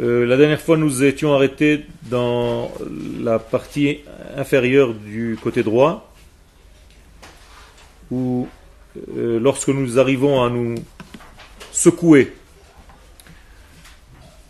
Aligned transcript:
Euh, 0.00 0.26
la 0.26 0.36
dernière 0.36 0.60
fois, 0.60 0.76
nous 0.76 1.04
étions 1.04 1.34
arrêtés 1.34 1.84
dans 2.10 2.72
la 3.20 3.38
partie 3.38 4.00
inférieure 4.36 4.92
du 4.92 5.38
côté 5.40 5.62
droit, 5.62 6.12
où 8.10 8.48
euh, 9.16 9.38
lorsque 9.38 9.68
nous 9.68 9.98
arrivons 9.98 10.42
à 10.42 10.50
nous 10.50 10.74
secouer 11.70 12.32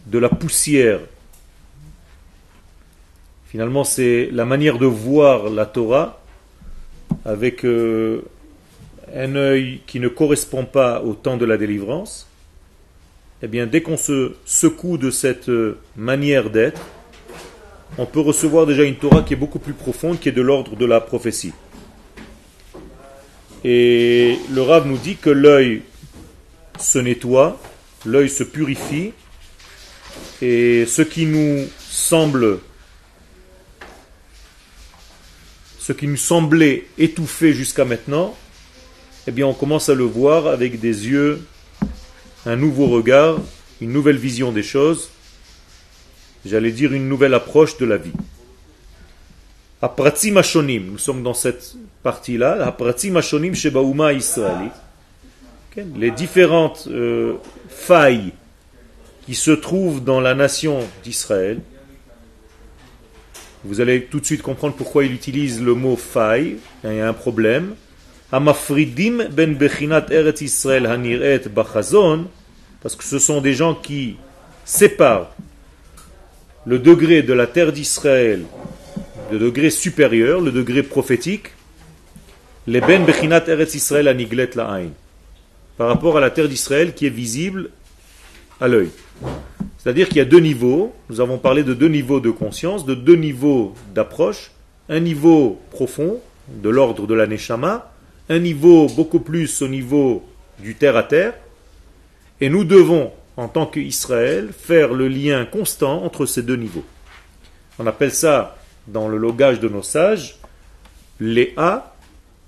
de 0.06 0.18
la 0.18 0.28
poussière, 0.28 1.00
finalement 3.46 3.84
c'est 3.84 4.28
la 4.32 4.44
manière 4.44 4.78
de 4.78 4.86
voir 4.86 5.48
la 5.48 5.64
Torah 5.66 6.20
avec 7.24 7.64
euh, 7.64 8.22
un 9.14 9.34
œil 9.36 9.80
qui 9.86 10.00
ne 10.00 10.08
correspond 10.08 10.64
pas 10.64 11.02
au 11.02 11.14
temps 11.14 11.36
de 11.36 11.44
la 11.44 11.56
délivrance, 11.56 12.28
eh 13.44 13.46
bien, 13.46 13.66
dès 13.66 13.82
qu'on 13.82 13.98
se 13.98 14.32
secoue 14.46 14.96
de 14.96 15.10
cette 15.10 15.50
euh, 15.50 15.76
manière 15.96 16.48
d'être, 16.48 16.80
on 17.98 18.06
peut 18.06 18.20
recevoir 18.20 18.64
déjà 18.64 18.84
une 18.84 18.96
Torah 18.96 19.20
qui 19.20 19.34
est 19.34 19.36
beaucoup 19.36 19.58
plus 19.58 19.74
profonde, 19.74 20.18
qui 20.18 20.30
est 20.30 20.32
de 20.32 20.40
l'ordre 20.40 20.76
de 20.76 20.86
la 20.86 20.98
prophétie. 20.98 21.52
Et 23.62 24.38
le 24.50 24.62
Rav 24.62 24.86
nous 24.86 24.96
dit 24.96 25.16
que 25.16 25.28
l'œil 25.28 25.82
se 26.80 26.98
nettoie, 26.98 27.60
l'œil 28.06 28.30
se 28.30 28.44
purifie, 28.44 29.12
et 30.40 30.86
ce 30.86 31.02
qui 31.02 31.26
nous 31.26 31.66
semble, 31.78 32.60
ce 35.78 35.92
qui 35.92 36.08
nous 36.08 36.16
semblait 36.16 36.86
étouffé 36.96 37.52
jusqu'à 37.52 37.84
maintenant, 37.84 38.34
eh 39.26 39.32
bien, 39.32 39.46
on 39.46 39.52
commence 39.54 39.90
à 39.90 39.94
le 39.94 40.04
voir 40.04 40.46
avec 40.46 40.80
des 40.80 41.08
yeux 41.08 41.42
un 42.46 42.56
nouveau 42.56 42.86
regard, 42.86 43.38
une 43.80 43.92
nouvelle 43.92 44.16
vision 44.16 44.52
des 44.52 44.62
choses, 44.62 45.10
j'allais 46.44 46.72
dire 46.72 46.92
une 46.92 47.08
nouvelle 47.08 47.34
approche 47.34 47.76
de 47.78 47.86
la 47.86 47.96
vie. 47.96 48.12
Ashonim, 50.36 50.92
nous 50.92 50.98
sommes 50.98 51.22
dans 51.22 51.34
cette 51.34 51.74
partie-là, 52.02 52.66
Apratzim 52.66 53.16
Ashonim 53.16 53.54
Shebauma 53.54 54.12
Israeli, 54.12 54.70
les 55.96 56.10
différentes 56.10 56.86
euh, 56.88 57.34
failles 57.68 58.32
qui 59.26 59.34
se 59.34 59.50
trouvent 59.50 60.02
dans 60.02 60.20
la 60.20 60.34
nation 60.34 60.80
d'Israël. 61.02 61.60
Vous 63.64 63.80
allez 63.80 64.04
tout 64.04 64.20
de 64.20 64.26
suite 64.26 64.42
comprendre 64.42 64.74
pourquoi 64.74 65.04
il 65.04 65.12
utilise 65.12 65.62
le 65.62 65.74
mot 65.74 65.96
faille, 65.96 66.56
il 66.84 66.94
y 66.94 67.00
a 67.00 67.08
un 67.08 67.14
problème. 67.14 67.74
Amafridim 68.34 69.28
ben 69.30 69.54
bechinat 69.54 70.06
Eretz 70.10 70.40
Israël 70.40 70.86
haniret 70.86 71.42
bachazon, 71.54 72.26
parce 72.82 72.96
que 72.96 73.04
ce 73.04 73.20
sont 73.20 73.40
des 73.40 73.52
gens 73.52 73.76
qui 73.76 74.16
séparent 74.64 75.30
le 76.66 76.80
degré 76.80 77.22
de 77.22 77.32
la 77.32 77.46
terre 77.46 77.70
d'Israël, 77.72 78.42
le 79.30 79.38
degré 79.38 79.70
supérieur, 79.70 80.40
le 80.40 80.50
degré 80.50 80.82
prophétique, 80.82 81.52
les 82.66 82.80
ben 82.80 83.04
bechinat 83.04 83.44
Eretz 83.46 83.76
Israël 83.76 84.08
aniglet 84.08 84.50
la'ain, 84.56 84.88
par 85.78 85.86
rapport 85.86 86.16
à 86.16 86.20
la 86.20 86.30
terre 86.30 86.48
d'Israël 86.48 86.92
qui 86.92 87.06
est 87.06 87.16
visible 87.24 87.70
à 88.60 88.66
l'œil. 88.66 88.90
C'est-à-dire 89.78 90.08
qu'il 90.08 90.16
y 90.16 90.22
a 90.22 90.24
deux 90.24 90.40
niveaux, 90.40 90.92
nous 91.08 91.20
avons 91.20 91.38
parlé 91.38 91.62
de 91.62 91.72
deux 91.72 91.86
niveaux 91.86 92.18
de 92.18 92.32
conscience, 92.32 92.84
de 92.84 92.96
deux 92.96 93.14
niveaux 93.14 93.74
d'approche, 93.94 94.50
un 94.88 94.98
niveau 94.98 95.60
profond, 95.70 96.18
de 96.48 96.68
l'ordre 96.68 97.06
de 97.06 97.14
la 97.14 97.28
Neshama, 97.28 97.93
un 98.28 98.38
niveau 98.38 98.88
beaucoup 98.88 99.20
plus 99.20 99.62
au 99.62 99.68
niveau 99.68 100.24
du 100.58 100.74
terre 100.74 100.96
à 100.96 101.02
terre, 101.02 101.34
et 102.40 102.48
nous 102.48 102.64
devons, 102.64 103.12
en 103.36 103.48
tant 103.48 103.66
qu'Israël, 103.66 104.50
faire 104.52 104.92
le 104.92 105.08
lien 105.08 105.44
constant 105.44 106.02
entre 106.04 106.26
ces 106.26 106.42
deux 106.42 106.56
niveaux. 106.56 106.84
On 107.78 107.86
appelle 107.86 108.12
ça, 108.12 108.56
dans 108.86 109.08
le 109.08 109.16
logage 109.16 109.60
de 109.60 109.68
nos 109.68 109.82
sages, 109.82 110.38
Léa 111.20 111.94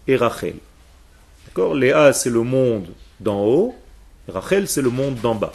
et 0.07 0.17
Rachel. 0.17 0.57
D'accord? 1.47 1.75
Léa, 1.75 2.13
c'est 2.13 2.31
le 2.31 2.43
monde 2.43 2.89
d'en 3.21 3.43
haut, 3.45 3.75
Rachel, 4.29 4.69
c'est 4.69 4.83
le 4.83 4.91
monde 4.91 5.17
d'en 5.23 5.35
bas. 5.35 5.53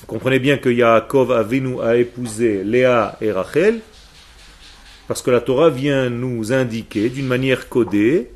Vous 0.00 0.06
comprenez 0.06 0.38
bien 0.38 0.58
que 0.58 0.68
Yaakov 0.68 1.32
Avinu 1.32 1.80
a 1.80 1.96
épousé 1.96 2.62
Léa 2.64 3.16
et 3.20 3.32
Rachel, 3.32 3.80
parce 5.08 5.22
que 5.22 5.30
la 5.30 5.40
Torah 5.40 5.70
vient 5.70 6.10
nous 6.10 6.52
indiquer 6.52 7.08
d'une 7.08 7.26
manière 7.26 7.68
codée 7.68 8.30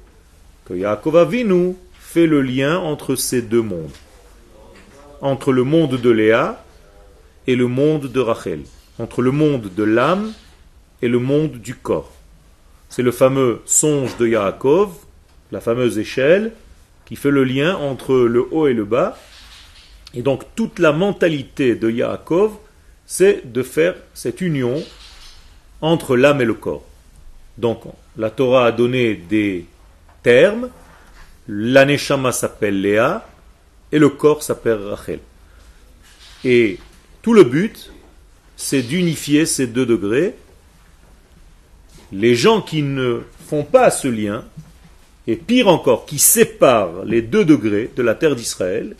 Yaakov 0.75 1.17
Avinu 1.17 1.75
fait 1.99 2.27
le 2.27 2.43
lien 2.43 2.79
entre 2.79 3.15
ces 3.15 3.43
deux 3.43 3.63
mondes. 3.63 3.91
Entre 5.21 5.53
le 5.53 5.65
monde 5.65 6.01
de 6.01 6.11
Léa 6.11 6.65
et 7.47 7.57
le 7.57 7.67
monde 7.67 8.07
de 8.07 8.21
Rachel. 8.21 8.61
Entre 8.99 9.23
le 9.23 9.31
monde 9.31 9.71
de 9.75 9.83
l'âme 9.83 10.33
et 11.03 11.09
le 11.09 11.19
monde 11.19 11.53
du 11.53 11.75
corps. 11.75 12.13
C'est 12.89 13.03
le 13.03 13.13
fameux 13.13 13.61
songe 13.67 14.17
de 14.17 14.27
Yaakov, 14.27 14.91
la 15.53 15.61
fameuse 15.61 15.99
échelle, 15.99 16.53
qui 17.05 17.17
fait 17.17 17.31
le 17.31 17.45
lien 17.45 17.77
entre 17.77 18.15
le 18.15 18.47
haut 18.51 18.67
et 18.67 18.75
le 18.75 18.85
bas. 18.85 19.19
Et 20.15 20.23
donc 20.23 20.45
toute 20.57 20.79
la 20.79 20.93
mentalité 20.93 21.75
de 21.75 21.91
Yaakov, 21.91 22.53
c'est 23.07 23.51
de 23.51 23.63
faire 23.63 23.95
cette 24.15 24.41
union 24.41 24.83
entre 25.81 26.17
l'âme 26.17 26.41
et 26.41 26.45
le 26.45 26.55
corps. 26.55 26.85
Donc 27.57 27.83
la 28.17 28.31
Torah 28.31 28.67
a 28.67 28.73
donné 28.73 29.15
des 29.15 29.67
terme, 30.29 30.69
l'aneshama 31.49 32.33
s'appelle 32.33 32.83
Léa 32.83 33.27
et 33.91 33.99
le 33.99 34.11
corps 34.11 34.43
s'appelle 34.43 34.77
Rachel. 34.77 35.21
Et 36.45 36.79
tout 37.23 37.33
le 37.33 37.45
but, 37.45 37.91
c'est 38.55 38.83
d'unifier 38.83 39.47
ces 39.47 39.67
deux 39.67 39.87
degrés. 39.87 40.35
Les 42.13 42.35
gens 42.35 42.61
qui 42.61 42.83
ne 42.83 43.23
font 43.49 43.65
pas 43.65 43.91
ce 43.91 44.07
lien, 44.07 44.45
et 45.27 45.37
pire 45.37 45.69
encore, 45.69 46.05
qui 46.05 46.19
séparent 46.19 47.07
les 47.07 47.23
deux 47.23 47.47
degrés 47.47 47.91
de 47.97 48.03
la 48.03 48.15
terre 48.15 48.37
d'Israël, 48.37 48.97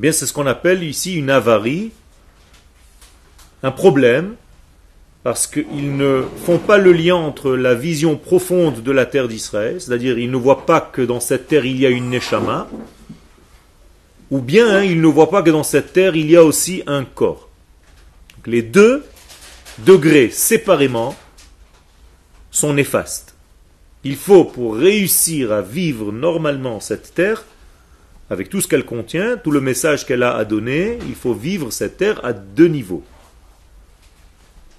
eh 0.00 0.12
c'est 0.12 0.26
ce 0.26 0.32
qu'on 0.32 0.46
appelle 0.46 0.84
ici 0.84 1.16
une 1.16 1.30
avarie, 1.30 1.90
un 3.64 3.72
problème 3.72 4.36
parce 5.26 5.48
qu'ils 5.48 5.96
ne 5.96 6.22
font 6.44 6.58
pas 6.58 6.78
le 6.78 6.92
lien 6.92 7.16
entre 7.16 7.56
la 7.56 7.74
vision 7.74 8.16
profonde 8.16 8.84
de 8.84 8.92
la 8.92 9.06
terre 9.06 9.26
d'Israël, 9.26 9.80
c'est-à-dire 9.80 10.20
ils 10.20 10.30
ne 10.30 10.36
voient 10.36 10.66
pas 10.66 10.80
que 10.80 11.02
dans 11.02 11.18
cette 11.18 11.48
terre 11.48 11.66
il 11.66 11.80
y 11.80 11.84
a 11.84 11.90
une 11.90 12.10
Neshama, 12.10 12.68
ou 14.30 14.38
bien 14.38 14.68
hein, 14.68 14.84
ils 14.84 15.00
ne 15.00 15.06
voient 15.08 15.28
pas 15.28 15.42
que 15.42 15.50
dans 15.50 15.64
cette 15.64 15.92
terre 15.92 16.14
il 16.14 16.30
y 16.30 16.36
a 16.36 16.44
aussi 16.44 16.84
un 16.86 17.04
corps. 17.04 17.48
les 18.46 18.62
deux 18.62 19.02
degrés 19.78 20.30
séparément 20.30 21.16
sont 22.52 22.74
néfastes. 22.74 23.34
Il 24.04 24.14
faut, 24.14 24.44
pour 24.44 24.76
réussir 24.76 25.50
à 25.50 25.60
vivre 25.60 26.12
normalement 26.12 26.78
cette 26.78 27.14
terre, 27.14 27.44
avec 28.30 28.48
tout 28.48 28.60
ce 28.60 28.68
qu'elle 28.68 28.84
contient, 28.84 29.38
tout 29.38 29.50
le 29.50 29.60
message 29.60 30.06
qu'elle 30.06 30.22
a 30.22 30.36
à 30.36 30.44
donner, 30.44 31.00
il 31.08 31.16
faut 31.16 31.34
vivre 31.34 31.72
cette 31.72 31.96
terre 31.96 32.24
à 32.24 32.32
deux 32.32 32.68
niveaux 32.68 33.02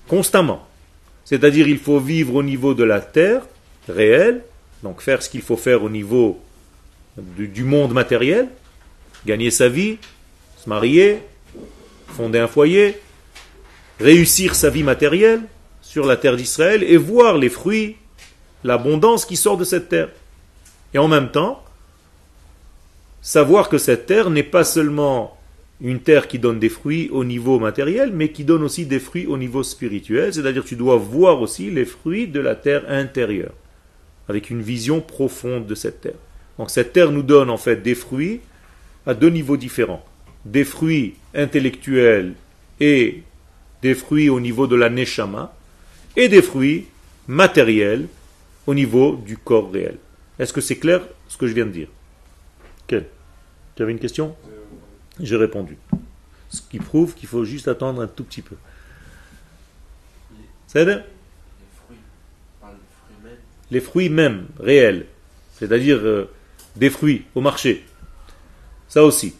constamment. 0.08 0.68
C'est-à-dire 1.26 1.68
il 1.68 1.80
faut 1.80 2.00
vivre 2.00 2.36
au 2.36 2.44
niveau 2.44 2.74
de 2.74 2.84
la 2.84 3.02
terre 3.02 3.42
réelle, 3.90 4.44
donc 4.84 5.02
faire 5.02 5.22
ce 5.22 5.30
qu'il 5.30 5.42
faut 5.42 5.58
faire 5.58 5.84
au 5.84 5.90
niveau 5.90 6.40
du, 7.18 7.64
monde 7.64 7.94
matériel, 7.94 8.48
gagner 9.26 9.52
sa 9.52 9.70
vie, 9.70 9.98
se 10.58 10.70
marier, 10.70 11.20
fonder 12.08 12.40
un 12.40 12.48
foyer, 12.48 13.00
réussir 14.00 14.56
sa 14.56 14.70
vie 14.70 14.84
matérielle 14.84 15.42
sur 15.82 16.06
la 16.06 16.18
terre 16.18 16.36
d'Israël 16.36 16.84
et 16.84 16.98
voir 16.98 17.38
les 17.38 17.50
fruits, 17.50 17.96
l'abondance 18.64 19.26
qui 19.26 19.36
sort 19.36 19.58
de 19.58 19.64
cette 19.64 19.90
terre. 19.90 20.10
Et 20.94 20.98
en 20.98 21.08
même 21.08 21.32
temps, 21.32 21.64
savoir 23.22 23.70
que 23.70 23.78
cette 23.78 24.06
terre 24.06 24.30
n'est 24.30 24.44
pas 24.44 24.64
seulement 24.64 25.37
une 25.80 26.00
terre 26.00 26.28
qui 26.28 26.40
donne 26.40 26.60
des 26.60 26.70
fruits 26.70 27.10
au 27.12 27.24
niveau 27.24 27.60
matériel, 27.60 28.12
mais 28.12 28.30
qui 28.30 28.44
donne 28.44 28.64
aussi 28.64 28.86
des 28.86 29.00
fruits 29.00 29.28
au 29.28 29.38
niveau 29.38 29.64
spirituel, 29.64 30.34
c'est-à-dire 30.34 30.64
tu 30.64 30.76
dois 30.76 30.98
voir 30.98 31.42
aussi 31.42 31.70
les 31.70 31.86
fruits 31.86 32.28
de 32.28 32.40
la 32.40 32.56
terre 32.56 32.84
intérieure, 32.90 33.54
avec 34.28 34.50
une 34.50 34.62
vision 34.62 35.02
profonde 35.02 35.68
de 35.68 35.76
cette 35.76 36.02
terre. 36.02 36.20
Donc 36.58 36.72
cette 36.72 36.94
terre 36.94 37.12
nous 37.12 37.22
donne 37.22 37.50
en 37.52 37.58
fait 37.58 37.84
des 37.84 37.94
fruits 37.94 38.42
à 39.06 39.14
deux 39.14 39.30
niveaux 39.30 39.58
différents. 39.58 40.04
Des 40.46 40.64
fruits 40.64 41.14
intellectuels 41.36 42.34
et 42.80 43.22
des 43.82 43.94
fruits 43.94 44.30
au 44.30 44.40
niveau 44.40 44.66
de 44.66 44.76
la 44.76 44.90
neshama, 44.90 45.54
et 46.16 46.30
des 46.30 46.42
fruits 46.42 46.86
matériels 47.28 48.08
au 48.66 48.74
niveau 48.74 49.22
du 49.24 49.38
corps 49.38 49.72
réel. 49.72 49.98
Est-ce 50.40 50.54
que 50.54 50.62
c'est 50.62 50.78
clair 50.78 51.02
ce 51.28 51.38
que 51.38 51.48
je 51.48 51.54
viens 51.54 51.66
de 51.66 51.72
dire? 51.72 51.88
Quel 52.88 53.06
Tu 53.76 53.84
avais 53.84 53.92
une 53.92 54.00
question? 54.00 54.36
J'ai 55.20 55.36
répondu. 55.36 55.78
Ce 56.50 56.62
qui 56.62 56.80
prouve 56.80 57.14
qu'il 57.14 57.28
faut 57.28 57.44
juste 57.44 57.68
attendre 57.68 58.02
un 58.02 58.08
tout 58.08 58.24
petit 58.24 58.42
peu. 58.42 58.56
C'est 60.68 60.86
les 63.70 63.82
fruits 63.82 64.10
même, 64.10 64.48
réels, 64.60 65.08
c'est-à-dire 65.54 65.98
euh, 65.98 66.30
des 66.76 66.90
fruits 66.90 67.26
au 67.36 67.42
marché. 67.42 67.86
Ça 68.88 69.04
aussi. 69.04 69.36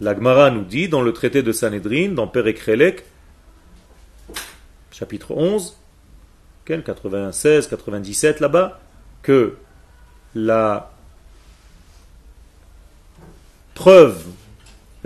La 0.00 0.14
Gemara 0.14 0.50
nous 0.50 0.64
dit 0.64 0.88
dans 0.88 1.02
le 1.02 1.12
traité 1.12 1.42
de 1.42 1.52
Sanhedrin, 1.52 2.10
dans 2.10 2.26
Perek 2.26 3.04
chapitre 4.90 5.32
11, 5.32 5.76
96, 6.64 7.68
97 7.68 8.40
là-bas, 8.40 8.80
que 9.22 9.56
la 10.34 10.92
preuve 13.74 14.24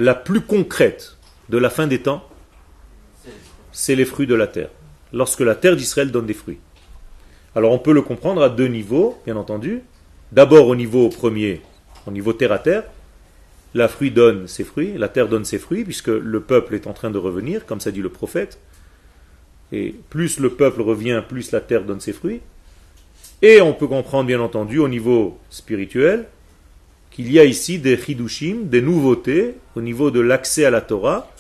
la 0.01 0.15
plus 0.15 0.41
concrète 0.41 1.17
de 1.49 1.59
la 1.59 1.71
fin 1.71 1.87
des 1.87 2.01
temps, 2.01 2.27
c'est 3.73 3.95
les 3.95 4.05
fruits 4.05 4.27
de 4.27 4.35
la 4.35 4.47
terre. 4.47 4.71
Lorsque 5.13 5.41
la 5.41 5.55
terre 5.55 5.77
d'Israël 5.77 6.11
donne 6.11 6.27
des 6.27 6.35
fruits. 6.35 6.59
Alors 7.55 7.73
on 7.73 7.79
peut 7.79 7.93
le 7.93 8.03
comprendre 8.03 8.43
à 8.43 8.49
deux 8.49 8.69
niveaux, 8.69 9.21
bien 9.25 9.37
entendu. 9.37 9.83
D'abord 10.33 10.69
au 10.69 10.77
niveau 10.77 11.09
premier, 11.09 11.61
au 12.07 12.11
niveau 12.11 12.33
terre 12.33 12.53
à 12.53 12.59
terre, 12.59 12.85
la 13.75 13.89
fruit 13.89 14.11
donne 14.11 14.49
ses 14.49 14.65
fruits, 14.65 14.95
la 14.97 15.09
terre 15.09 15.29
donne 15.29 15.45
ses 15.45 15.59
fruits, 15.59 15.85
puisque 15.85 16.09
le 16.09 16.41
peuple 16.41 16.75
est 16.75 16.87
en 16.87 16.93
train 16.93 17.11
de 17.11 17.19
revenir, 17.19 17.67
comme 17.67 17.81
ça 17.81 17.91
dit 17.91 18.03
le 18.03 18.09
prophète. 18.09 18.59
Et 19.73 19.95
plus 20.09 20.41
le 20.41 20.51
peuple 20.51 20.83
revient, 20.83 21.23
plus 21.29 21.53
la 21.53 21.61
terre 21.61 21.85
donne 21.85 22.01
ses 22.01 22.13
fruits. 22.13 22.41
Et 23.43 23.61
on 23.61 23.73
peut 23.73 23.87
comprendre, 23.87 24.27
bien 24.27 24.41
entendu, 24.41 24.79
au 24.79 24.89
niveau 24.89 25.39
spirituel, 25.51 26.27
qu'il 27.21 27.33
y 27.33 27.39
a 27.39 27.45
ici 27.45 27.79
des 27.79 27.99
chidushim, 27.99 28.65
des 28.65 28.81
nouveautés, 28.81 29.57
au 29.77 29.83
niveau 29.83 30.11
de 30.11 30.21
l'accès 30.21 30.65
à 30.65 30.71
la 30.71 30.81
Torah, 30.81 31.31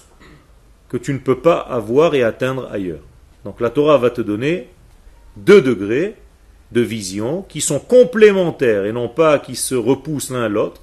que 0.90 0.98
tu 0.98 1.14
ne 1.14 1.18
peux 1.18 1.38
pas 1.38 1.58
avoir 1.58 2.14
et 2.14 2.22
atteindre 2.22 2.68
ailleurs. 2.70 3.00
Donc 3.44 3.60
la 3.60 3.70
Torah 3.70 3.96
va 3.96 4.10
te 4.10 4.20
donner 4.20 4.68
deux 5.36 5.62
degrés 5.62 6.16
de 6.72 6.82
vision 6.82 7.42
qui 7.48 7.62
sont 7.62 7.80
complémentaires 7.80 8.84
et 8.84 8.92
non 8.92 9.08
pas 9.08 9.38
qui 9.38 9.56
se 9.56 9.74
repoussent 9.74 10.30
l'un 10.30 10.42
à 10.42 10.48
l'autre. 10.48 10.82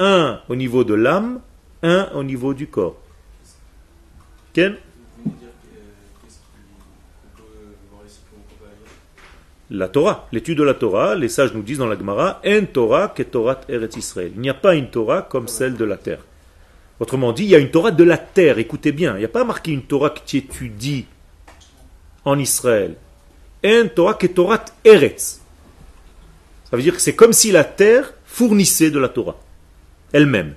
Un 0.00 0.40
au 0.50 0.56
niveau 0.56 0.84
de 0.84 0.94
l'âme, 0.94 1.40
un 1.82 2.10
au 2.14 2.24
niveau 2.24 2.52
du 2.52 2.66
corps. 2.66 3.00
Ken? 4.52 4.76
La 9.76 9.88
Torah, 9.88 10.28
l'étude 10.32 10.58
de 10.58 10.62
la 10.62 10.74
Torah, 10.74 11.14
les 11.14 11.28
sages 11.28 11.52
nous 11.52 11.62
disent 11.62 11.78
dans 11.78 11.86
la 11.86 11.98
Gemara, 11.98 12.40
En 12.46 12.64
Torah 12.66 13.08
que 13.08 13.22
Torah 13.22 13.60
Eretz 13.68 13.96
Israël. 13.96 14.32
Il 14.34 14.40
n'y 14.40 14.50
a 14.50 14.54
pas 14.54 14.74
une 14.74 14.88
Torah 14.88 15.22
comme 15.22 15.48
celle 15.48 15.74
de 15.74 15.84
la 15.84 15.96
terre. 15.96 16.20
Autrement 17.00 17.32
dit, 17.32 17.44
il 17.44 17.50
y 17.50 17.56
a 17.56 17.58
une 17.58 17.70
Torah 17.70 17.90
de 17.90 18.04
la 18.04 18.18
terre, 18.18 18.58
écoutez 18.58 18.92
bien, 18.92 19.14
il 19.16 19.18
n'y 19.18 19.24
a 19.24 19.28
pas 19.28 19.44
marqué 19.44 19.72
une 19.72 19.82
Torah 19.82 20.10
que 20.10 20.20
tu 20.24 20.36
étudies 20.36 21.06
en 22.24 22.38
Israël. 22.38 22.94
En 23.64 23.88
Torah 23.88 24.14
que 24.14 24.28
Torah 24.28 24.64
Eretz. 24.84 25.40
Ça 26.70 26.76
veut 26.76 26.82
dire 26.82 26.94
que 26.94 27.02
c'est 27.02 27.16
comme 27.16 27.32
si 27.32 27.50
la 27.50 27.64
terre 27.64 28.14
fournissait 28.24 28.90
de 28.90 28.98
la 28.98 29.08
Torah 29.08 29.36
elle-même. 30.14 30.54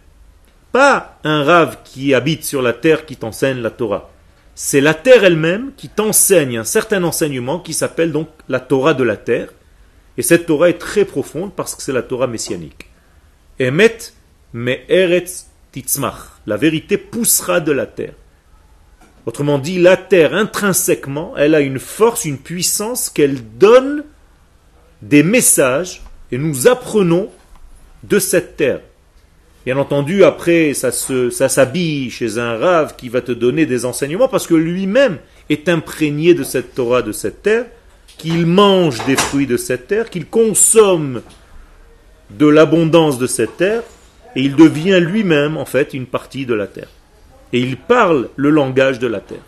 Pas 0.71 1.19
un 1.23 1.43
rave 1.43 1.79
qui 1.83 2.13
habite 2.13 2.43
sur 2.43 2.61
la 2.61 2.73
terre 2.73 3.05
qui 3.05 3.17
t'enseigne 3.17 3.59
la 3.59 3.71
Torah. 3.71 4.11
C'est 4.59 4.81
la 4.81 4.95
terre 4.95 5.23
elle-même 5.23 5.71
qui 5.77 5.87
t'enseigne 5.87 6.57
un 6.57 6.63
certain 6.63 7.03
enseignement 7.03 7.59
qui 7.59 7.75
s'appelle 7.75 8.11
donc 8.11 8.27
la 8.49 8.59
Torah 8.59 8.95
de 8.95 9.03
la 9.03 9.15
terre. 9.15 9.49
Et 10.17 10.23
cette 10.23 10.47
Torah 10.47 10.71
est 10.71 10.79
très 10.79 11.05
profonde 11.05 11.53
parce 11.55 11.75
que 11.75 11.83
c'est 11.83 11.93
la 11.93 12.01
Torah 12.01 12.25
messianique. 12.25 12.89
Emet 13.59 13.99
me 14.53 14.73
eretz 14.91 15.45
titzmach. 15.71 16.39
La 16.47 16.57
vérité 16.57 16.97
poussera 16.97 17.59
de 17.59 17.71
la 17.71 17.85
terre. 17.85 18.15
Autrement 19.27 19.59
dit, 19.59 19.77
la 19.77 19.95
terre 19.95 20.33
intrinsèquement, 20.33 21.37
elle 21.37 21.53
a 21.53 21.61
une 21.61 21.77
force, 21.77 22.25
une 22.25 22.39
puissance 22.39 23.11
qu'elle 23.11 23.57
donne 23.59 24.05
des 25.03 25.21
messages 25.21 26.01
et 26.31 26.39
nous 26.39 26.67
apprenons 26.67 27.29
de 28.01 28.17
cette 28.17 28.57
terre. 28.57 28.81
Bien 29.67 29.77
entendu, 29.79 30.23
après, 30.23 30.73
ça, 30.73 30.91
ça 30.93 31.49
s'habille 31.49 32.09
chez 32.09 32.37
un 32.37 32.57
rave 32.57 32.95
qui 32.95 33.09
va 33.09 33.19
te 33.19 33.33
donner 33.33 33.65
des 33.65 33.83
enseignements 33.83 34.29
parce 34.29 34.47
que 34.47 34.53
lui-même 34.53 35.17
est 35.49 35.67
imprégné 35.67 36.33
de 36.33 36.43
cette 36.43 36.73
Torah, 36.73 37.01
de 37.01 37.11
cette 37.11 37.43
terre, 37.43 37.65
qu'il 38.17 38.45
mange 38.45 39.05
des 39.05 39.17
fruits 39.17 39.45
de 39.45 39.57
cette 39.57 39.87
terre, 39.87 40.09
qu'il 40.09 40.25
consomme 40.25 41.21
de 42.29 42.47
l'abondance 42.47 43.19
de 43.19 43.27
cette 43.27 43.57
terre, 43.57 43.83
et 44.37 44.41
il 44.43 44.55
devient 44.55 45.01
lui-même, 45.01 45.57
en 45.57 45.65
fait, 45.65 45.93
une 45.93 46.05
partie 46.05 46.45
de 46.45 46.53
la 46.53 46.67
terre. 46.67 46.87
Et 47.51 47.59
il 47.59 47.75
parle 47.75 48.29
le 48.37 48.51
langage 48.51 48.99
de 48.99 49.07
la 49.07 49.19
terre. 49.19 49.43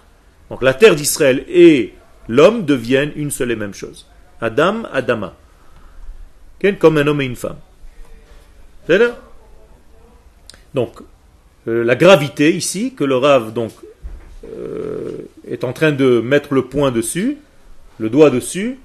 Donc 0.50 0.62
la 0.62 0.74
terre 0.74 0.96
d'Israël 0.96 1.46
et 1.48 1.94
l'homme 2.28 2.66
deviennent 2.66 3.14
une 3.16 3.32
seule 3.32 3.52
et 3.52 3.56
même 3.56 3.74
chose. 3.74 4.06
Adam, 4.42 4.84
Adama. 4.92 5.34
Comme 6.78 6.98
un 6.98 7.08
homme 7.08 7.22
et 7.22 7.26
une 7.26 7.38
femme. 7.38 7.60
C'est 8.86 8.98
là? 8.98 9.18
Donc, 10.74 11.00
euh, 11.68 11.84
la 11.84 11.96
gravité 11.96 12.56
ici, 12.56 12.94
que 12.94 13.04
le 13.04 13.18
Rav 13.18 13.54
donc, 13.54 13.72
euh, 14.46 15.12
est 15.48 15.64
en 15.64 15.74
train 15.74 15.92
de 15.92 16.22
mettre 16.22 16.54
le 16.54 16.66
point 16.66 16.92
dessus, 16.92 17.38
le 17.98 18.10
doigt 18.10 18.30
dessus, 18.30 18.80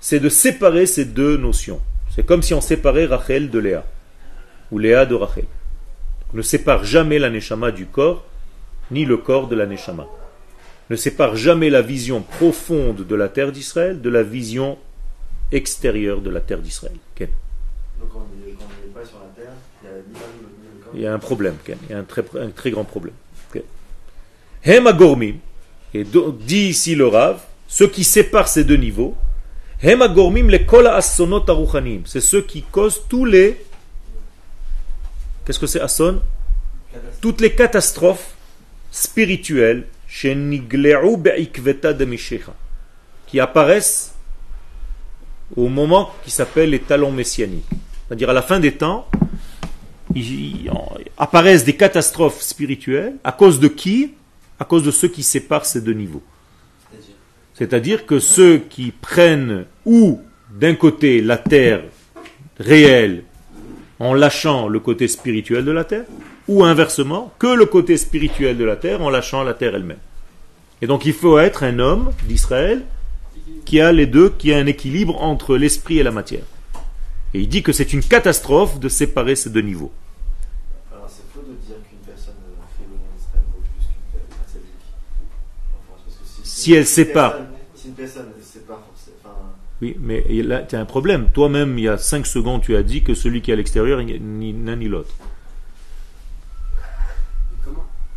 c'est 0.00 0.20
de 0.20 0.28
séparer 0.28 0.86
ces 0.86 1.04
deux 1.04 1.36
notions. 1.36 1.80
C'est 2.14 2.24
comme 2.24 2.42
si 2.42 2.54
on 2.54 2.60
séparait 2.60 3.06
Rachel 3.06 3.50
de 3.50 3.58
Léa, 3.58 3.84
ou 4.70 4.78
Léa 4.78 5.06
de 5.06 5.14
Rachel. 5.14 5.44
ne 6.34 6.42
sépare 6.42 6.84
jamais 6.84 7.18
la 7.18 7.30
Neshama 7.30 7.70
du 7.70 7.86
corps, 7.86 8.24
ni 8.90 9.04
le 9.04 9.16
corps 9.16 9.48
de 9.48 9.56
la 9.56 9.66
Neshama. 9.66 10.06
Ne 10.90 10.96
sépare 10.96 11.36
jamais 11.36 11.70
la 11.70 11.82
vision 11.82 12.22
profonde 12.22 13.06
de 13.06 13.14
la 13.14 13.28
terre 13.28 13.52
d'Israël 13.52 14.00
de 14.00 14.08
la 14.10 14.22
vision 14.22 14.78
extérieure 15.52 16.20
de 16.20 16.30
la 16.30 16.40
terre 16.40 16.60
d'Israël 16.60 16.96
on 18.00 18.04
n'est 18.04 18.92
pas 18.94 19.04
sur 19.04 19.18
la 19.18 19.42
terre, 19.42 19.52
il 19.82 19.88
y 19.88 19.90
a 19.90 20.77
il 20.94 21.00
y 21.00 21.06
a 21.06 21.12
un 21.12 21.18
problème, 21.18 21.56
il 21.66 21.90
y 21.90 21.92
a 21.94 21.98
un 21.98 22.04
très, 22.04 22.24
un 22.40 22.50
très 22.50 22.70
grand 22.70 22.84
problème. 22.84 23.14
Hemagormim, 24.64 25.36
et 25.94 26.04
dit 26.04 26.68
ici 26.68 26.94
le 26.94 27.06
Rav, 27.06 27.40
ceux 27.68 27.88
qui 27.88 28.04
séparent 28.04 28.48
ces 28.48 28.64
deux 28.64 28.76
niveaux, 28.76 29.14
Hemagormim 29.82 30.48
le 30.48 30.58
kola 30.58 30.96
asonot 30.96 31.48
aruchanim, 31.48 32.02
c'est 32.04 32.20
ceux 32.20 32.42
qui 32.42 32.62
causent 32.62 33.02
tous 33.08 33.24
les. 33.24 33.64
Qu'est-ce 35.44 35.58
que 35.58 35.66
c'est 35.66 35.80
ason 35.80 36.20
Toutes 37.20 37.40
les 37.40 37.54
catastrophes 37.54 38.34
spirituelles 38.90 39.86
qui 43.26 43.40
apparaissent 43.40 44.14
au 45.56 45.68
moment 45.68 46.10
qui 46.24 46.30
s'appelle 46.30 46.70
les 46.70 46.80
talons 46.80 47.12
messianiques. 47.12 47.64
C'est-à-dire 48.06 48.30
à 48.30 48.32
la 48.32 48.42
fin 48.42 48.58
des 48.58 48.72
temps, 48.72 49.06
apparaissent 51.16 51.64
des 51.64 51.76
catastrophes 51.76 52.40
spirituelles. 52.42 53.14
À 53.24 53.32
cause 53.32 53.60
de 53.60 53.68
qui? 53.68 54.12
À 54.58 54.64
cause 54.64 54.82
de 54.82 54.90
ceux 54.90 55.08
qui 55.08 55.22
séparent 55.22 55.66
ces 55.66 55.80
deux 55.80 55.92
niveaux. 55.92 56.22
C'est-à-dire 57.54 58.06
que 58.06 58.20
ceux 58.20 58.58
qui 58.58 58.92
prennent 58.92 59.64
ou 59.84 60.20
d'un 60.50 60.74
côté 60.74 61.20
la 61.20 61.36
terre 61.36 61.82
réelle 62.58 63.24
en 63.98 64.14
lâchant 64.14 64.68
le 64.68 64.78
côté 64.78 65.08
spirituel 65.08 65.64
de 65.64 65.72
la 65.72 65.84
terre, 65.84 66.04
ou 66.46 66.64
inversement, 66.64 67.32
que 67.38 67.48
le 67.48 67.66
côté 67.66 67.96
spirituel 67.96 68.56
de 68.56 68.64
la 68.64 68.76
terre 68.76 69.02
en 69.02 69.10
lâchant 69.10 69.42
la 69.42 69.54
terre 69.54 69.74
elle-même. 69.74 69.98
Et 70.80 70.86
donc 70.86 71.04
il 71.04 71.12
faut 71.12 71.38
être 71.38 71.64
un 71.64 71.78
homme 71.78 72.12
d'Israël 72.28 72.84
qui 73.64 73.80
a 73.80 73.92
les 73.92 74.06
deux, 74.06 74.30
qui 74.30 74.52
a 74.52 74.58
un 74.58 74.66
équilibre 74.66 75.20
entre 75.22 75.56
l'esprit 75.56 75.98
et 75.98 76.02
la 76.02 76.10
matière. 76.10 76.44
Et 77.34 77.40
il 77.40 77.48
dit 77.48 77.62
que 77.62 77.72
c'est 77.72 77.92
une 77.92 78.02
catastrophe 78.02 78.78
de 78.78 78.88
séparer 78.88 79.34
ces 79.34 79.50
deux 79.50 79.60
niveaux. 79.60 79.92
Si, 86.58 86.74
elle 86.74 86.86
sépare. 86.86 87.34
si 87.74 87.88
une 87.88 87.94
personne 87.94 88.26
sépare, 88.40 88.82
enfin... 89.24 89.34
Oui, 89.80 89.96
mais 90.00 90.24
là, 90.42 90.62
tu 90.62 90.76
as 90.76 90.80
un 90.80 90.84
problème. 90.84 91.28
Toi-même, 91.32 91.78
il 91.78 91.84
y 91.84 91.88
a 91.88 91.98
5 91.98 92.26
secondes, 92.26 92.62
tu 92.62 92.76
as 92.76 92.82
dit 92.82 93.02
que 93.02 93.14
celui 93.14 93.42
qui 93.42 93.50
est 93.50 93.54
à 93.54 93.56
l'extérieur, 93.56 94.02
ni 94.02 94.52
l'un 94.52 94.76
ni 94.76 94.88
l'autre. 94.88 95.14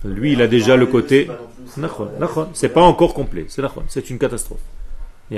Lui, 0.04 0.34
il 0.34 0.42
a 0.42 0.48
déjà 0.48 0.76
le 0.76 0.88
côté. 0.88 1.30
C'est 2.54 2.70
pas 2.70 2.82
encore 2.82 3.14
complet. 3.14 3.46
C'est 3.88 4.10
une 4.10 4.18
catastrophe. 4.18 4.62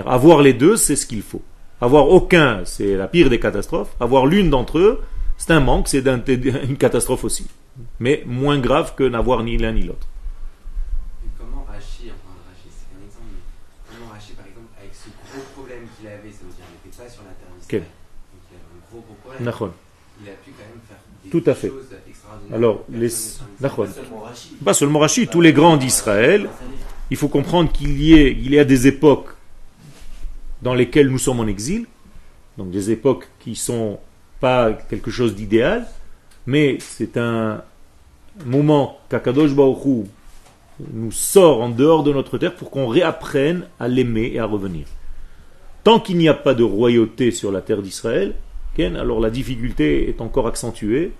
Avoir 0.05 0.41
les 0.41 0.53
deux, 0.53 0.77
c'est 0.77 0.95
ce 0.95 1.05
qu'il 1.05 1.21
faut. 1.21 1.41
Avoir 1.81 2.07
aucun, 2.07 2.61
c'est 2.63 2.95
la 2.95 3.07
pire 3.07 3.29
des 3.29 3.39
catastrophes. 3.39 3.93
Avoir 3.99 4.25
l'une 4.25 4.49
d'entre 4.49 4.79
eux, 4.79 5.01
c'est 5.37 5.51
un 5.51 5.59
manque, 5.59 5.89
c'est 5.89 6.05
une 6.07 6.77
catastrophe 6.77 7.23
aussi. 7.25 7.47
Mais 7.99 8.23
moins 8.25 8.59
grave 8.59 8.95
que 8.95 9.03
n'avoir 9.03 9.43
ni 9.43 9.57
l'un 9.57 9.73
ni 9.73 9.83
l'autre. 9.83 10.07
Comment 11.37 11.65
Rachi, 11.67 12.09
enfin 12.13 12.33
Rachi 12.47 12.69
c'est 12.69 12.87
un 12.95 13.03
exemple, 13.03 13.33
mais 13.33 13.41
comment 13.89 14.13
Rachi 14.13 14.33
par 14.33 14.45
exemple, 14.45 14.69
avec 14.77 14.93
ce 14.93 15.09
gros 15.09 15.43
problème 15.55 15.83
qu'il 15.97 16.07
avait, 16.07 16.31
ça 16.31 16.45
veut 16.45 16.53
dire 16.53 16.65
qu'il 16.69 16.89
n'était 16.89 17.03
pas 17.03 17.09
sur 17.09 17.23
la 17.23 17.33
terre 17.33 17.49
d'Israël, 17.57 17.83
donc 17.83 18.41
il 18.47 18.55
avait 18.55 18.69
un 18.69 18.81
gros 18.87 19.01
gros 19.01 19.17
problème, 19.19 19.22
il 19.39 20.29
a 20.29 20.31
pu 20.33 20.51
quand 20.51 20.63
même 20.63 20.81
faire 20.87 20.97
des 21.23 21.29
Tout 21.29 21.43
à 21.49 21.53
fait. 21.53 21.69
choses. 21.69 21.85
Alors, 22.51 22.83
les... 22.89 23.09
Pas 24.63 24.73
seulement 24.73 24.99
Rachi, 24.99 25.27
tous 25.27 25.41
les 25.41 25.53
grands 25.53 25.77
d'Israël, 25.77 26.49
il 27.09 27.17
faut 27.17 27.27
comprendre 27.27 27.71
qu'il 27.71 28.01
y, 28.01 28.13
ait, 28.13 28.31
il 28.31 28.53
y 28.53 28.59
a 28.59 28.65
des 28.65 28.87
époques 28.87 29.29
dans 30.61 30.73
lesquelles 30.73 31.09
nous 31.09 31.19
sommes 31.19 31.39
en 31.39 31.47
exil, 31.47 31.85
donc 32.57 32.71
des 32.71 32.91
époques 32.91 33.27
qui 33.39 33.55
sont 33.55 33.99
pas 34.39 34.73
quelque 34.73 35.11
chose 35.11 35.35
d'idéal, 35.35 35.87
mais 36.45 36.77
c'est 36.79 37.17
un, 37.17 37.63
moment 38.45 38.99
qu'Akadosh 39.09 39.53
Baruch 39.53 40.07
nous 40.91 41.11
sort 41.11 41.61
en 41.61 41.69
dehors 41.69 42.03
de 42.03 42.11
notre 42.11 42.37
terre 42.37 42.55
pour 42.55 42.71
qu'on 42.71 42.87
réapprenne 42.87 43.67
à 43.79 43.87
l'aimer 43.87 44.31
et 44.33 44.39
à 44.39 44.45
revenir. 44.45 44.87
Tant 45.83 45.99
qu'il 45.99 46.17
n'y 46.17 46.29
a 46.29 46.33
pas 46.33 46.53
de 46.53 46.63
royauté 46.63 47.31
sur 47.31 47.51
la 47.51 47.61
terre 47.61 47.81
d'Israël, 47.81 48.35
alors 48.79 49.19
la 49.19 49.29
difficulté 49.29 50.09
est 50.09 50.21
encore 50.21 50.47
accentuée. 50.47 51.11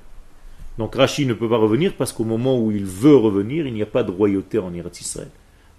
Donc 0.78 0.96
Rachi 0.96 1.26
ne 1.26 1.34
peut 1.34 1.50
pas 1.50 1.58
revenir 1.58 1.94
parce 1.96 2.12
qu'au 2.12 2.24
moment 2.24 2.60
où 2.60 2.72
il 2.72 2.86
veut 2.86 3.16
revenir, 3.16 3.68
il 3.68 3.74
n'y 3.74 3.84
a 3.84 3.88
pas 3.88 4.04
de 4.04 4.12
royauté 4.12 4.58
en 4.58 4.74
Eretz 4.74 5.02
Israël. 5.02 5.30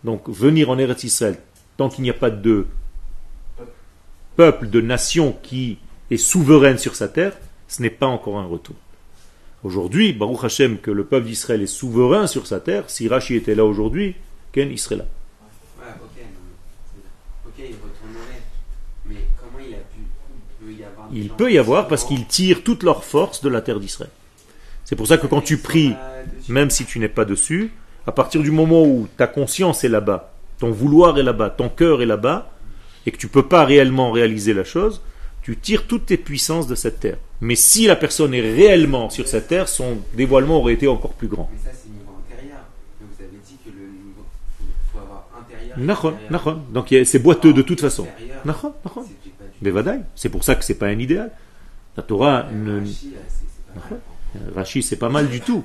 Donc 0.04 0.28
venir 0.28 0.70
en 0.70 0.78
Eretz 0.78 1.02
Israël, 1.02 1.38
tant 1.76 1.88
qu'il 1.88 2.04
n'y 2.04 2.10
a 2.10 2.14
pas 2.14 2.30
de 2.30 2.66
peuple, 4.36 4.68
de 4.68 4.80
nation 4.80 5.36
qui 5.42 5.78
est 6.10 6.16
souveraine 6.16 6.78
sur 6.78 6.94
sa 6.94 7.08
terre, 7.08 7.36
ce 7.66 7.82
n'est 7.82 7.90
pas 7.90 8.06
encore 8.06 8.38
un 8.38 8.46
retour. 8.46 8.76
Aujourd'hui, 9.64 10.12
Baruch 10.12 10.44
Hashem, 10.44 10.78
que 10.78 10.90
le 10.90 11.04
peuple 11.04 11.26
d'Israël 11.26 11.62
est 11.62 11.66
souverain 11.66 12.26
sur 12.26 12.46
sa 12.46 12.60
terre, 12.60 12.84
si 12.88 13.08
Rachi 13.08 13.34
était 13.34 13.54
là 13.54 13.64
aujourd'hui, 13.64 14.14
Ken, 14.52 14.70
il 14.70 14.78
serait 14.78 14.96
là. 14.96 15.06
Il 21.12 21.30
peut 21.30 21.52
y 21.52 21.58
avoir 21.58 21.88
parce 21.88 22.04
qu'ils 22.04 22.26
tirent 22.26 22.62
toute 22.62 22.82
leur 22.82 23.04
force 23.04 23.42
de 23.42 23.48
la 23.48 23.60
terre 23.60 23.80
d'Israël. 23.80 24.10
C'est 24.84 24.96
pour 24.96 25.06
ça 25.06 25.16
que 25.16 25.26
quand 25.26 25.40
tu 25.40 25.58
pries, 25.58 25.94
même 26.48 26.70
si 26.70 26.84
tu 26.84 26.98
n'es 26.98 27.08
pas 27.08 27.24
dessus, 27.24 27.72
à 28.06 28.12
partir 28.12 28.42
du 28.42 28.50
moment 28.50 28.84
où 28.84 29.08
ta 29.16 29.26
conscience 29.26 29.82
est 29.84 29.88
là-bas, 29.88 30.32
ton 30.58 30.70
vouloir 30.70 31.18
est 31.18 31.22
là-bas, 31.22 31.50
ton 31.50 31.68
cœur 31.68 32.02
est 32.02 32.06
là-bas, 32.06 32.50
et 33.06 33.10
que 33.10 33.16
tu 33.16 33.26
ne 33.26 33.30
peux 33.30 33.46
pas 33.46 33.64
réellement 33.64 34.12
réaliser 34.12 34.54
la 34.54 34.64
chose, 34.64 35.02
tu 35.42 35.56
tires 35.56 35.86
toutes 35.86 36.06
tes 36.06 36.16
puissances 36.16 36.66
de 36.66 36.74
cette 36.74 37.00
terre. 37.00 37.18
Mais 37.40 37.54
si 37.54 37.86
la 37.86 37.96
personne 37.96 38.32
est 38.32 38.40
réellement 38.40 39.10
sur 39.10 39.28
cette 39.28 39.48
terre, 39.48 39.68
son 39.68 39.98
dévoilement 40.14 40.58
aurait 40.58 40.72
été 40.74 40.86
encore 40.88 41.12
plus 41.12 41.28
grand. 41.28 41.50
Mais 41.52 41.58
ça, 41.58 41.76
c'est 41.76 41.90
niveau 41.90 42.12
intérieur. 42.26 42.60
vous 43.00 43.22
avez 43.22 43.38
dit 43.46 43.56
que 43.62 43.70
le 43.70 43.86
niveau, 43.86 44.24
faut 44.92 44.98
avoir 44.98 45.28
intérieur. 45.38 45.76
Donc 46.72 46.94
c'est 47.04 47.18
boiteux 47.18 47.52
de 47.52 47.62
toute 47.62 47.80
façon. 47.80 48.06
C'est 50.14 50.28
pour 50.28 50.44
ça 50.44 50.54
que 50.54 50.64
c'est 50.64 50.78
pas 50.78 50.86
un 50.86 50.98
idéal. 50.98 51.30
La 51.96 52.02
Torah 52.02 52.48
ne. 52.52 52.82
Rashi, 54.54 54.82
c'est 54.82 54.96
pas 54.96 55.08
mal 55.08 55.28
du 55.28 55.40
tout. 55.40 55.64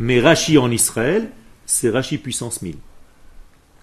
Mais 0.00 0.20
Rashi 0.20 0.58
en 0.58 0.70
Israël, 0.70 1.28
c'est 1.66 1.90
Rashi 1.90 2.18
puissance 2.18 2.62
1000. 2.62 2.76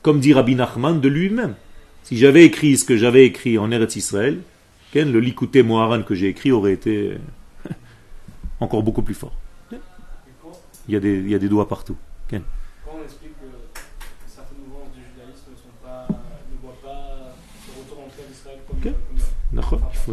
Comme 0.02 0.20
dit 0.20 0.34
Rabbi 0.34 0.56
Nachman 0.56 1.00
de 1.00 1.08
lui-même. 1.08 1.56
Si 2.04 2.18
j'avais 2.18 2.44
écrit 2.44 2.78
ce 2.78 2.86
que 2.86 2.98
j'avais 2.98 3.26
écrit 3.26 3.58
en 3.58 3.72
Eretz 3.72 3.96
Israël, 3.96 4.40
le 5.04 5.20
Likouté 5.20 5.64
Moharan 5.64 6.04
que 6.04 6.16
j'ai 6.16 6.30
écrit 6.30 6.52
aurait 6.52 6.72
été 6.72 7.18
encore 8.62 8.84
beaucoup 8.84 9.02
plus 9.02 9.14
fort. 9.14 9.34
Il 10.88 10.94
y 10.94 10.98
a 10.98 11.00
des, 11.00 11.16
il 11.16 11.30
y 11.30 11.36
a 11.36 11.40
des 11.40 11.50
doigts 11.50 11.68
partout. 11.68 11.98
Quand 12.30 12.38
on 12.94 13.04
explique 13.04 13.34
que 13.34 13.48
certaines 14.28 14.60
mouvances 14.68 14.94
du 14.94 15.02
judaïsme 15.02 15.52
ne, 15.52 16.62
voient 16.62 16.78
pas 16.84 17.36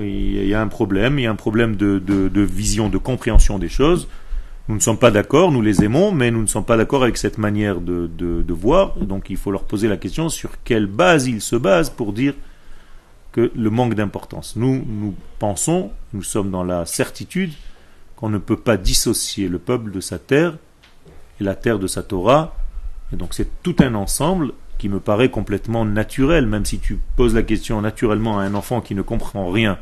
il 0.01 0.47
y 0.47 0.55
a 0.55 0.61
un 0.61 0.69
problème, 0.69 1.19
il 1.19 1.23
y 1.23 1.27
a 1.27 1.31
un 1.31 1.37
problème 1.37 1.77
de, 1.77 1.99
de, 1.99 2.41
vision, 2.41 2.89
de 2.89 2.99
compréhension 2.99 3.59
des 3.59 3.69
choses. 3.69 4.09
Nous 4.69 4.77
ne 4.77 4.81
sommes 4.81 4.99
pas 4.99 5.11
d'accord, 5.11 5.51
nous 5.51 5.63
les 5.63 5.83
aimons, 5.83 6.13
mais 6.13 6.31
nous 6.31 6.41
ne 6.41 6.47
sommes 6.47 6.65
pas 6.65 6.77
d'accord 6.77 7.03
avec 7.03 7.17
cette 7.17 7.39
manière 7.39 7.81
de, 7.81 8.09
de, 8.17 8.53
voir. 8.53 8.97
Donc 8.99 9.31
il 9.31 9.37
faut 9.37 9.51
leur 9.51 9.65
poser 9.65 9.89
la 9.89 9.97
question 9.97 10.29
sur 10.29 10.51
quelle 10.63 10.87
base 10.87 11.27
ils 11.27 11.41
se 11.41 11.57
basent 11.57 11.91
pour 11.91 12.13
dire 12.13 12.35
que 13.33 13.51
le 13.55 13.71
manque 13.71 13.95
d'importance. 13.95 14.55
Nous, 14.57 14.85
nous 14.87 15.15
pensons, 15.39 15.91
nous 16.13 16.23
sommes 16.23 16.51
dans 16.51 16.65
la 16.65 16.87
certitude 16.87 17.53
qu'on 18.17 18.29
ne 18.29 18.39
peut 18.39 18.57
pas 18.57 18.77
dissocier 18.77 19.49
le 19.49 19.59
peuple 19.59 19.91
de 19.91 20.01
sa 20.01 20.19
terre 20.19 20.57
et 21.41 21.45
la 21.45 21.55
terre 21.55 21.79
de 21.79 21.87
sa 21.87 22.03
Torah. 22.03 22.55
Et 23.13 23.17
donc 23.17 23.35
c'est 23.35 23.63
tout 23.63 23.77
un 23.81 23.95
ensemble 23.95 24.53
qui 24.79 24.89
me 24.89 25.01
paraît 25.01 25.31
complètement 25.31 25.85
naturel, 25.85 26.47
même 26.47 26.65
si 26.65 26.79
tu 26.79 26.99
poses 27.17 27.35
la 27.35 27.43
question 27.43 27.81
naturellement 27.81 28.39
à 28.39 28.43
un 28.43 28.55
enfant 28.55 28.81
qui 28.81 28.95
ne 28.95 29.03
comprend 29.03 29.51
rien. 29.51 29.79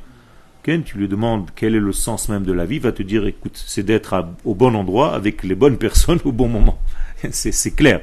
tu 0.63 0.99
lui 0.99 1.09
demandes 1.09 1.49
quel 1.57 1.75
est 1.75 1.81
le 1.81 1.93
sens 1.93 2.29
même 2.29 2.45
de 2.45 2.53
la 2.53 2.67
vie, 2.67 2.79
va 2.79 2.93
te 2.93 3.03
dire 3.03 3.27
écoute, 3.27 3.63
c'est 3.67 3.83
d'être 3.83 4.27
au 4.45 4.55
bon 4.55 4.75
endroit 4.75 5.15
avec 5.15 5.43
les 5.43 5.55
bonnes 5.55 5.79
personnes 5.79 6.21
au 6.25 6.33
bon 6.33 6.49
moment. 6.49 6.79
c'est 7.31 7.75
clair. 7.75 8.01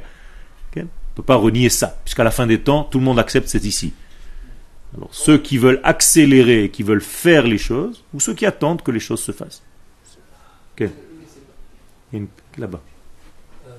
On 1.17 1.19
ne 1.19 1.23
peut 1.23 1.33
pas 1.33 1.35
renier 1.35 1.69
ça, 1.69 1.97
puisqu'à 2.03 2.23
la 2.23 2.29
fin 2.29 2.45
des 2.45 2.61
temps, 2.61 2.83
tout 2.83 2.99
le 2.99 3.05
monde 3.05 3.17
accepte 3.17 3.47
c'est 3.47 3.65
ici. 3.65 3.91
Alors 4.95 5.09
ceux 5.11 5.39
qui 5.39 5.57
veulent 5.57 5.81
accélérer, 5.83 6.69
qui 6.69 6.83
veulent 6.83 7.01
faire 7.01 7.47
les 7.47 7.57
choses, 7.57 8.03
ou 8.13 8.19
ceux 8.19 8.35
qui 8.35 8.45
attendent 8.45 8.83
que 8.83 8.91
les 8.91 8.99
choses 8.99 9.21
se 9.21 9.31
fassent. 9.31 9.63
Ok. 10.73 10.89
Là-bas. 12.57 12.81
Euh, 13.67 13.77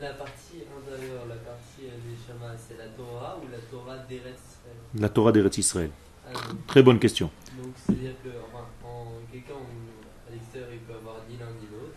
la 0.00 0.14
partie 0.14 0.64
intérieure, 0.76 1.26
la 1.28 1.36
partie 1.36 1.82
des 1.82 2.16
chamas, 2.26 2.56
c'est 2.66 2.78
la 2.78 2.88
Torah 2.88 3.38
ou 3.42 3.50
la 3.50 3.58
Torah 3.70 3.98
d'Eretz 4.08 4.40
Israël 4.50 4.76
la 4.98 5.08
Torah 5.08 5.32
d'Eretz 5.32 5.58
Israël. 5.58 5.90
Très 6.66 6.82
bonne 6.82 6.98
question. 6.98 7.30
Donc, 7.56 7.72
c'est-à-dire 7.86 8.10
à 10.28 10.32
l'extérieur, 10.32 10.68
il 10.72 10.78
peut 10.80 10.94
avoir 10.94 11.16
ni 11.28 11.36
l'un 11.38 11.46
ni 11.46 11.66
l'autre. 11.70 11.94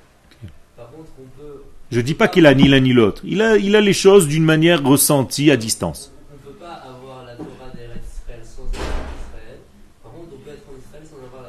Je 1.92 2.02
dis 2.02 2.14
pas 2.14 2.28
qu'il 2.28 2.46
a 2.46 2.54
ni 2.54 2.68
l'un 2.68 2.80
ni 2.80 2.94
l'autre. 2.94 3.22
Il 3.25 3.42
a, 3.42 3.58
il 3.58 3.75
a 3.75 3.82
les 3.82 3.94
choses 3.94 4.28
d'une 4.28 4.44
manière 4.44 4.84
ressentie 4.84 5.52
à 5.52 5.58
distance. 5.58 6.12
On 6.30 6.34
ne 6.36 6.54
peut 6.54 6.60
pas 6.60 6.74
avoir 6.74 7.25
la 7.25 7.36
Torah 7.36 7.48
Israël 7.74 8.42
sans 8.44 8.64
Israël. 8.70 9.60
Par 10.02 10.12
contre, 10.12 10.30
on 10.34 10.38
peut 10.38 10.52
être 10.52 10.66
en 10.70 10.78
Israël 10.78 11.04
sans 11.06 11.18
avoir 11.25 11.44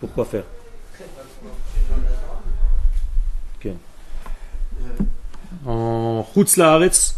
pourquoi 0.00 0.24
faire? 0.24 0.44
En 5.64 6.26
chutzlaharets, 6.34 7.14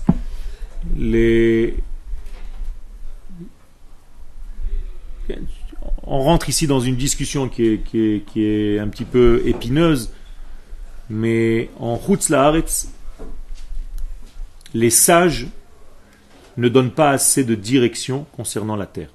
on 6.07 6.21
rentre 6.21 6.49
ici 6.49 6.67
dans 6.67 6.81
une 6.81 6.97
discussion 6.97 7.49
qui 7.49 7.65
est, 7.65 8.79
un 8.79 8.89
petit 8.89 9.05
peu 9.05 9.43
épineuse, 9.47 10.13
mais 11.09 11.71
en 11.79 11.99
Chutzlaharet, 11.99 12.65
les 14.75 14.91
sages 14.91 15.47
ne 16.57 16.69
donnent 16.69 16.93
pas 16.93 17.11
assez 17.11 17.45
de 17.45 17.55
direction 17.55 18.27
concernant 18.33 18.77
la 18.77 18.87
terre. 18.87 19.09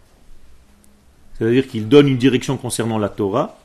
C'est-à-dire 1.39 1.67
qu'ils 1.67 1.88
donnent 1.88 2.10
une 2.10 2.17
direction 2.17 2.58
concernant 2.58 2.98
la 2.98 3.10
Torah, 3.10 3.58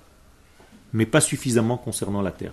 mais 0.93 1.07
pas 1.07 1.21
suffisamment 1.21 1.77
concernant 1.77 2.23
la 2.23 2.31
terre. 2.31 2.53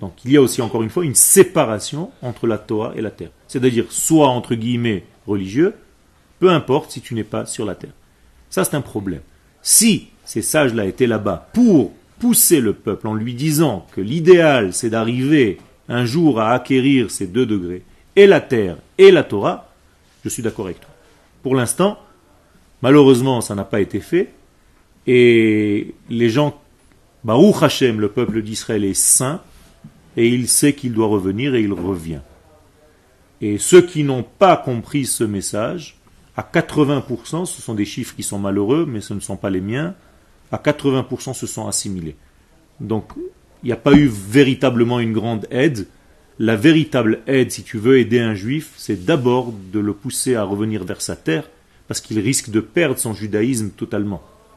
Donc 0.00 0.12
il 0.24 0.32
y 0.32 0.36
a 0.36 0.42
aussi 0.42 0.60
encore 0.60 0.82
une 0.82 0.90
fois 0.90 1.04
une 1.04 1.14
séparation 1.14 2.10
entre 2.22 2.46
la 2.46 2.58
Torah 2.58 2.92
et 2.94 3.00
la 3.00 3.10
terre. 3.10 3.30
C'est-à-dire 3.48 3.86
soit 3.88 4.28
entre 4.28 4.54
guillemets 4.54 5.04
religieux, 5.26 5.74
peu 6.38 6.50
importe 6.50 6.90
si 6.90 7.00
tu 7.00 7.14
n'es 7.14 7.24
pas 7.24 7.46
sur 7.46 7.64
la 7.64 7.74
terre. 7.74 7.94
Ça 8.50 8.64
c'est 8.64 8.76
un 8.76 8.82
problème. 8.82 9.22
Si 9.62 10.08
ces 10.24 10.42
sages-là 10.42 10.84
étaient 10.84 11.06
là-bas 11.06 11.48
pour 11.54 11.92
pousser 12.18 12.60
le 12.60 12.74
peuple 12.74 13.08
en 13.08 13.14
lui 13.14 13.34
disant 13.34 13.86
que 13.92 14.00
l'idéal 14.00 14.74
c'est 14.74 14.90
d'arriver 14.90 15.58
un 15.88 16.04
jour 16.04 16.40
à 16.40 16.52
acquérir 16.52 17.10
ces 17.10 17.26
deux 17.26 17.46
degrés, 17.46 17.82
et 18.14 18.26
la 18.26 18.40
terre 18.40 18.76
et 18.98 19.10
la 19.10 19.22
Torah, 19.22 19.70
je 20.24 20.28
suis 20.28 20.42
d'accord 20.42 20.66
avec 20.66 20.80
toi. 20.80 20.90
Pour 21.42 21.54
l'instant, 21.54 21.98
malheureusement, 22.82 23.40
ça 23.40 23.54
n'a 23.54 23.64
pas 23.64 23.80
été 23.80 24.00
fait, 24.00 24.34
et 25.08 25.94
les 26.10 26.28
gens, 26.28 26.60
Baruch 27.24 27.62
Hashem, 27.62 27.98
le 27.98 28.10
peuple 28.10 28.42
d'Israël 28.42 28.84
est 28.84 28.92
saint, 28.92 29.40
et 30.18 30.28
il 30.28 30.48
sait 30.48 30.74
qu'il 30.74 30.92
doit 30.92 31.06
revenir, 31.06 31.54
et 31.54 31.62
il 31.62 31.72
revient. 31.72 32.20
Et 33.40 33.56
ceux 33.56 33.80
qui 33.80 34.04
n'ont 34.04 34.22
pas 34.22 34.58
compris 34.58 35.06
ce 35.06 35.24
message, 35.24 35.96
à 36.36 36.42
80%, 36.42 37.46
ce 37.46 37.62
sont 37.62 37.74
des 37.74 37.86
chiffres 37.86 38.14
qui 38.14 38.22
sont 38.22 38.38
malheureux, 38.38 38.84
mais 38.86 39.00
ce 39.00 39.14
ne 39.14 39.20
sont 39.20 39.38
pas 39.38 39.48
les 39.48 39.62
miens, 39.62 39.94
à 40.52 40.58
80% 40.58 41.32
se 41.32 41.46
sont 41.46 41.66
assimilés. 41.66 42.16
Donc, 42.78 43.12
il 43.62 43.66
n'y 43.66 43.72
a 43.72 43.76
pas 43.76 43.94
eu 43.94 44.08
véritablement 44.08 45.00
une 45.00 45.14
grande 45.14 45.46
aide. 45.50 45.86
La 46.38 46.54
véritable 46.54 47.22
aide, 47.26 47.50
si 47.50 47.62
tu 47.62 47.78
veux 47.78 47.98
aider 47.98 48.20
un 48.20 48.34
juif, 48.34 48.72
c'est 48.76 49.06
d'abord 49.06 49.54
de 49.72 49.78
le 49.80 49.94
pousser 49.94 50.34
à 50.34 50.44
revenir 50.44 50.84
vers 50.84 51.00
sa 51.00 51.16
terre, 51.16 51.48
parce 51.86 52.02
qu'il 52.02 52.18
risque 52.18 52.50
de 52.50 52.60
perdre 52.60 52.98
son 52.98 53.14
judaïsme 53.14 53.70
totalement. 53.70 54.22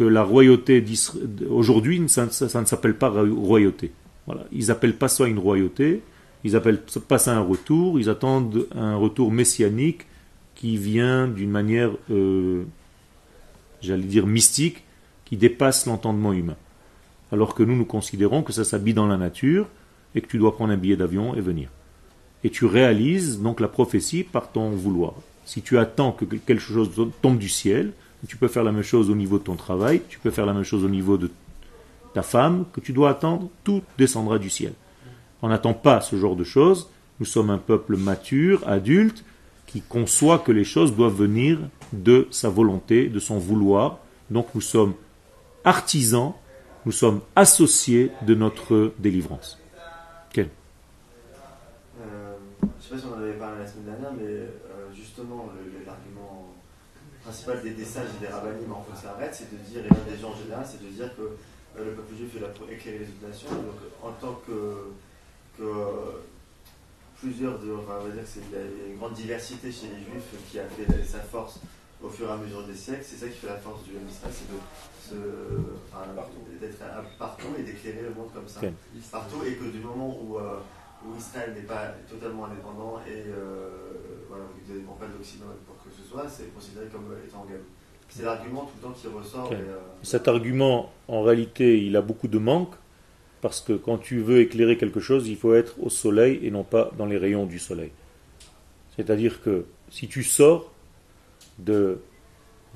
que 0.00 0.04
la 0.06 0.22
royauté 0.22 0.82
aujourd'hui, 1.50 2.02
ça, 2.08 2.24
ne 2.24 2.64
s'appelle 2.64 2.94
pas 2.94 3.10
royauté. 3.10 3.92
Voilà. 4.24 4.46
Ils 4.50 4.68
n'appellent 4.68 4.96
pas 4.96 5.08
ça 5.08 5.26
une 5.26 5.38
royauté, 5.38 6.00
ils 6.42 6.56
appellent 6.56 6.80
pas 7.06 7.18
ça 7.18 7.36
un 7.36 7.42
retour, 7.42 8.00
ils 8.00 8.08
attendent 8.08 8.66
un 8.74 8.96
retour 8.96 9.30
messianique 9.30 10.06
qui 10.54 10.78
vient 10.78 11.28
d'une 11.28 11.50
manière, 11.50 11.90
euh, 12.10 12.62
j'allais 13.82 14.04
dire, 14.04 14.26
mystique, 14.26 14.84
qui 15.26 15.36
dépasse 15.36 15.84
l'entendement 15.84 16.32
humain. 16.32 16.56
Alors 17.30 17.54
que 17.54 17.62
nous, 17.62 17.76
nous 17.76 17.84
considérons 17.84 18.42
que 18.42 18.54
ça 18.54 18.64
s'habille 18.64 18.94
dans 18.94 19.06
la 19.06 19.18
nature 19.18 19.68
et 20.14 20.22
que 20.22 20.28
tu 20.28 20.38
dois 20.38 20.54
prendre 20.54 20.72
un 20.72 20.78
billet 20.78 20.96
d'avion 20.96 21.34
et 21.34 21.42
venir. 21.42 21.68
Et 22.42 22.48
tu 22.48 22.64
réalises 22.64 23.42
donc 23.42 23.60
la 23.60 23.68
prophétie 23.68 24.24
par 24.24 24.50
ton 24.50 24.70
vouloir. 24.70 25.12
Si 25.44 25.60
tu 25.60 25.76
attends 25.76 26.12
que 26.12 26.24
quelque 26.24 26.58
chose 26.58 26.90
tombe 27.20 27.36
du 27.36 27.50
ciel, 27.50 27.92
tu 28.26 28.36
peux 28.36 28.48
faire 28.48 28.64
la 28.64 28.72
même 28.72 28.82
chose 28.82 29.10
au 29.10 29.14
niveau 29.14 29.38
de 29.38 29.44
ton 29.44 29.56
travail, 29.56 30.02
tu 30.08 30.18
peux 30.18 30.30
faire 30.30 30.46
la 30.46 30.52
même 30.52 30.64
chose 30.64 30.84
au 30.84 30.88
niveau 30.88 31.16
de 31.16 31.30
ta 32.12 32.22
femme, 32.22 32.64
que 32.72 32.80
tu 32.80 32.92
dois 32.92 33.10
attendre, 33.10 33.48
tout 33.64 33.82
descendra 33.98 34.38
du 34.38 34.50
ciel. 34.50 34.72
On 35.42 35.48
n'attend 35.48 35.74
pas 35.74 36.00
ce 36.00 36.16
genre 36.16 36.36
de 36.36 36.44
choses. 36.44 36.90
Nous 37.18 37.26
sommes 37.26 37.50
un 37.50 37.58
peuple 37.58 37.96
mature, 37.96 38.66
adulte, 38.66 39.24
qui 39.66 39.80
conçoit 39.80 40.38
que 40.38 40.52
les 40.52 40.64
choses 40.64 40.96
doivent 40.96 41.14
venir 41.14 41.58
de 41.92 42.26
sa 42.30 42.48
volonté, 42.48 43.08
de 43.08 43.18
son 43.18 43.38
vouloir. 43.38 43.98
Donc 44.30 44.48
nous 44.54 44.60
sommes 44.60 44.94
artisans, 45.64 46.32
nous 46.86 46.92
sommes 46.92 47.20
associés 47.36 48.10
de 48.26 48.34
notre 48.34 48.92
délivrance. 48.98 49.58
Quel? 50.32 50.48
Euh, 52.00 52.34
Je 52.60 52.66
ne 52.66 52.70
sais 52.80 52.90
pas 52.90 52.98
si 52.98 53.04
on 53.06 53.18
en 53.18 53.22
avait 53.22 53.38
parlé 53.38 53.60
la 53.60 53.66
semaine 53.66 53.84
dernière, 53.84 54.12
mais 54.18 54.48
principal 57.30 57.62
des, 57.62 57.70
des 57.70 57.84
sages 57.84 58.08
et 58.16 58.26
des 58.26 58.32
rabbinim 58.32 58.72
en 58.72 58.84
arrête, 59.06 59.34
c'est 59.34 59.50
de 59.52 59.56
dire, 59.62 59.82
et 59.86 60.10
des 60.10 60.18
gens 60.18 60.30
en 60.30 60.36
général, 60.36 60.66
c'est 60.68 60.82
de 60.82 60.88
dire 60.90 61.14
que 61.16 61.22
euh, 61.22 61.84
le 61.84 61.92
peuple 61.92 62.16
juif 62.16 62.36
est 62.36 62.40
là 62.40 62.48
pour 62.48 62.68
éclairer 62.68 62.98
les 62.98 63.06
autres 63.06 63.26
nations. 63.26 63.50
Donc 63.50 63.78
en 64.02 64.12
tant 64.12 64.40
que, 64.46 64.90
que 65.56 65.64
plusieurs 67.20 67.58
de, 67.60 67.72
enfin, 67.72 67.98
on 68.00 68.08
va 68.08 68.10
dire 68.10 68.22
que 68.22 68.28
c'est 68.28 68.42
une 68.90 68.98
grande 68.98 69.14
diversité 69.14 69.70
chez 69.70 69.86
les 69.86 70.02
juifs 70.02 70.34
qui 70.50 70.58
a 70.58 70.64
fait 70.64 71.04
sa 71.04 71.20
force 71.20 71.60
au 72.02 72.08
fur 72.08 72.28
et 72.28 72.32
à 72.32 72.36
mesure 72.36 72.66
des 72.66 72.74
siècles. 72.74 73.04
C'est 73.04 73.16
ça 73.16 73.28
qui 73.28 73.38
fait 73.38 73.46
la 73.46 73.58
force 73.58 73.84
du 73.84 73.92
Israël, 74.10 74.34
c'est 74.34 75.16
d'être 76.60 76.78
partout 77.18 77.54
et 77.58 77.62
d'éclairer 77.62 78.02
le 78.02 78.14
monde 78.14 78.30
comme 78.34 78.48
ça. 78.48 78.60
Partout 79.12 79.44
et 79.46 79.54
que 79.54 79.64
du 79.70 79.78
moment 79.78 80.18
où, 80.20 80.38
euh, 80.38 80.58
où 81.06 81.16
Israël 81.16 81.54
n'est 81.54 81.62
pas 81.62 81.94
totalement 82.08 82.46
indépendant 82.46 83.00
et 83.06 83.24
euh, 83.28 83.70
voilà, 84.28 84.44
ne 84.68 84.74
dépend 84.78 84.94
pas 84.94 85.06
de 85.06 85.12
l'Occident 85.12 85.46
ce 86.10 86.16
soit, 86.16 86.28
c'est 86.28 86.52
considéré 86.54 86.86
comme 86.86 87.04
étant 87.26 87.38
en 87.38 87.46
C'est 88.08 88.24
l'argument 88.24 88.62
tout 88.62 88.72
le 88.82 88.88
temps 88.88 88.94
qui 88.94 89.06
ressort. 89.06 89.50
Euh, 89.52 89.78
Cet 90.02 90.28
argument, 90.28 90.90
en 91.08 91.22
réalité, 91.22 91.84
il 91.84 91.96
a 91.96 92.02
beaucoup 92.02 92.28
de 92.28 92.38
manques 92.38 92.74
parce 93.40 93.60
que 93.60 93.72
quand 93.72 93.98
tu 93.98 94.20
veux 94.20 94.40
éclairer 94.40 94.76
quelque 94.76 95.00
chose, 95.00 95.28
il 95.28 95.36
faut 95.36 95.54
être 95.54 95.74
au 95.80 95.88
soleil 95.88 96.40
et 96.42 96.50
non 96.50 96.64
pas 96.64 96.90
dans 96.98 97.06
les 97.06 97.16
rayons 97.16 97.46
du 97.46 97.58
soleil. 97.58 97.92
C'est-à-dire 98.96 99.40
que 99.42 99.66
si 99.90 100.08
tu 100.08 100.24
sors 100.24 100.72
de 101.58 102.00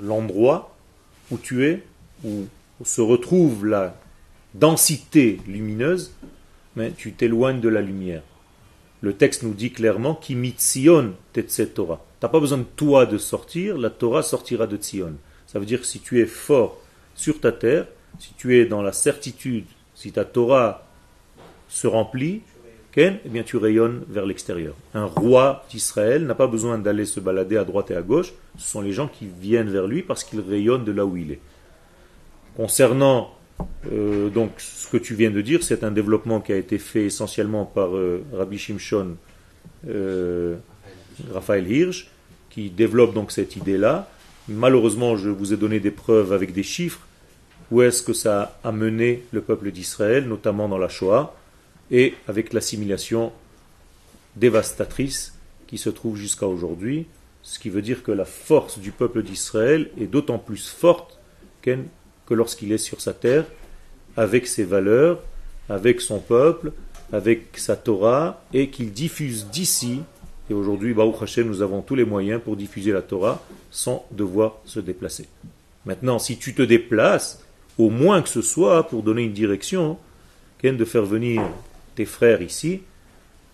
l'endroit 0.01 0.75
où 1.31 1.37
tu 1.37 1.67
es, 1.67 1.83
où 2.25 2.45
se 2.85 3.01
retrouve 3.01 3.67
la 3.67 3.97
densité 4.55 5.41
lumineuse, 5.47 6.13
mais 6.77 6.93
tu 6.93 7.13
t'éloignes 7.13 7.61
de 7.61 7.69
la 7.69 7.83
lumière. 7.83 8.23
Le 9.01 9.13
texte 9.13 9.43
nous 9.43 9.55
dit 9.55 9.73
clairement 9.73 10.19
tetset 11.33 11.67
Torah. 11.67 12.05
N'as 12.25 12.31
pas 12.31 12.41
besoin 12.41 12.57
de 12.57 12.65
toi 12.77 13.05
de 13.05 13.19
sortir, 13.19 13.77
la 13.77 13.91
Torah 13.91 14.23
sortira 14.23 14.67
de 14.67 14.79
Tzion. 14.79 15.13
Ça 15.47 15.59
veut 15.59 15.67
dire 15.67 15.81
que 15.83 15.87
si 15.87 16.01
tu 16.01 16.23
es 16.23 16.25
fort 16.25 16.81
sur 17.15 17.39
ta 17.39 17.53
terre, 17.53 17.87
si 18.19 18.33
tu 18.33 18.59
es 18.59 18.65
dans 18.65 18.81
la 18.81 18.93
certitude 18.93 19.67
si 19.95 20.11
ta 20.11 20.25
Torah 20.25 20.87
se 21.69 21.87
remplit, 21.87 22.41
eh 22.97 23.11
bien 23.27 23.43
tu 23.43 23.59
rayonnes 23.59 24.05
vers 24.09 24.25
l'extérieur. 24.25 24.75
Un 24.95 25.05
roi 25.05 25.67
d'Israël 25.69 26.25
n'a 26.25 26.35
pas 26.35 26.47
besoin 26.47 26.79
d'aller 26.79 27.05
se 27.05 27.21
balader 27.21 27.59
à 27.59 27.65
droite 27.65 27.91
et 27.91 27.95
à 27.95 28.01
gauche, 28.01 28.33
ce 28.57 28.71
sont 28.71 28.81
les 28.81 28.93
gens 28.95 29.07
qui 29.07 29.27
viennent 29.27 29.69
vers 29.69 29.87
lui 29.87 30.01
parce 30.01 30.25
qu'il 30.25 30.41
rayonne 30.41 30.87
de 30.87 30.93
là 30.93 31.05
où 31.05 31.19
il 31.19 31.31
est. 31.31 31.41
Concernant 32.57 33.35
euh, 33.93 34.31
donc 34.31 34.53
ce 34.57 34.89
que 34.89 34.97
tu 34.97 35.15
viens 35.15 35.31
de 35.31 35.43
dire, 35.43 35.63
c'est 35.63 35.85
un 35.85 35.91
développement 35.91 36.41
qui 36.41 36.55
a 36.55 36.57
été 36.57 36.79
fait 36.79 37.05
essentiellement 37.05 37.67
par 37.67 37.95
euh, 37.95 38.25
Rabbi 38.33 38.57
Shimshon 38.57 39.17
euh, 39.91 40.57
Raphaël 41.31 41.71
Hirsch, 41.71 42.09
qui 42.55 42.71
développe 42.71 43.15
donc 43.15 43.33
cette 43.33 43.57
idée-là. 43.57 44.09
Malheureusement, 44.49 45.17
je 45.17 45.29
vous 45.29 45.53
ai 45.53 45.57
donné 45.57 45.81
des 45.81 45.91
preuves 45.91 46.33
avec 46.33 46.53
des 46.53 46.63
chiffres 46.63 47.01
où 47.73 47.83
est-ce 47.83 48.03
que 48.03 48.13
ça 48.13 48.59
a 48.63 48.71
mené 48.71 49.25
le 49.33 49.41
peuple 49.41 49.73
d'Israël, 49.73 50.29
notamment 50.29 50.69
dans 50.69 50.79
la 50.79 50.89
Shoah, 50.89 51.35
et 51.91 52.15
avec 52.29 52.53
l'assimilation 52.53 53.33
dévastatrice 54.37 55.35
qui 55.67 55.79
se 55.79 55.91
trouve 55.91 56.17
jusqu'à 56.17 56.47
aujourd'hui, 56.47 57.07
ce 57.43 57.59
qui 57.59 57.71
veut 57.71 57.83
dire 57.83 58.05
que 58.05 58.13
la 58.13 58.25
force 58.25 58.79
du 58.79 58.93
peuple 58.93 59.25
d'Israël 59.25 59.91
est 60.01 60.07
d'autant 60.07 60.39
plus 60.39 60.69
forte 60.69 61.19
que 61.63 62.35
lorsqu'il 62.35 62.71
est 62.71 62.79
sur 62.79 63.01
sa 63.01 63.15
terre, 63.15 63.47
avec 64.17 64.47
ses 64.47 64.65
valeurs, 64.65 65.21
avec 65.69 66.01
son 66.01 66.21
peuple, 66.21 66.73
avec 67.13 67.59
sa 67.59 67.75
Torah, 67.75 68.45
et 68.53 68.71
qu'il 68.71 68.93
diffuse 68.93 69.47
d'ici, 69.47 70.03
et 70.51 70.55
aujourd'hui, 70.55 70.93
Baruch 70.93 71.39
nous 71.39 71.63
avons 71.63 71.83
tous 71.83 71.95
les 71.95 72.05
moyens 72.05 72.41
pour 72.43 72.57
diffuser 72.57 72.93
la 72.93 73.03
Torah 73.03 73.43
sans 73.71 74.07
devoir 74.11 74.59
se 74.65 74.81
déplacer. 74.81 75.27
Maintenant, 75.87 76.19
si 76.19 76.39
tu 76.39 76.55
te 76.55 76.63
déplaces, 76.63 77.43
au 77.79 77.91
moins 77.91 78.23
que 78.23 78.29
ce 78.29 78.43
soit 78.43 78.87
pour 78.87 79.03
donner 79.03 79.23
une 79.23 79.33
direction, 79.33 79.99
de 80.73 80.85
faire 80.85 81.05
venir 81.05 81.43
tes 81.95 82.07
frères 82.07 82.41
ici, 82.41 82.81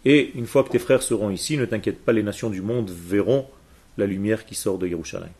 et 0.05 0.31
une 0.35 0.46
fois 0.46 0.62
que 0.62 0.70
tes 0.70 0.79
frères 0.79 1.03
seront 1.03 1.31
ici, 1.31 1.57
ne 1.57 1.64
t'inquiète 1.64 1.98
pas, 1.98 2.12
les 2.12 2.22
nations 2.22 2.50
du 2.50 2.62
monde 2.62 2.90
verront 2.90 3.46
la 3.98 4.07
lumière 4.07 4.46
qui 4.46 4.55
sort 4.55 4.79
de 4.79 4.87
Yerushalayim. 4.87 5.33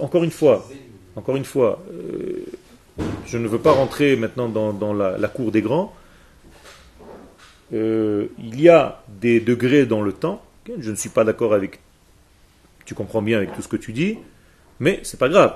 Encore 0.00 0.24
une 0.24 0.30
fois, 0.30 0.66
encore 1.14 1.36
une 1.36 1.44
fois, 1.44 1.82
euh, 1.90 2.44
je 3.26 3.38
ne 3.38 3.48
veux 3.48 3.58
pas 3.58 3.72
rentrer 3.72 4.16
maintenant 4.16 4.48
dans, 4.48 4.92
la, 4.92 5.28
cour 5.28 5.52
des 5.52 5.62
grands. 5.62 5.94
Euh, 7.72 8.26
il 8.38 8.60
y 8.60 8.68
a 8.68 9.02
des 9.08 9.40
degrés 9.40 9.86
dans 9.86 10.02
le 10.02 10.12
temps. 10.12 10.42
Je 10.78 10.90
ne 10.90 10.96
suis 10.96 11.10
pas 11.10 11.24
d'accord 11.24 11.54
avec 11.54 11.80
tu 12.84 12.94
comprends 12.94 13.20
bien 13.20 13.38
avec 13.38 13.52
tout 13.52 13.62
ce 13.62 13.68
que 13.68 13.76
tu 13.76 13.92
dis, 13.92 14.16
mais 14.80 15.00
c'est 15.02 15.18
pas 15.18 15.28
grave. 15.28 15.54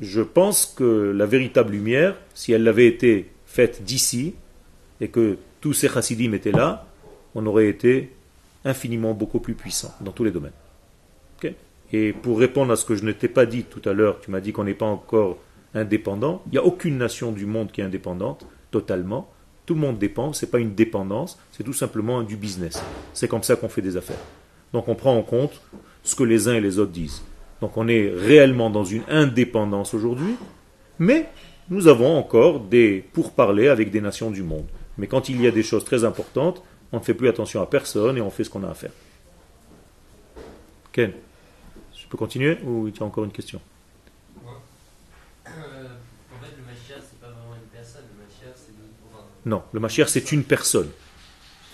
Je 0.00 0.20
pense 0.20 0.66
que 0.66 1.12
la 1.16 1.26
véritable 1.26 1.72
lumière, 1.72 2.16
si 2.34 2.52
elle 2.52 2.66
avait 2.66 2.88
été 2.88 3.30
faite 3.46 3.84
d'ici, 3.84 4.34
et 5.00 5.08
que 5.08 5.38
tous 5.60 5.72
ces 5.72 5.88
chassidim 5.88 6.32
étaient 6.32 6.50
là, 6.50 6.86
on 7.36 7.46
aurait 7.46 7.68
été 7.68 8.10
infiniment 8.64 9.14
beaucoup 9.14 9.38
plus 9.38 9.54
puissant 9.54 9.94
dans 10.00 10.10
tous 10.10 10.24
les 10.24 10.32
domaines. 10.32 10.52
Et 11.94 12.14
pour 12.14 12.38
répondre 12.38 12.72
à 12.72 12.76
ce 12.76 12.86
que 12.86 12.94
je 12.94 13.04
ne 13.04 13.12
t'ai 13.12 13.28
pas 13.28 13.44
dit 13.44 13.64
tout 13.64 13.86
à 13.86 13.92
l'heure, 13.92 14.18
tu 14.20 14.30
m'as 14.30 14.40
dit 14.40 14.52
qu'on 14.52 14.64
n'est 14.64 14.72
pas 14.72 14.86
encore 14.86 15.36
indépendant. 15.74 16.42
Il 16.46 16.52
n'y 16.52 16.58
a 16.58 16.64
aucune 16.64 16.98
nation 16.98 17.32
du 17.32 17.46
monde 17.46 17.72
qui 17.72 17.80
est 17.80 17.84
indépendante, 17.84 18.46
totalement. 18.70 19.30
Tout 19.66 19.74
le 19.74 19.80
monde 19.80 19.98
dépend, 19.98 20.32
ce 20.32 20.44
n'est 20.44 20.50
pas 20.50 20.58
une 20.58 20.74
dépendance, 20.74 21.38
c'est 21.52 21.62
tout 21.62 21.72
simplement 21.72 22.22
du 22.22 22.36
business. 22.36 22.82
C'est 23.12 23.28
comme 23.28 23.42
ça 23.42 23.56
qu'on 23.56 23.68
fait 23.68 23.82
des 23.82 23.96
affaires. 23.96 24.18
Donc 24.72 24.88
on 24.88 24.94
prend 24.94 25.16
en 25.16 25.22
compte 25.22 25.60
ce 26.02 26.14
que 26.14 26.24
les 26.24 26.48
uns 26.48 26.54
et 26.54 26.60
les 26.60 26.78
autres 26.78 26.92
disent. 26.92 27.22
Donc 27.60 27.76
on 27.76 27.86
est 27.86 28.10
réellement 28.10 28.70
dans 28.70 28.84
une 28.84 29.04
indépendance 29.08 29.94
aujourd'hui, 29.94 30.34
mais 30.98 31.28
nous 31.70 31.86
avons 31.86 32.16
encore 32.18 32.60
des 32.60 33.04
pourparlers 33.12 33.68
avec 33.68 33.90
des 33.90 34.00
nations 34.00 34.30
du 34.30 34.42
monde. 34.42 34.66
Mais 34.98 35.06
quand 35.06 35.28
il 35.28 35.40
y 35.40 35.46
a 35.46 35.50
des 35.50 35.62
choses 35.62 35.84
très 35.84 36.04
importantes, 36.04 36.62
on 36.90 36.98
ne 36.98 37.02
fait 37.02 37.14
plus 37.14 37.28
attention 37.28 37.62
à 37.62 37.66
personne 37.66 38.18
et 38.18 38.20
on 38.20 38.30
fait 38.30 38.44
ce 38.44 38.50
qu'on 38.50 38.64
a 38.64 38.68
à 38.68 38.74
faire. 38.74 38.90
Ken, 40.92 41.12
je 41.94 42.06
peux 42.08 42.18
continuer 42.18 42.58
ou 42.66 42.88
il 42.88 42.94
y 42.94 43.02
a 43.02 43.06
encore 43.06 43.24
une 43.24 43.32
question? 43.32 43.60
Non, 49.44 49.62
le 49.72 49.80
Mashiach 49.80 50.08
c'est 50.08 50.32
une 50.32 50.44
personne. 50.44 50.88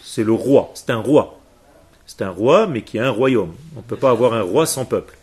C'est 0.02 0.24
le 0.24 0.32
roi, 0.32 0.70
c'est 0.74 0.90
un 0.90 0.98
roi. 0.98 1.38
C'est 2.06 2.22
un 2.22 2.30
roi, 2.30 2.66
mais 2.66 2.82
qui 2.82 2.98
a 2.98 3.06
un 3.06 3.10
royaume. 3.10 3.54
On 3.76 3.80
ne 3.80 3.84
peut 3.84 3.96
pas 3.96 4.10
avoir 4.10 4.32
un 4.32 4.40
roi 4.40 4.64
sans 4.64 4.86
peuple. 4.86 5.18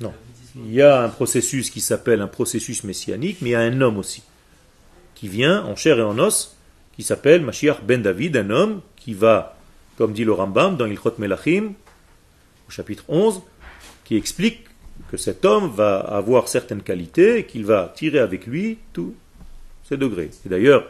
Non. 0.00 0.12
Il 0.56 0.74
y 0.74 0.82
a 0.82 1.02
un 1.02 1.08
processus 1.08 1.70
qui 1.70 1.80
s'appelle 1.80 2.20
un 2.20 2.26
processus 2.26 2.82
messianique, 2.82 3.38
mais 3.40 3.50
il 3.50 3.52
y 3.52 3.54
a 3.54 3.60
un 3.60 3.80
homme 3.80 3.96
aussi, 3.96 4.24
qui 5.14 5.28
vient 5.28 5.64
en 5.64 5.76
chair 5.76 5.98
et 5.98 6.02
en 6.02 6.18
os, 6.18 6.56
qui 6.96 7.04
s'appelle 7.04 7.42
Mashiach 7.42 7.84
ben 7.84 8.02
David, 8.02 8.36
un 8.36 8.50
homme 8.50 8.80
qui 8.96 9.14
va, 9.14 9.56
comme 9.96 10.12
dit 10.12 10.24
le 10.24 10.32
Rambam 10.32 10.76
dans 10.76 10.86
l'Ilchot 10.86 11.14
Melachim, 11.18 11.74
au 12.66 12.70
chapitre 12.72 13.04
11, 13.06 13.40
qui 14.04 14.16
explique 14.16 14.64
que 15.12 15.16
cet 15.16 15.44
homme 15.44 15.70
va 15.70 16.00
avoir 16.00 16.48
certaines 16.48 16.82
qualités 16.82 17.38
et 17.38 17.46
qu'il 17.46 17.64
va 17.64 17.92
tirer 17.94 18.18
avec 18.18 18.46
lui 18.46 18.78
tout 18.92 19.14
ces 19.88 19.96
degrés. 19.96 20.30
Et 20.44 20.48
d'ailleurs, 20.48 20.86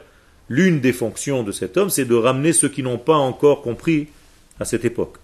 l'une 0.49 0.81
des 0.81 0.93
fonctions 0.93 1.43
de 1.43 1.53
cet 1.53 1.77
homme, 1.77 1.91
c'est 1.91 2.05
de 2.05 2.15
ramener 2.15 2.53
ceux 2.53 2.69
qui 2.69 2.83
n'ont 2.83 2.99
pas 2.99 3.17
encore 3.17 3.63
compris 3.63 4.09
à 4.59 4.65
cette 4.65 4.85
époque. 4.85 5.17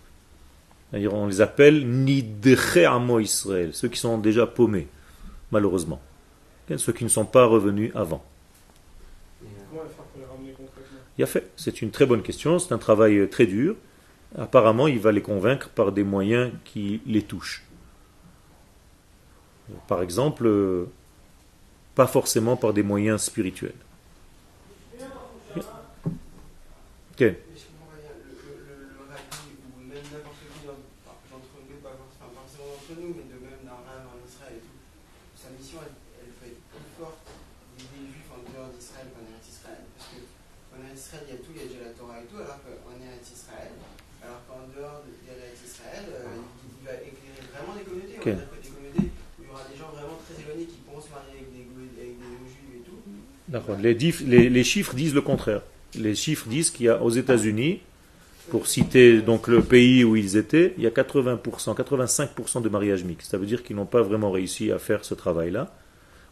On 0.92 1.26
les 1.26 1.40
appelle 1.40 1.86
Nidche 1.86 2.76
Amo 2.76 3.18
Israël, 3.18 3.70
ceux 3.72 3.88
qui 3.88 3.98
sont 3.98 4.18
déjà 4.18 4.46
paumés, 4.46 4.86
malheureusement. 5.50 6.00
Ceux 6.76 6.92
qui 6.92 7.04
ne 7.04 7.08
sont 7.08 7.24
pas 7.24 7.46
revenus 7.46 7.90
avant. 7.94 8.24
Il 11.18 11.24
a 11.24 11.26
fait. 11.26 11.50
C'est 11.56 11.82
une 11.82 11.90
très 11.90 12.06
bonne 12.06 12.22
question, 12.22 12.58
c'est 12.58 12.72
un 12.72 12.78
travail 12.78 13.28
très 13.28 13.46
dur. 13.46 13.76
Apparemment, 14.38 14.88
il 14.88 14.98
va 14.98 15.12
les 15.12 15.22
convaincre 15.22 15.68
par 15.68 15.92
des 15.92 16.04
moyens 16.04 16.52
qui 16.64 17.00
les 17.06 17.22
touchent. 17.22 17.64
Par 19.88 20.02
exemple, 20.02 20.48
pas 21.94 22.06
forcément 22.06 22.56
par 22.56 22.72
des 22.72 22.82
moyens 22.82 23.22
spirituels. 23.22 23.72
Les, 53.80 54.64
chiffres 54.64 54.94
disent 54.94 55.14
le 55.14 55.20
contraire. 55.20 55.62
Les 55.94 56.14
chiffres 56.14 56.48
disent 56.48 56.70
qu'il 56.70 56.86
y 56.86 56.88
a 56.88 57.02
aux 57.02 57.10
États-Unis, 57.10 57.80
pour 58.50 58.66
citer 58.66 59.22
donc 59.22 59.48
le 59.48 59.62
pays 59.62 60.04
où 60.04 60.16
ils 60.16 60.36
étaient, 60.36 60.74
il 60.76 60.84
y 60.84 60.86
a 60.86 60.90
80%, 60.90 61.38
85% 61.40 62.62
de 62.62 62.68
mariages 62.68 63.04
mixtes. 63.04 63.30
Ça 63.30 63.38
veut 63.38 63.46
dire 63.46 63.62
qu'ils 63.62 63.76
n'ont 63.76 63.86
pas 63.86 64.02
vraiment 64.02 64.30
réussi 64.30 64.70
à 64.70 64.78
faire 64.78 65.04
ce 65.04 65.14
travail-là. 65.14 65.72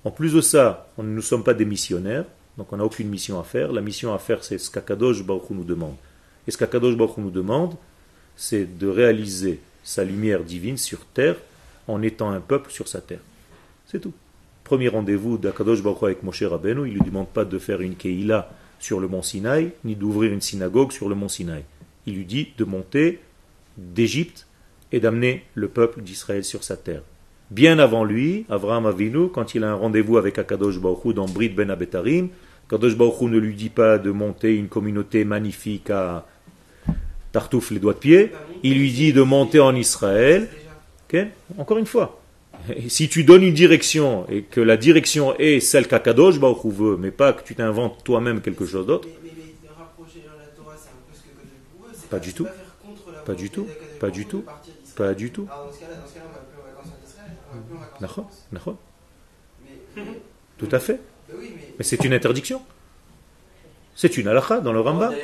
En 0.04 0.11
plus 0.11 0.35
de 0.35 0.40
ça, 0.40 0.88
nous 0.98 1.04
ne 1.04 1.20
sommes 1.20 1.44
pas 1.44 1.54
des 1.54 1.64
missionnaires, 1.64 2.24
donc 2.58 2.72
on 2.72 2.76
n'a 2.76 2.85
aucune 2.85 3.08
mission 3.08 3.40
à 3.40 3.44
faire. 3.44 3.72
La 3.72 3.80
mission 3.80 4.12
à 4.12 4.18
faire, 4.18 4.44
c'est 4.44 4.58
ce 4.58 4.70
qu'Akadosh 4.70 5.24
Baruch 5.24 5.50
nous 5.50 5.64
demande. 5.64 5.94
Et 6.46 6.50
ce 6.50 6.58
qu'Akadosh 6.58 6.96
nous 7.16 7.30
demande, 7.30 7.74
c'est 8.37 8.78
de 8.78 8.88
réaliser 8.88 9.61
sa 9.85 10.04
lumière 10.04 10.42
divine 10.42 10.76
sur 10.76 11.04
terre 11.06 11.37
en 11.88 12.02
étant 12.02 12.30
un 12.30 12.40
peuple 12.40 12.70
sur 12.70 12.88
sa 12.88 13.00
terre. 13.00 13.20
C'est 13.87 14.00
tout. 14.00 14.12
Premier 14.72 14.88
rendez-vous 14.88 15.37
d'Akadosh 15.37 15.82
Baruch 15.82 16.02
avec 16.02 16.22
Moshe 16.22 16.44
Rabbeinu, 16.44 16.88
il 16.88 16.94
ne 16.94 16.98
lui 17.00 17.04
demande 17.04 17.28
pas 17.28 17.44
de 17.44 17.58
faire 17.58 17.82
une 17.82 17.94
Keïla 17.94 18.48
sur 18.78 19.00
le 19.00 19.06
mont 19.06 19.20
Sinaï, 19.20 19.72
ni 19.85 19.96
d'ouvrir 19.96 20.32
une 20.32 20.40
synagogue 20.40 20.92
sur 20.92 21.11
le 21.11 21.14
mont 21.14 21.28
Sinaï. 21.28 21.64
Il 22.06 22.14
lui 22.14 22.24
dit 22.24 22.54
de 22.56 22.64
monter 22.64 23.20
d'Égypte 23.76 24.46
et 24.90 24.98
d'amener 24.98 25.44
le 25.52 25.68
peuple 25.68 26.00
d'Israël 26.00 26.42
sur 26.42 26.64
sa 26.64 26.78
terre. 26.78 27.02
Bien 27.50 27.78
avant 27.78 28.02
lui, 28.02 28.46
Avraham 28.48 28.87
Avinu, 28.87 29.28
quand 29.28 29.54
il 29.54 29.62
a 29.62 29.72
un 29.72 29.74
rendez-vous 29.74 30.16
avec 30.16 30.38
Akadosh 30.38 30.80
Baruch 30.80 31.14
dans 31.14 31.26
Brit 31.26 31.50
Ben 31.50 31.70
Abetarim, 31.70 32.30
Akadosh 32.66 32.96
Baruch 32.96 33.20
ne 33.20 33.37
lui 33.37 33.54
dit 33.54 33.68
pas 33.68 33.98
de 33.98 34.11
monter 34.11 34.56
une 34.56 34.68
communauté 34.68 35.26
magnifique 35.26 35.90
à 35.90 36.26
Tartouf 37.32 37.72
les 37.72 37.78
doigts 37.78 37.92
de 37.92 37.98
pied, 37.98 38.32
il 38.62 38.78
lui 38.78 38.90
dit 38.90 39.12
de 39.12 39.20
monter 39.20 39.61
en 39.61 39.74
Israël. 39.74 40.48
Encore 41.58 41.76
une 41.76 41.85
fois, 41.85 42.21
si 42.88 43.08
tu 43.08 43.24
donnes 43.24 43.42
une 43.42 43.54
direction 43.54 44.26
et 44.28 44.42
que 44.42 44.60
la 44.60 44.76
direction 44.76 45.36
est 45.38 45.60
celle 45.60 45.88
qu'Akadosh 45.88 46.38
Baruch 46.38 46.64
veut, 46.64 46.96
mais 46.96 47.10
pas 47.10 47.32
que 47.32 47.42
tu 47.42 47.54
t'inventes 47.54 48.04
toi-même 48.04 48.40
quelque 48.40 48.66
chose 48.66 48.86
d'autre. 48.86 49.08
Pas 52.10 52.18
du 52.18 52.34
tout. 52.34 52.46
Pas 53.24 53.34
du 53.34 53.50
tout. 53.50 53.66
Pas 53.98 54.10
du 54.10 54.26
tout. 54.26 54.44
Pas 54.96 55.14
du 55.14 55.30
tout. 55.30 55.48
Tout 60.58 60.68
à 60.70 60.78
fait. 60.78 61.00
Mais 61.78 61.84
c'est 61.84 62.04
une 62.04 62.12
interdiction. 62.12 62.62
C'est 63.94 64.16
une 64.16 64.28
halakha 64.28 64.60
dans 64.60 64.72
le 64.72 64.80
Rambam. 64.80 65.14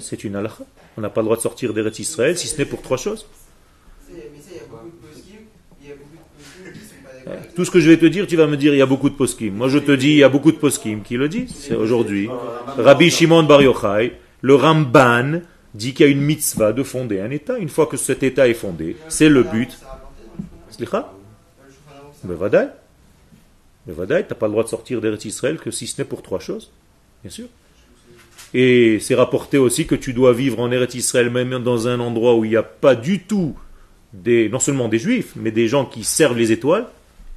C'est 0.00 0.24
une 0.24 0.36
halakha. 0.36 0.64
On 0.96 1.00
n'a 1.00 1.10
pas 1.10 1.20
le 1.20 1.26
droit 1.26 1.36
de 1.36 1.42
sortir 1.42 1.72
d'Eretz 1.72 1.98
Israël 1.98 2.36
si 2.36 2.48
ce 2.48 2.58
n'est 2.58 2.64
pour 2.64 2.82
trois 2.82 2.96
choses. 2.96 3.26
Tout 7.54 7.64
ce 7.64 7.70
que 7.70 7.80
je 7.80 7.90
vais 7.90 7.96
te 7.96 8.06
dire, 8.06 8.26
tu 8.26 8.36
vas 8.36 8.46
me 8.46 8.56
dire 8.56 8.72
il 8.74 8.78
y 8.78 8.82
a 8.82 8.86
beaucoup 8.86 9.10
de 9.10 9.14
poskim. 9.14 9.54
Moi 9.54 9.68
je 9.68 9.78
te 9.78 9.92
dis 9.92 10.10
il 10.10 10.16
y 10.18 10.24
a 10.24 10.28
beaucoup 10.28 10.52
de 10.52 10.56
poskim 10.56 11.02
qui 11.02 11.16
le 11.16 11.28
disent. 11.28 11.54
C'est 11.54 11.74
aujourd'hui. 11.74 12.28
Rabbi 12.78 13.10
Shimon 13.10 13.42
Bar 13.42 13.62
Yochai, 13.62 14.12
le 14.42 14.54
Ramban 14.54 15.40
dit 15.74 15.92
qu'il 15.92 16.06
y 16.06 16.08
a 16.08 16.12
une 16.12 16.20
mitzvah 16.20 16.72
de 16.72 16.82
fonder 16.82 17.20
un 17.20 17.30
État. 17.30 17.58
Une 17.58 17.68
fois 17.68 17.86
que 17.86 17.96
cet 17.96 18.22
État 18.22 18.48
est 18.48 18.54
fondé, 18.54 18.96
c'est 19.08 19.28
le 19.28 19.42
but. 19.42 19.76
Slicha? 20.70 21.12
Mais 22.24 22.34
vadaï, 22.34 22.68
tu 23.86 23.92
n'as 23.92 24.22
pas 24.22 24.46
le 24.46 24.52
droit 24.52 24.64
de 24.64 24.68
sortir 24.68 25.00
d'Eretz 25.00 25.24
Israël 25.24 25.58
que 25.58 25.70
si 25.70 25.86
ce 25.86 26.00
n'est 26.00 26.06
pour 26.06 26.22
trois 26.22 26.40
choses. 26.40 26.70
Bien 27.22 27.30
sûr. 27.30 27.46
Et 28.54 28.98
c'est 29.00 29.14
rapporté 29.14 29.58
aussi 29.58 29.86
que 29.86 29.94
tu 29.94 30.12
dois 30.12 30.32
vivre 30.32 30.60
en 30.60 30.70
Eretz 30.70 30.94
Israël, 30.94 31.30
même 31.30 31.62
dans 31.62 31.88
un 31.88 32.00
endroit 32.00 32.34
où 32.34 32.44
il 32.44 32.50
n'y 32.50 32.56
a 32.56 32.62
pas 32.62 32.94
du 32.94 33.22
tout 33.22 33.56
des, 34.12 34.48
non 34.48 34.58
seulement 34.58 34.88
des 34.88 34.98
juifs, 34.98 35.32
mais 35.36 35.50
des 35.50 35.68
gens 35.68 35.84
qui 35.84 36.04
servent 36.04 36.38
les 36.38 36.52
étoiles, 36.52 36.86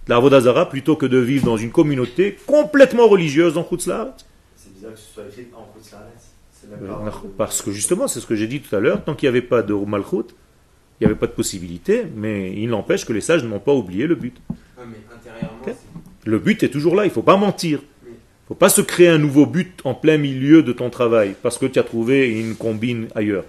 la 0.09 0.19
Vodazara, 0.19 0.67
plutôt 0.67 0.95
que 0.95 1.05
de 1.05 1.17
vivre 1.17 1.45
dans 1.45 1.57
une 1.57 1.71
communauté 1.71 2.37
complètement 2.45 3.07
religieuse 3.07 3.57
en 3.57 3.63
Khutzlaharet. 3.63 4.11
C'est 4.55 4.73
bizarre 4.73 4.93
que 4.93 4.99
ce 4.99 5.13
soit 5.13 5.23
écrit 5.29 5.47
en 5.55 5.67
Khutzlaharet. 5.73 7.29
Parce 7.37 7.61
que 7.61 7.71
justement, 7.71 8.07
c'est 8.07 8.19
ce 8.19 8.27
que 8.27 8.35
j'ai 8.35 8.47
dit 8.47 8.59
tout 8.59 8.75
à 8.75 8.79
l'heure, 8.79 9.03
tant 9.03 9.15
qu'il 9.15 9.27
n'y 9.27 9.37
avait 9.37 9.45
pas 9.45 9.61
de 9.61 9.73
Malchut, 9.73 10.35
il 10.99 11.05
n'y 11.05 11.05
avait 11.05 11.15
pas 11.15 11.27
de 11.27 11.31
possibilité, 11.31 12.03
mais 12.15 12.53
il 12.53 12.69
n'empêche 12.69 13.05
que 13.05 13.13
les 13.13 13.21
sages 13.21 13.43
n'ont 13.43 13.59
pas 13.59 13.73
oublié 13.73 14.07
le 14.07 14.15
but. 14.15 14.35
Le 16.25 16.39
but 16.39 16.61
est 16.63 16.69
toujours 16.69 16.95
là, 16.95 17.05
il 17.05 17.07
ne 17.07 17.13
faut 17.13 17.21
pas 17.21 17.37
mentir. 17.37 17.79
Il 18.03 18.09
ne 18.09 18.47
faut 18.49 18.55
pas 18.55 18.69
se 18.69 18.81
créer 18.81 19.07
un 19.07 19.19
nouveau 19.19 19.45
but 19.45 19.79
en 19.83 19.93
plein 19.93 20.17
milieu 20.17 20.63
de 20.63 20.73
ton 20.73 20.89
travail, 20.89 21.35
parce 21.41 21.57
que 21.57 21.65
tu 21.67 21.79
as 21.79 21.83
trouvé 21.83 22.29
une 22.39 22.55
combine 22.55 23.07
ailleurs. 23.15 23.45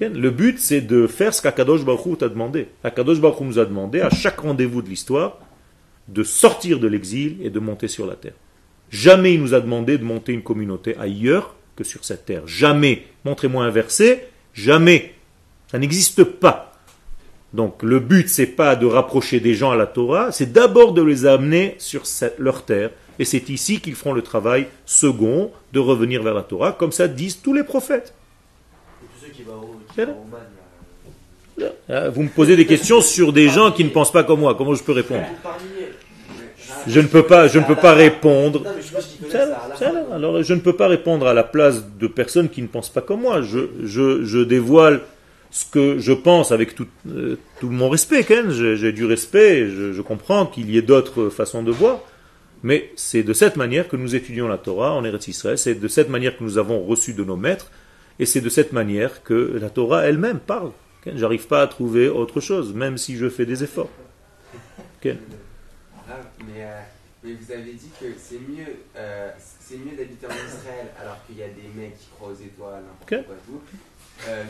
Le 0.00 0.30
but, 0.30 0.58
c'est 0.58 0.80
de 0.80 1.06
faire 1.06 1.34
ce 1.34 1.42
qu'Akadosh 1.42 1.84
Baruch 1.84 2.18
t'a 2.18 2.28
demandé. 2.28 2.68
Akadosh 2.82 3.20
Baruch 3.20 3.40
nous 3.40 3.58
a 3.58 3.64
demandé, 3.64 4.00
à 4.00 4.10
chaque 4.10 4.40
rendez-vous 4.40 4.82
de 4.82 4.88
l'histoire, 4.88 5.38
de 6.08 6.22
sortir 6.22 6.78
de 6.78 6.88
l'exil 6.88 7.36
et 7.42 7.50
de 7.50 7.60
monter 7.60 7.88
sur 7.88 8.06
la 8.06 8.14
terre. 8.14 8.34
Jamais 8.90 9.34
il 9.34 9.40
nous 9.40 9.54
a 9.54 9.60
demandé 9.60 9.98
de 9.98 10.04
monter 10.04 10.32
une 10.32 10.42
communauté 10.42 10.96
ailleurs 10.98 11.54
que 11.76 11.84
sur 11.84 12.04
cette 12.04 12.26
terre. 12.26 12.46
Jamais. 12.46 13.06
Montrez-moi 13.24 13.64
un 13.64 13.70
verset. 13.70 14.28
Jamais. 14.52 15.14
Ça 15.70 15.78
n'existe 15.78 16.24
pas. 16.24 16.72
Donc 17.52 17.82
le 17.82 18.00
but, 18.00 18.28
c'est 18.28 18.46
pas 18.46 18.76
de 18.76 18.86
rapprocher 18.86 19.40
des 19.40 19.54
gens 19.54 19.70
à 19.70 19.76
la 19.76 19.86
Torah, 19.86 20.32
c'est 20.32 20.52
d'abord 20.52 20.92
de 20.92 21.02
les 21.02 21.26
amener 21.26 21.74
sur 21.78 22.02
leur 22.38 22.64
terre. 22.64 22.90
Et 23.18 23.24
c'est 23.24 23.50
ici 23.50 23.80
qu'ils 23.80 23.94
feront 23.94 24.14
le 24.14 24.22
travail 24.22 24.68
second 24.86 25.50
de 25.72 25.78
revenir 25.78 26.22
vers 26.22 26.34
la 26.34 26.42
Torah, 26.42 26.72
comme 26.72 26.92
ça 26.92 27.08
disent 27.08 27.42
tous 27.42 27.52
les 27.52 27.62
prophètes. 27.62 28.14
Ah, 31.88 32.08
vous 32.08 32.22
me 32.22 32.28
posez 32.28 32.56
des 32.56 32.66
questions 32.66 33.02
sur 33.02 33.32
des 33.34 33.48
gens 33.48 33.70
qui 33.70 33.84
ne 33.84 33.90
pensent 33.90 34.12
pas 34.12 34.24
comme 34.24 34.40
moi. 34.40 34.54
Comment 34.54 34.74
je 34.74 34.82
peux 34.82 34.92
répondre? 34.92 35.26
Je 36.86 37.00
ne 37.00 37.06
peux 37.06 37.24
pas, 37.24 37.48
je 37.48 37.58
ne 37.58 37.64
peux 37.64 37.76
pas 37.76 37.94
répondre. 37.94 38.64
Alors, 40.12 40.42
je 40.42 40.54
ne 40.54 40.60
peux 40.60 40.74
pas 40.74 40.88
répondre 40.88 41.26
à 41.26 41.34
la 41.34 41.42
place 41.42 41.84
de 41.98 42.06
personnes 42.06 42.48
qui 42.48 42.62
ne 42.62 42.66
pensent 42.66 42.90
pas 42.90 43.00
comme 43.00 43.22
moi. 43.22 43.42
Je, 43.42 43.68
je, 43.84 44.42
dévoile 44.42 45.00
ce 45.50 45.64
que 45.66 45.98
je 45.98 46.12
pense 46.12 46.52
avec 46.52 46.74
tout, 46.74 46.86
euh, 47.08 47.36
tout 47.60 47.70
mon 47.70 47.88
respect. 47.88 48.26
J'ai 48.50 48.92
du 48.92 49.04
respect. 49.04 49.68
Je, 49.68 49.92
je 49.92 50.02
comprends 50.02 50.46
qu'il 50.46 50.70
y 50.70 50.78
ait 50.78 50.82
d'autres 50.82 51.28
façons 51.28 51.62
de 51.62 51.70
voir. 51.70 52.00
Mais 52.62 52.92
c'est 52.96 53.22
de 53.22 53.32
cette 53.32 53.56
manière 53.56 53.88
que 53.88 53.96
nous 53.96 54.14
étudions 54.14 54.46
la 54.46 54.58
Torah 54.58 54.92
en 54.92 55.04
Eretz 55.04 55.28
Israël. 55.28 55.58
C'est 55.58 55.74
de 55.74 55.88
cette 55.88 56.08
manière 56.08 56.36
que 56.36 56.44
nous 56.44 56.58
avons 56.58 56.82
reçu 56.84 57.12
de 57.12 57.24
nos 57.24 57.36
maîtres. 57.36 57.70
Et 58.18 58.26
c'est 58.26 58.40
de 58.40 58.48
cette 58.48 58.72
manière 58.72 59.22
que 59.22 59.58
la 59.60 59.70
Torah 59.70 60.04
elle-même 60.04 60.38
parle. 60.38 60.70
J'arrive 61.16 61.46
pas 61.48 61.62
à 61.62 61.66
trouver 61.66 62.08
autre 62.08 62.40
chose, 62.40 62.72
même 62.74 62.96
si 62.96 63.16
je 63.16 63.28
fais 63.28 63.46
des 63.46 63.64
efforts. 63.64 63.90
Ah, 65.04 65.10
mais, 66.46 66.64
euh, 66.64 66.80
mais, 67.24 67.32
vous 67.34 67.52
avez 67.52 67.72
dit 67.72 67.90
que 68.00 68.06
c'est 68.18 68.38
mieux, 68.38 68.76
euh, 68.96 69.30
c'est 69.38 69.76
mieux 69.76 69.96
d'habiter 69.96 70.26
en 70.26 70.30
Israël 70.30 70.86
alors 71.00 71.18
qu'il 71.26 71.38
y 71.38 71.42
a 71.42 71.48
des 71.48 71.68
mecs 71.74 71.98
qui 71.98 72.08
croient 72.16 72.32
aux 72.32 72.42
étoiles, 72.42 72.82
n'importe 72.82 73.26
quoi 73.26 73.36
tout, 73.46 73.60
euh. 74.28 74.44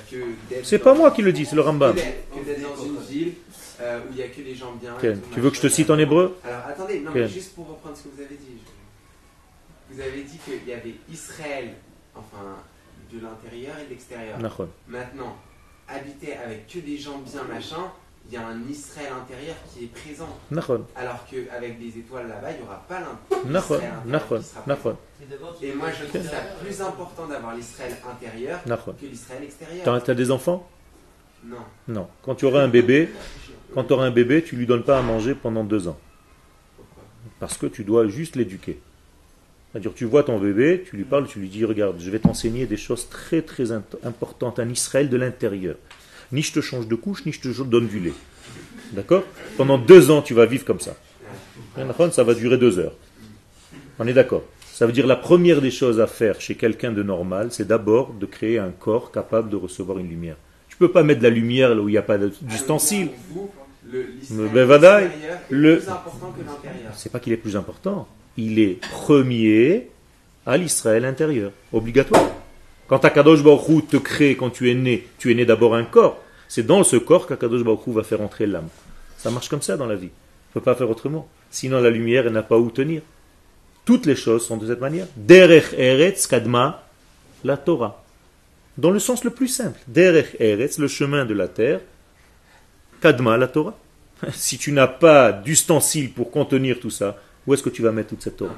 C'est 0.65 0.79
pas 0.79 0.95
moi 0.95 1.11
qui 1.11 1.23
le 1.23 1.33
dis, 1.33 1.47
c'est 1.47 1.57
le 1.57 1.63
Rambam. 1.63 1.95
Que 1.95 2.01
d'être 2.45 2.63
dans 2.63 2.85
une 2.85 2.99
ville 2.99 3.35
euh, 3.81 4.01
où 4.01 4.11
il 4.11 4.17
n'y 4.17 4.23
a 4.23 4.29
que 4.29 4.41
des 4.41 4.55
gens 4.55 4.73
bien. 4.73 4.95
tu 5.01 5.41
veux 5.41 5.51
que 5.51 5.57
je 5.57 5.63
te 5.63 5.69
cite 5.69 5.91
en 5.91 5.99
hébreu? 5.99 6.37
Alors 6.45 6.67
attendez, 6.67 7.01
non, 7.01 7.11
mais 7.15 7.29
juste 7.29 7.55
pour 7.55 7.69
reprendre 7.69 7.97
ce 7.97 8.05
que 8.05 8.09
vous 8.15 8.23
avez 8.23 8.37
dit. 8.37 8.59
Vous 9.91 10.01
avez 10.01 10.23
dit 10.23 10.39
qu'il 10.39 10.67
y 10.67 10.73
avait 10.73 10.95
Israël, 11.11 11.75
enfin, 12.15 12.57
de 13.13 13.21
l'intérieur 13.21 13.79
et 13.79 13.85
de 13.85 13.91
l'extérieur. 13.91 14.39
Maintenant, 14.89 15.37
habiter 15.89 16.35
avec 16.35 16.67
que 16.67 16.79
des 16.79 16.97
gens 16.97 17.19
bien 17.19 17.45
machin, 17.45 17.93
il 18.29 18.35
y 18.35 18.37
a 18.37 18.47
un 18.47 18.63
Israël 18.69 19.13
intérieur 19.21 19.57
qui 19.73 19.85
est 19.85 19.89
présent. 19.89 20.29
Alors 20.97 21.27
qu'avec 21.31 21.79
des 21.79 21.99
étoiles 21.99 22.29
là-bas, 22.29 22.53
il 22.53 22.59
n'y 22.59 22.63
aura 22.63 22.85
pas 22.89 23.01
l'Israël 23.45 23.93
intérieur. 24.09 24.97
Et 25.63 25.73
moi, 25.75 25.89
je 25.91 26.05
trouve 26.07 26.23
ça 26.23 26.39
plus 26.63 26.81
important 26.81 27.27
d'avoir 27.27 27.55
l'Israël 27.55 27.97
intérieur 28.11 28.63
que 28.65 29.07
l'Israël 29.07 29.45
extérieur. 29.45 30.03
Tu 30.05 30.11
as 30.11 30.15
des 30.15 30.31
enfants? 30.31 30.69
Non. 31.45 31.57
Non. 31.89 32.09
Quand 32.23 32.35
tu 32.37 32.45
auras 32.45 32.63
un 32.63 32.69
bébé, 32.69 33.11
quand 33.75 33.85
tu 33.85 33.93
auras 33.93 34.07
un 34.07 34.11
bébé, 34.13 34.43
tu 34.43 34.57
lui 34.57 34.67
donnes 34.67 34.85
pas 34.85 34.99
à 34.99 35.03
manger 35.03 35.35
pendant 35.35 35.65
deux 35.65 35.89
ans. 35.89 35.99
Pourquoi? 36.77 37.03
Parce 37.41 37.57
que 37.59 37.67
tu 37.67 37.83
dois 37.85 38.07
juste 38.07 38.37
l'éduquer. 38.37 38.81
C'est-à-dire, 39.73 39.93
tu 39.95 40.05
vois 40.05 40.23
ton 40.23 40.39
bébé, 40.39 40.85
tu 40.89 40.97
lui 40.97 41.05
parles, 41.05 41.27
tu 41.27 41.41
lui 41.41 41.49
dis, 41.49 41.65
regarde, 41.65 41.99
je 41.99 42.11
vais 42.11 42.19
t'enseigner 42.19 42.67
des 42.67 42.77
choses 42.77 43.09
très 43.09 43.43
très 43.43 43.73
importantes, 43.73 44.59
un 44.59 44.69
Israël 44.69 45.09
de 45.09 45.17
l'intérieur. 45.17 45.77
Ni 46.33 46.43
je 46.43 46.53
te 46.53 46.61
change 46.61 46.89
de 46.89 46.95
couche, 46.95 47.25
ni 47.27 47.33
je 47.33 47.41
te 47.41 47.63
donne 47.63 47.87
du 47.87 48.01
lait. 48.01 48.15
D'accord? 48.93 49.25
Pendant 49.57 49.79
deux 49.79 50.11
ans, 50.11 50.23
tu 50.23 50.35
vas 50.35 50.47
vivre 50.47 50.65
comme 50.65 50.81
ça. 50.81 50.97
Ça 52.11 52.25
va 52.25 52.35
durer 52.35 52.59
deux 52.59 52.79
heures. 52.79 52.95
On 53.99 54.07
est 54.07 54.13
d'accord? 54.13 54.45
Ça 54.73 54.87
veut 54.87 54.93
dire 54.93 55.07
la 55.07 55.17
première 55.17 55.61
des 55.61 55.71
choses 55.71 56.01
à 56.01 56.07
faire 56.07 56.41
chez 56.41 56.55
quelqu'un 56.55 56.93
de 56.93 57.03
normal, 57.03 57.49
c'est 57.51 57.67
d'abord 57.67 58.15
de 58.15 58.27
créer 58.27 58.59
un 58.59 58.71
corps 58.71 59.13
capable 59.13 59.51
de 59.51 59.57
recevoir 59.57 59.99
une 59.99 60.09
lumière. 60.09 60.37
Tu 60.69 60.77
peux 60.77 60.91
pas 60.91 61.03
mettre 61.03 61.21
de 61.21 61.25
la 61.25 61.31
lumière 61.31 61.75
là 61.75 61.81
où 61.81 61.89
il 61.89 61.93
n'y 61.93 61.99
a 61.99 62.03
pas 62.03 62.19
d'ustensile. 62.19 63.11
Le, 63.91 64.07
le, 65.51 65.79
plus 65.79 65.89
important 65.89 66.33
que 66.37 66.45
l'intérieur. 66.45 66.93
C'est 66.97 67.13
pas 67.13 67.21
qu'il 67.21 67.33
est 67.33 67.37
plus 67.37 67.57
important 67.57 68.09
il 68.37 68.59
est 68.59 68.81
premier 68.81 69.89
à 70.47 70.57
l'Israël 70.57 71.05
intérieur, 71.05 71.53
obligatoire. 71.73 72.31
Quand 72.89 73.05
Akadosh 73.05 73.43
Baruch 73.43 73.89
te 73.89 73.97
crée, 73.97 74.37
quand 74.37 74.51
tu 74.51 74.71
es 74.71 74.75
né, 74.75 75.07
tu 75.19 75.31
es 75.31 75.35
né 75.35 75.45
d'abord 75.45 75.75
un 75.75 75.85
corps. 75.85 76.21
C'est 76.49 76.67
dans 76.67 76.85
ce 76.85 76.97
corps 76.97 77.27
qu'Akadosh 77.27 77.63
Baruch 77.63 77.89
va 77.89 78.03
faire 78.03 78.21
entrer 78.21 78.47
l'âme. 78.47 78.69
Ça 79.17 79.31
marche 79.31 79.49
comme 79.49 79.63
ça 79.63 79.77
dans 79.77 79.87
la 79.87 79.95
vie. 79.95 80.11
On 80.11 80.59
ne 80.59 80.61
peut 80.61 80.61
pas 80.61 80.75
faire 80.75 80.91
autrement. 80.91 81.29
Sinon 81.51 81.81
la 81.81 81.91
lumière, 81.91 82.31
n'a 82.31 82.43
pas 82.43 82.59
où 82.59 82.71
tenir. 82.71 83.03
Toutes 83.85 84.07
les 84.07 84.17
choses 84.17 84.47
sont 84.47 84.57
de 84.57 84.67
cette 84.67 84.81
manière. 84.81 85.07
Derech 85.17 85.73
Eretz 85.77 86.27
Kadma, 86.27 86.85
la 87.45 87.57
Torah. 87.57 88.05
Dans 88.79 88.91
le 88.91 88.99
sens 88.99 89.25
le 89.25 89.31
plus 89.31 89.49
simple. 89.49 89.79
Derech 89.87 90.37
Eretz, 90.39 90.79
le 90.79 90.89
chemin 90.89 91.25
de 91.25 91.35
la 91.35 91.49
terre. 91.49 91.81
Kadma, 93.01 93.37
la 93.37 93.49
Torah. 93.49 93.77
Si 94.33 94.57
tu 94.57 94.71
n'as 94.71 94.87
pas 94.87 95.33
d'ustensile 95.33 96.13
pour 96.13 96.31
contenir 96.31 96.79
tout 96.79 96.91
ça, 96.91 97.19
où 97.45 97.55
est-ce 97.55 97.63
que 97.63 97.71
tu 97.71 97.83
vas 97.83 97.91
mettre 97.91 98.11
toute 98.11 98.23
cette 98.23 98.37
Torah 98.37 98.55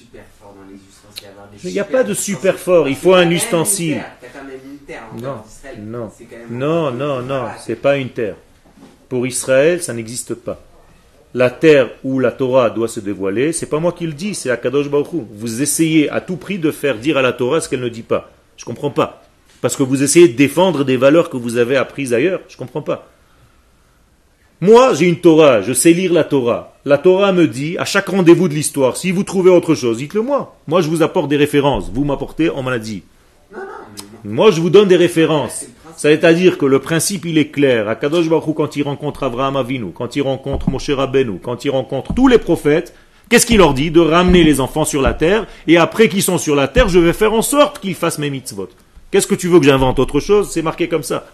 super 0.00 0.24
fort 0.40 0.54
dans 0.54 0.68
les 0.68 0.74
ustensiles, 0.74 1.28
il 1.64 1.72
n'y 1.72 1.80
a 1.80 1.84
pas 1.84 2.02
de 2.02 2.14
super 2.14 2.58
fort, 2.58 2.88
il 2.88 2.96
faut 2.96 3.14
un 3.14 3.30
ustensile. 3.30 4.02
Non, 5.20 5.42
non, 5.78 6.10
non, 6.50 6.90
non, 6.90 7.22
non, 7.22 7.44
c'est 7.58 7.76
pas 7.76 7.96
une 7.96 8.10
terre. 8.10 8.36
Pour 9.08 9.26
Israël, 9.26 9.82
ça 9.82 9.92
n'existe 9.92 10.34
pas. 10.34 10.60
La 11.32 11.50
terre 11.50 11.90
où 12.02 12.18
la 12.18 12.32
Torah 12.32 12.70
doit 12.70 12.88
se 12.88 12.98
dévoiler, 12.98 13.52
c'est 13.52 13.66
pas 13.66 13.78
moi 13.78 13.92
qui 13.92 14.06
le 14.06 14.12
dis, 14.12 14.34
c'est 14.34 14.50
Akadosh 14.50 14.88
Baruch 14.88 15.08
Vous 15.12 15.62
essayez 15.62 16.10
à 16.10 16.20
tout 16.20 16.36
prix 16.36 16.58
de 16.58 16.72
faire 16.72 16.98
dire 16.98 17.16
à 17.16 17.22
la 17.22 17.32
Torah 17.32 17.60
ce 17.60 17.68
qu'elle 17.68 17.80
ne 17.80 17.88
dit 17.88 18.02
pas. 18.02 18.30
Je 18.56 18.64
comprends 18.64 18.90
pas. 18.90 19.22
Parce 19.60 19.76
que 19.76 19.82
vous 19.82 20.02
essayez 20.02 20.28
de 20.28 20.36
défendre 20.36 20.84
des 20.84 20.96
valeurs 20.96 21.30
que 21.30 21.36
vous 21.36 21.56
avez 21.56 21.76
apprises 21.76 22.12
ailleurs. 22.14 22.40
Je 22.48 22.56
comprends 22.56 22.82
pas. 22.82 23.08
Moi, 24.62 24.92
j'ai 24.92 25.08
une 25.08 25.16
Torah, 25.16 25.62
je 25.62 25.72
sais 25.72 25.94
lire 25.94 26.12
la 26.12 26.22
Torah. 26.22 26.74
La 26.84 26.98
Torah 26.98 27.32
me 27.32 27.48
dit, 27.48 27.78
à 27.78 27.86
chaque 27.86 28.10
rendez-vous 28.10 28.46
de 28.46 28.52
l'histoire, 28.52 28.98
si 28.98 29.10
vous 29.10 29.22
trouvez 29.22 29.50
autre 29.50 29.74
chose, 29.74 29.96
dites-le 29.96 30.20
moi. 30.20 30.54
Moi, 30.66 30.82
je 30.82 30.88
vous 30.88 31.02
apporte 31.02 31.30
des 31.30 31.38
références. 31.38 31.90
Vous 31.90 32.04
m'apportez, 32.04 32.50
on 32.50 32.62
m'a 32.62 32.78
dit. 32.78 33.02
Moi, 34.22 34.50
je 34.50 34.60
vous 34.60 34.68
donne 34.68 34.88
des 34.88 34.96
références. 34.96 35.64
C'est-à-dire 35.96 36.58
que 36.58 36.66
le 36.66 36.78
principe, 36.78 37.24
il 37.24 37.38
est 37.38 37.48
clair. 37.48 37.88
À 37.88 37.94
Kadosh 37.94 38.28
Baruch 38.28 38.54
quand 38.54 38.76
il 38.76 38.82
rencontre 38.82 39.22
Abraham 39.22 39.56
Avinu, 39.56 39.92
quand 39.94 40.14
il 40.14 40.20
rencontre 40.20 40.68
Moshe 40.68 40.90
Rabbeinu, 40.90 41.38
quand 41.42 41.64
il 41.64 41.70
rencontre 41.70 42.12
tous 42.12 42.28
les 42.28 42.38
prophètes, 42.38 42.94
qu'est-ce 43.30 43.46
qu'il 43.46 43.58
leur 43.58 43.72
dit 43.72 43.90
De 43.90 44.00
ramener 44.00 44.44
les 44.44 44.60
enfants 44.60 44.84
sur 44.84 45.00
la 45.00 45.14
terre, 45.14 45.46
et 45.68 45.78
après 45.78 46.10
qu'ils 46.10 46.22
sont 46.22 46.36
sur 46.36 46.54
la 46.54 46.68
terre, 46.68 46.90
je 46.90 46.98
vais 46.98 47.14
faire 47.14 47.32
en 47.32 47.42
sorte 47.42 47.78
qu'ils 47.78 47.94
fassent 47.94 48.18
mes 48.18 48.28
mitzvot. 48.28 48.68
Qu'est-ce 49.10 49.26
que 49.26 49.34
tu 49.34 49.48
veux 49.48 49.58
que 49.58 49.64
j'invente 49.64 49.98
autre 49.98 50.20
chose? 50.20 50.50
C'est 50.50 50.62
marqué 50.62 50.86
comme 50.86 51.02
ça. 51.02 51.24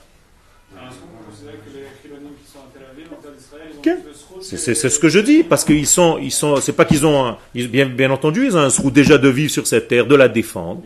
C'est 4.54 4.74
ce 4.74 4.98
que 4.98 5.08
je 5.08 5.18
dis, 5.18 5.42
parce 5.42 5.64
qu'ils 5.64 5.86
sont, 5.86 6.18
ils 6.18 6.30
sont, 6.30 6.56
c'est 6.60 6.72
pas 6.72 6.84
qu'ils 6.84 7.04
ont, 7.04 7.36
bien, 7.54 7.86
bien 7.86 8.10
entendu, 8.10 8.46
ils 8.46 8.56
ont 8.56 8.60
un 8.60 8.70
srou 8.70 8.90
déjà 8.90 9.18
de 9.18 9.28
vivre 9.28 9.50
sur 9.50 9.66
cette 9.66 9.88
terre, 9.88 10.06
de 10.06 10.14
la 10.14 10.28
défendre, 10.28 10.82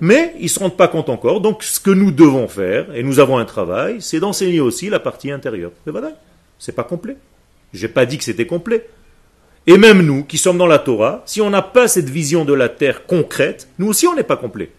mais 0.00 0.34
ils 0.40 0.50
se 0.50 0.58
rendent 0.58 0.76
pas 0.76 0.88
compte 0.88 1.08
encore. 1.08 1.40
Donc, 1.40 1.62
ce 1.62 1.80
que 1.80 1.90
nous 1.90 2.10
devons 2.10 2.48
faire, 2.48 2.94
et 2.94 3.02
nous 3.02 3.18
avons 3.18 3.38
un 3.38 3.46
travail, 3.46 3.96
c'est 4.00 4.20
d'enseigner 4.20 4.60
aussi 4.60 4.90
la 4.90 5.00
partie 5.00 5.30
intérieure. 5.30 5.72
C'est 5.84 5.90
voilà, 5.90 6.12
c'est 6.58 6.74
pas 6.74 6.84
complet. 6.84 7.16
J'ai 7.72 7.88
pas 7.88 8.04
dit 8.04 8.18
que 8.18 8.24
c'était 8.24 8.46
complet. 8.46 8.86
Et 9.66 9.76
même 9.76 10.02
nous, 10.02 10.24
qui 10.24 10.38
sommes 10.38 10.58
dans 10.58 10.66
la 10.66 10.78
Torah, 10.78 11.22
si 11.26 11.40
on 11.40 11.50
n'a 11.50 11.62
pas 11.62 11.88
cette 11.88 12.08
vision 12.08 12.44
de 12.44 12.54
la 12.54 12.68
terre 12.68 13.06
concrète, 13.06 13.68
nous 13.78 13.88
aussi 13.88 14.06
on 14.06 14.14
n'est 14.14 14.22
pas 14.22 14.36
complet. 14.36 14.70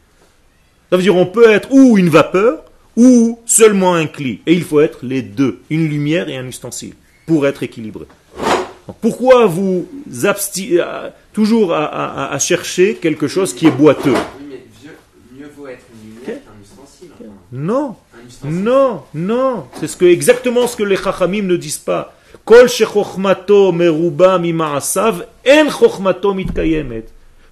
Ça 0.89 0.97
veut 0.97 1.03
dire 1.03 1.15
on 1.15 1.27
peut 1.27 1.49
être 1.49 1.71
ou 1.71 1.97
une 1.97 2.09
vapeur, 2.09 2.63
ou 2.95 3.39
seulement 3.45 3.93
un 3.93 4.07
cli. 4.07 4.41
Et 4.45 4.53
il 4.53 4.63
faut 4.63 4.81
être 4.81 4.99
les 5.03 5.21
deux, 5.21 5.61
une 5.69 5.87
lumière 5.87 6.27
et 6.29 6.37
un 6.37 6.47
ustensile, 6.47 6.93
pour 7.25 7.45
être 7.47 7.63
équilibré. 7.63 8.05
Pourquoi 9.01 9.45
vous 9.45 9.87
abstinez 10.23 10.79
euh, 10.79 11.09
toujours 11.33 11.73
à, 11.73 12.37
chercher 12.39 12.95
quelque 12.95 13.27
chose 13.27 13.53
qui 13.53 13.67
est 13.67 13.71
boiteux 13.71 14.15
Non, 17.51 17.95
non, 18.43 19.03
non. 19.13 19.65
C'est 19.79 19.87
ce 19.87 19.97
que, 19.97 20.05
exactement 20.05 20.67
ce 20.67 20.75
que 20.75 20.83
les 20.83 20.97
chachamim 20.97 21.43
ne 21.43 21.55
disent 21.55 21.79
pas. 21.79 22.13
Kol 22.45 22.67
meruba 23.73 24.35
en 24.37 26.33
mitkayemet. 26.33 27.05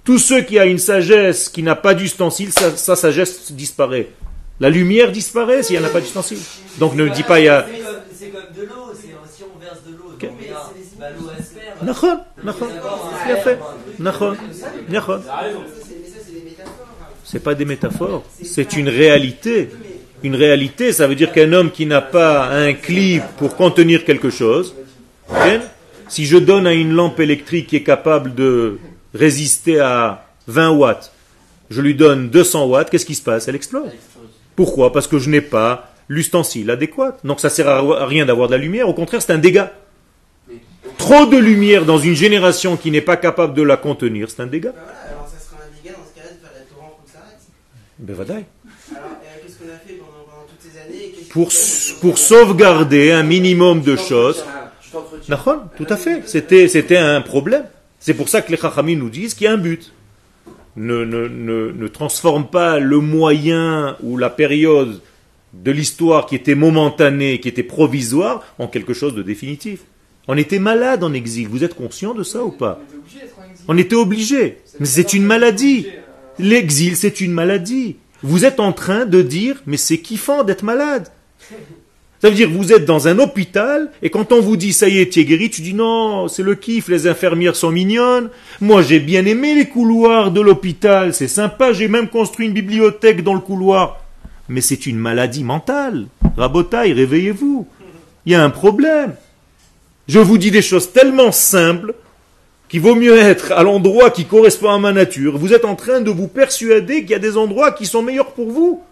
Tous 0.04 0.20
ceux 0.20 0.42
qui 0.42 0.58
a 0.58 0.66
une 0.66 0.78
sagesse 0.78 1.50
qui 1.50 1.64
n'a 1.64 1.76
pas 1.76 1.94
d'ustensile, 1.94 2.52
sa, 2.54 2.96
sagesse 2.96 3.52
disparaît. 3.52 4.10
La 4.60 4.70
lumière 4.70 5.12
disparaît 5.12 5.64
s'il 5.64 5.78
n'y 5.78 5.84
en 5.84 5.88
a 5.88 5.92
pas 5.92 6.00
d'ustensile. 6.00 6.40
Donc 6.80 6.96
ne 6.96 7.10
dis 7.10 7.24
pas 7.24 7.40
il 7.40 7.46
y 7.46 7.50
a. 7.50 7.66
C'est 8.18 8.30
comme 8.30 8.42
de 8.56 8.62
l'eau, 8.64 8.94
si 8.96 9.44
on 9.44 9.60
verse 9.60 9.84
de 9.86 9.92
l'eau, 9.92 10.16
נכון, 11.83 12.17
נכון, 12.45 12.69
יפה, 13.31 13.51
נכון, 14.01 14.35
נכון. 14.89 15.21
C'est 17.25 17.43
pas 17.43 17.55
des 17.55 17.65
métaphores, 17.65 18.25
c'est 18.43 18.77
une 18.77 18.89
réalité. 18.89 19.71
Une 20.23 20.37
réalité, 20.37 20.93
ça 20.93 21.07
veut 21.09 21.15
dire 21.17 21.33
qu'un 21.33 21.53
homme 21.53 21.71
qui 21.71 21.85
n'a 21.87 22.01
pas 22.01 22.47
un 22.49 22.75
clip 22.75 23.23
pour 23.39 23.57
contenir 23.57 24.05
quelque 24.05 24.31
chose, 24.31 24.75
si 26.09 26.27
je 26.27 26.37
donne 26.37 26.67
à 26.67 26.75
une 26.75 26.93
lampe 26.93 27.19
électrique 27.21 27.69
qui 27.69 27.77
est 27.77 27.83
capable 27.83 28.35
de 28.35 28.79
résister 29.15 29.81
à 29.81 30.27
20 30.47 30.71
watts, 30.71 31.13
je 31.71 31.81
lui 31.81 31.95
donne 31.95 32.29
200 32.29 32.67
watts, 32.67 32.91
qu'est-ce 32.91 33.07
qui 33.07 33.15
se 33.15 33.23
passe 33.23 33.49
Elle 33.49 33.57
explose. 33.57 33.91
Pourquoi 34.55 34.93
Parce 34.93 35.07
que 35.07 35.19
je 35.19 35.31
n'ai 35.31 35.41
pas 35.41 35.93
l'ustensile 36.09 36.71
adéquat. 36.71 37.17
Donc 37.25 37.41
ça 37.41 37.49
sert 37.49 37.69
à 37.69 38.07
rien 38.07 38.27
d'avoir 38.27 38.49
de 38.49 38.53
la 38.53 38.59
lumière, 38.59 38.89
au 38.89 38.95
contraire 38.95 39.23
c'est 39.23 39.33
un 39.33 39.39
dégât. 39.39 39.73
Trop 40.98 41.26
de 41.26 41.38
lumière 41.38 41.86
dans 41.86 41.98
une 41.98 42.16
génération 42.16 42.76
qui 42.78 42.92
n'est 42.92 43.02
pas 43.02 43.18
capable 43.18 43.54
de 43.54 43.62
la 43.62 43.78
contenir, 43.78 44.30
c'est 44.30 44.42
un 44.42 44.48
dégât. 44.48 44.72
Ben 44.72 44.82
voilà, 44.84 45.00
alors 45.10 45.28
ça 45.28 45.40
sera 45.40 45.58
un 45.64 45.84
dégât 45.84 45.96
dans 45.96 46.06
ce 46.06 46.16
cas-là 46.16 46.34
de 46.34 46.42
faire 46.42 46.52
la 46.54 46.66
Torah. 46.76 46.98
Ben 48.00 48.16
voilà. 48.16 48.34
Alors, 48.34 48.44
euh, 48.44 49.38
qu'est-ce 49.44 49.58
qu'on 49.58 49.66
a 49.66 49.78
fait 49.78 49.94
pendant, 49.94 50.24
pendant, 50.26 50.46
toutes 50.48 50.62
ces 50.62 50.80
années 50.80 51.14
pour, 51.30 51.52
pour 52.02 52.18
sauvegarder 52.18 53.12
un 53.12 53.24
minimum 53.24 53.82
de 53.82 53.96
choses. 53.96 54.44
tout 55.78 55.88
à 55.90 55.98
fait. 55.98 56.28
C'était, 56.28 56.68
c'était 56.68 56.98
un 56.98 57.22
problème. 57.22 57.66
C'est 58.00 58.14
pour 58.14 58.30
ça 58.30 58.42
que 58.42 58.52
les 58.52 58.58
Chachamim 58.58 58.98
nous 58.98 59.10
disent 59.10 59.34
qu'il 59.34 59.46
y 59.46 59.48
a 59.48 59.54
un 59.54 59.58
but. 59.58 59.94
Ne, 60.76 61.06
ne, 61.06 61.28
ne, 61.28 61.72
ne 61.72 61.88
transforme 61.88 62.48
pas 62.48 62.78
le 62.78 63.00
moyen 63.00 63.98
ou 64.04 64.16
la 64.16 64.30
période 64.30 65.02
de 65.54 65.72
l'histoire 65.72 66.28
qui 66.28 66.36
était 66.36 66.56
momentanée, 66.56 67.40
qui 67.40 67.48
était 67.48 67.64
provisoire, 67.64 68.44
en 68.60 68.68
quelque 68.68 68.94
chose 68.94 69.16
de 69.16 69.24
définitif. 69.24 69.82
On 70.28 70.38
était 70.38 70.60
malade 70.60 71.04
en 71.04 71.14
exil. 71.14 71.48
Vous 71.48 71.64
êtes 71.64 71.74
conscient 71.74 72.14
de 72.14 72.24
ça 72.24 72.44
ou 72.44 72.52
pas? 72.52 72.80
On 73.68 73.78
était 73.78 73.96
obligé. 73.96 74.58
Mais 74.80 74.86
c'est 74.86 75.14
une 75.14 75.24
maladie. 75.24 75.88
L'exil, 76.40 76.96
c'est 76.96 77.22
une 77.22 77.32
maladie. 77.32 77.96
Vous 78.24 78.46
êtes 78.46 78.60
en 78.60 78.74
train 78.74 79.06
de 79.06 79.22
dire, 79.22 79.62
mais 79.66 79.78
c'est 79.78 80.00
kiffant 80.00 80.44
d'être 80.44 80.64
malade. 80.64 81.08
Ça 82.20 82.30
veut 82.30 82.36
dire, 82.36 82.50
vous 82.50 82.74
êtes 82.74 82.86
dans 82.86 83.08
un 83.08 83.20
hôpital, 83.20 83.92
et 84.02 84.10
quand 84.10 84.32
on 84.32 84.42
vous 84.42 84.58
dit, 84.58 84.74
ça 84.74 84.90
y 84.90 84.98
est, 84.98 85.14
tu 85.14 85.20
es 85.20 85.26
guéri, 85.26 85.52
tu 85.52 85.62
dis, 85.62 85.76
non, 85.76 86.28
c'est 86.28 86.42
le 86.42 86.56
kiff, 86.56 86.88
les 86.88 87.06
infirmières 87.06 87.56
sont 87.56 87.70
mignonnes. 87.70 88.32
Moi, 88.60 88.82
j'ai 88.82 89.00
bien 89.00 89.24
aimé 89.28 89.54
les 89.54 89.68
couloirs 89.68 90.32
de 90.32 90.42
l'hôpital, 90.42 91.14
c'est 91.14 91.28
sympa, 91.28 91.74
j'ai 91.74 91.88
même 91.88 92.10
construit 92.10 92.48
une 92.48 92.54
bibliothèque 92.54 93.24
dans 93.24 93.36
le 93.36 93.40
couloir. 93.40 94.04
Mais 94.50 94.62
c'est 94.62 94.88
une 94.88 94.98
maladie 94.98 95.44
mentale. 95.44 96.08
Rabotaille, 96.38 96.94
réveillez-vous. 96.94 97.68
Il 98.26 98.32
y 98.32 98.36
a 98.36 98.44
un 98.44 98.50
problème. 98.50 99.14
Je 100.08 100.20
vous 100.20 100.38
dis 100.38 100.52
des 100.52 100.62
choses 100.62 100.94
tellement 100.94 101.34
simples 101.34 101.94
qu'il 102.70 102.80
vaut 102.80 102.96
mieux 102.96 103.18
être 103.18 103.52
à 103.52 103.64
l'endroit 103.64 104.10
qui 104.10 104.26
correspond 104.26 104.70
à 104.70 104.80
ma 104.80 104.94
nature. 104.94 105.38
Vous 105.38 105.54
êtes 105.54 105.66
en 105.66 105.76
train 105.76 106.00
de 106.00 106.10
vous 106.10 106.30
persuader 106.30 107.02
qu'il 107.02 107.12
y 107.12 107.16
a 107.16 107.20
des 107.20 107.36
endroits 107.36 107.72
qui 107.72 107.86
sont 107.86 108.02
meilleurs 108.02 108.32
pour 108.32 108.50
vous. 108.50 108.84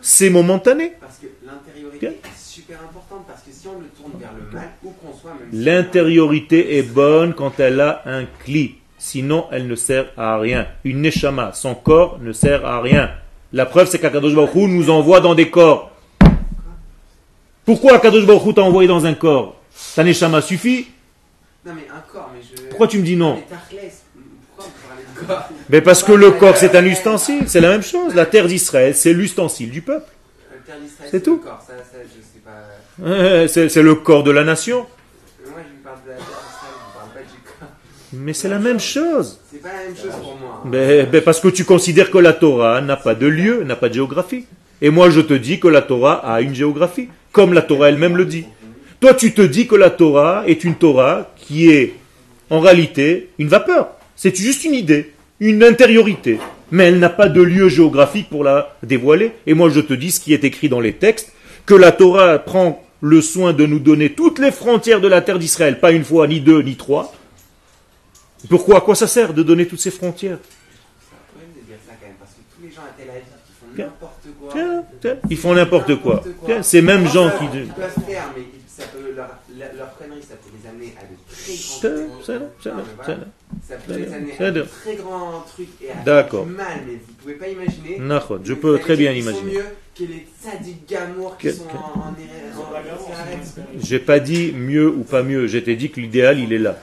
C'est 0.00 0.30
momentané. 0.30 0.92
Parce 1.00 1.18
que 1.18 1.26
l'intériorité 1.46 2.06
est 2.06 2.38
super 2.38 2.78
importante, 2.80 3.26
parce 3.26 3.40
que 3.42 3.50
si 3.52 3.66
on 3.68 3.78
le 3.78 3.86
tourne 3.86 4.12
vers 4.18 4.32
le 4.32 4.54
mal, 4.54 4.70
où 4.82 4.90
qu'on 4.90 5.16
soit, 5.16 5.32
même 5.32 5.48
L'intériorité 5.52 6.78
est 6.78 6.82
bonne 6.82 7.34
quand 7.34 7.60
elle 7.60 7.80
a 7.80 8.02
un 8.06 8.24
cli. 8.44 8.76
Sinon, 8.98 9.46
elle 9.50 9.66
ne 9.66 9.74
sert 9.74 10.06
à 10.16 10.38
rien. 10.38 10.66
Une 10.84 11.02
neshama, 11.02 11.52
son 11.52 11.74
corps 11.74 12.18
ne 12.20 12.32
sert 12.32 12.64
à 12.64 12.80
rien. 12.80 13.10
La 13.52 13.66
preuve, 13.66 13.88
c'est 13.88 13.98
qu'Akadosh 13.98 14.34
Baruch 14.34 14.54
nous 14.54 14.88
envoie 14.88 15.20
dans 15.20 15.34
des 15.34 15.50
corps. 15.50 15.90
Pourquoi 17.64 17.96
Akadosh 17.96 18.26
Baruch 18.26 18.54
t'a 18.54 18.62
envoyé 18.62 18.88
dans 18.88 19.04
un 19.04 19.14
corps? 19.14 19.60
Ta 19.94 20.04
neshama 20.04 20.40
suffit 20.40 20.88
Non, 21.64 21.72
mais 21.74 21.86
un 21.90 22.00
corps, 22.12 22.30
mais 22.34 22.40
je... 22.42 22.68
Pourquoi 22.68 22.88
tu 22.88 22.98
me 22.98 23.04
dis 23.04 23.16
non? 23.16 23.42
Mais 25.68 25.80
parce 25.80 26.02
que 26.02 26.12
le 26.12 26.32
corps 26.32 26.56
c'est 26.56 26.74
un 26.74 26.84
ustensile, 26.84 27.44
c'est 27.46 27.60
la 27.60 27.70
même 27.70 27.82
chose. 27.82 28.14
La 28.14 28.26
terre 28.26 28.46
d'Israël 28.46 28.94
c'est 28.94 29.12
l'ustensile 29.12 29.70
du 29.70 29.82
peuple. 29.82 30.10
C'est 31.10 31.22
tout. 31.22 31.42
C'est 32.98 33.82
le 33.82 33.94
corps 33.94 34.22
de 34.22 34.30
la 34.30 34.44
nation. 34.44 34.86
Mais 38.12 38.32
c'est 38.32 38.48
la 38.48 38.60
même 38.60 38.78
chose. 38.78 39.40
C'est 39.50 39.60
pas 39.60 39.68
la 39.72 39.88
même 39.88 39.96
chose 39.96 40.12
pour 40.22 40.36
moi. 40.36 40.62
Mais, 40.64 41.04
parce 41.20 41.40
que 41.40 41.48
tu 41.48 41.64
considères 41.64 42.10
que 42.10 42.18
la 42.18 42.32
Torah 42.32 42.80
n'a 42.80 42.96
pas 42.96 43.14
de 43.14 43.26
lieu, 43.26 43.64
n'a 43.64 43.74
pas 43.74 43.88
de 43.88 43.94
géographie. 43.94 44.46
Et 44.80 44.90
moi 44.90 45.10
je 45.10 45.20
te 45.20 45.34
dis 45.34 45.58
que 45.58 45.68
la 45.68 45.82
Torah 45.82 46.14
a 46.26 46.40
une 46.40 46.54
géographie, 46.54 47.08
comme 47.32 47.52
la 47.52 47.62
Torah 47.62 47.88
elle-même 47.88 48.16
le 48.16 48.24
dit. 48.24 48.46
Toi 49.04 49.12
tu 49.12 49.34
te 49.34 49.42
dis 49.42 49.66
que 49.66 49.74
la 49.74 49.90
Torah 49.90 50.44
est 50.46 50.64
une 50.64 50.76
Torah 50.76 51.30
qui 51.36 51.70
est 51.70 51.92
en 52.48 52.58
réalité 52.58 53.28
une 53.38 53.48
vapeur. 53.48 53.88
C'est 54.16 54.34
juste 54.34 54.64
une 54.64 54.72
idée, 54.72 55.12
une 55.40 55.62
intériorité. 55.62 56.38
Mais 56.70 56.84
elle 56.84 56.98
n'a 56.98 57.10
pas 57.10 57.28
de 57.28 57.42
lieu 57.42 57.68
géographique 57.68 58.30
pour 58.30 58.44
la 58.44 58.74
dévoiler. 58.82 59.32
Et 59.46 59.52
moi 59.52 59.68
je 59.68 59.80
te 59.80 59.92
dis 59.92 60.10
ce 60.10 60.20
qui 60.20 60.32
est 60.32 60.42
écrit 60.42 60.70
dans 60.70 60.80
les 60.80 60.94
textes, 60.94 61.34
que 61.66 61.74
la 61.74 61.92
Torah 61.92 62.38
prend 62.38 62.82
le 63.02 63.20
soin 63.20 63.52
de 63.52 63.66
nous 63.66 63.78
donner 63.78 64.08
toutes 64.08 64.38
les 64.38 64.50
frontières 64.50 65.02
de 65.02 65.08
la 65.08 65.20
terre 65.20 65.38
d'Israël, 65.38 65.80
pas 65.80 65.92
une 65.92 66.02
fois, 66.02 66.26
ni 66.26 66.40
deux, 66.40 66.62
ni 66.62 66.74
trois. 66.74 67.12
Pourquoi 68.48 68.78
À 68.78 68.80
quoi 68.80 68.94
ça 68.94 69.06
sert 69.06 69.34
de 69.34 69.42
donner 69.42 69.66
toutes 69.66 69.80
ces 69.80 69.90
frontières? 69.90 70.38
Ils 75.28 75.36
font 75.36 75.52
n'importe 75.52 75.96
quoi. 75.96 76.22
Ces 76.62 76.80
mêmes 76.80 77.06
gens 77.06 77.30
qui. 77.38 77.46
Leur 79.76 79.96
connerie, 79.96 80.22
ça 80.22 80.34
peut 80.34 80.50
les 80.52 80.68
amener 80.68 80.94
à 80.98 81.02
de 81.02 81.16
très 81.30 81.52
grands 81.52 82.80
ça 83.62 83.76
peut 83.76 83.94
les 83.96 84.12
amener 84.12 84.32
à 84.38 84.50
de 84.50 84.62
très 84.62 84.96
grands 84.96 85.44
trucs 85.46 85.68
et 85.82 85.90
à 85.90 86.02
D'accord. 86.04 86.46
mal, 86.46 86.66
mais 86.86 86.94
vous 86.94 87.12
ne 87.12 87.22
pouvez 87.22 87.34
pas 87.34 87.48
imaginer. 87.48 88.00
Je 88.44 88.54
peux 88.54 88.78
très 88.78 88.96
bien 88.96 89.12
imaginer. 89.12 89.52
mieux 89.52 89.64
que 89.96 90.02
les 90.02 90.26
tzaddik 90.42 90.88
gamour 90.88 91.36
qui 91.38 91.52
sont 91.52 91.64
en, 91.64 92.08
en, 92.08 92.14
J'ai 93.80 94.00
pas 94.00 94.18
dit 94.18 94.52
mieux 94.52 94.88
ou 94.88 95.04
pas 95.04 95.22
mieux, 95.22 95.46
j'ai 95.46 95.60
dit 95.60 95.90
que 95.90 96.00
l'idéal 96.00 96.40
il 96.40 96.52
est 96.52 96.58
là. 96.58 96.76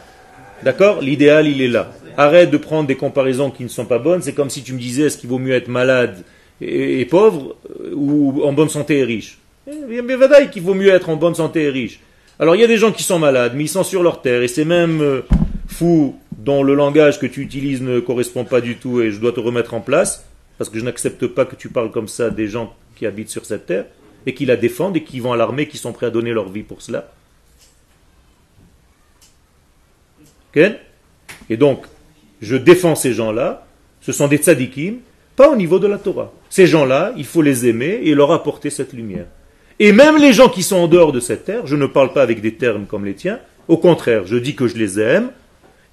D'accord? 0.64 1.02
L'idéal 1.02 1.48
il 1.48 1.62
est 1.62 1.68
là. 1.68 1.92
Arrête 2.18 2.52
de 2.52 2.58
prendre 2.58 2.88
des 2.88 2.96
comparaisons 2.96 3.52
qui 3.52 3.64
ne 3.64 3.70
sont 3.70 3.86
pas 3.86 4.00
bonnes. 4.00 4.22
C'est 4.22 4.34
comme 4.34 4.50
si 4.50 4.64
tu 4.64 4.74
me 4.74 4.80
disais 4.80 5.04
est-ce 5.04 5.18
qu'il 5.18 5.30
vaut 5.30 5.40
mieux 5.40 5.54
être 5.54 5.68
malade 5.68 6.24
et, 6.62 7.06
pauvre 7.06 7.56
euh, 7.82 7.92
ou 7.96 8.44
en 8.44 8.54
bonne 8.54 8.70
santé 8.70 9.00
et 9.00 9.04
riche? 9.04 9.41
Eh 9.68 10.48
qu'il 10.52 10.64
vaut 10.64 10.74
mieux 10.74 10.90
être 10.90 11.10
en 11.10 11.16
bonne 11.16 11.36
santé 11.36 11.64
et 11.64 11.70
riche. 11.70 12.00
Alors 12.40 12.56
il 12.56 12.62
y 12.62 12.64
a 12.64 12.68
des 12.68 12.78
gens 12.78 12.92
qui 12.92 13.04
sont 13.04 13.20
malades, 13.20 13.54
mais 13.56 13.66
ils 13.66 13.70
sont 13.70 13.84
sur 13.84 14.02
leur 14.02 14.22
terre, 14.22 14.42
et 14.42 14.48
c'est 14.48 14.66
même 14.66 15.02
euh, 15.02 15.22
fou 15.68 16.16
dont 16.38 16.64
le 16.64 16.74
langage 16.74 17.20
que 17.20 17.28
tu 17.28 17.42
utilises 17.42 17.82
ne 17.82 18.00
correspond 18.00 18.46
pas 18.46 18.62
du 18.62 18.78
tout, 18.78 19.02
et 19.02 19.12
je 19.12 19.20
dois 19.20 19.32
te 19.32 19.40
remettre 19.40 19.74
en 19.76 19.82
place, 19.82 20.26
parce 20.58 20.70
que 20.70 20.80
je 20.80 20.84
n'accepte 20.84 21.28
pas 21.28 21.46
que 21.46 21.56
tu 21.56 21.70
parles 21.70 21.92
comme 21.92 22.08
ça 22.08 22.32
des 22.32 22.48
gens 22.48 22.76
qui 22.96 23.06
habitent 23.06 23.30
sur 23.30 23.46
cette 23.46 23.68
terre, 23.68 23.86
et 24.26 24.34
qui 24.34 24.46
la 24.46 24.56
défendent, 24.56 24.98
et 24.98 25.04
qui 25.04 25.20
vont 25.20 25.34
à 25.34 25.38
l'armée, 25.38 25.68
qui 25.68 25.78
sont 25.78 25.94
prêts 25.94 26.08
à 26.08 26.12
donner 26.12 26.34
leur 26.34 26.50
vie 26.50 26.64
pour 26.64 26.82
cela. 26.82 27.12
Et 31.50 31.58
donc, 31.58 31.86
je 32.42 32.56
défends 32.56 32.96
ces 32.96 33.14
gens-là, 33.14 33.66
ce 34.02 34.12
sont 34.12 34.28
des 34.28 34.38
tzadikim, 34.38 34.98
pas 35.36 35.50
au 35.50 35.56
niveau 35.56 35.80
de 35.80 35.88
la 35.88 35.98
Torah. 35.98 36.32
Ces 36.50 36.68
gens-là, 36.68 37.14
il 37.16 37.26
faut 37.26 37.42
les 37.42 37.68
aimer 37.68 38.02
et 38.04 38.14
leur 38.14 38.32
apporter 38.32 38.70
cette 38.70 38.94
lumière. 38.94 39.28
Et 39.84 39.94
même 39.94 40.18
les 40.18 40.32
gens 40.32 40.48
qui 40.48 40.62
sont 40.62 40.76
en 40.76 40.88
dehors 40.88 41.12
de 41.12 41.20
cette 41.20 41.46
terre, 41.46 41.66
je 41.66 41.76
ne 41.76 41.88
parle 41.88 42.14
pas 42.14 42.22
avec 42.22 42.40
des 42.40 42.54
termes 42.54 42.86
comme 42.86 43.04
les 43.04 43.16
tiens, 43.16 43.40
au 43.68 43.78
contraire, 43.78 44.28
je 44.28 44.36
dis 44.36 44.54
que 44.54 44.68
je 44.68 44.78
les 44.78 45.00
aime 45.00 45.32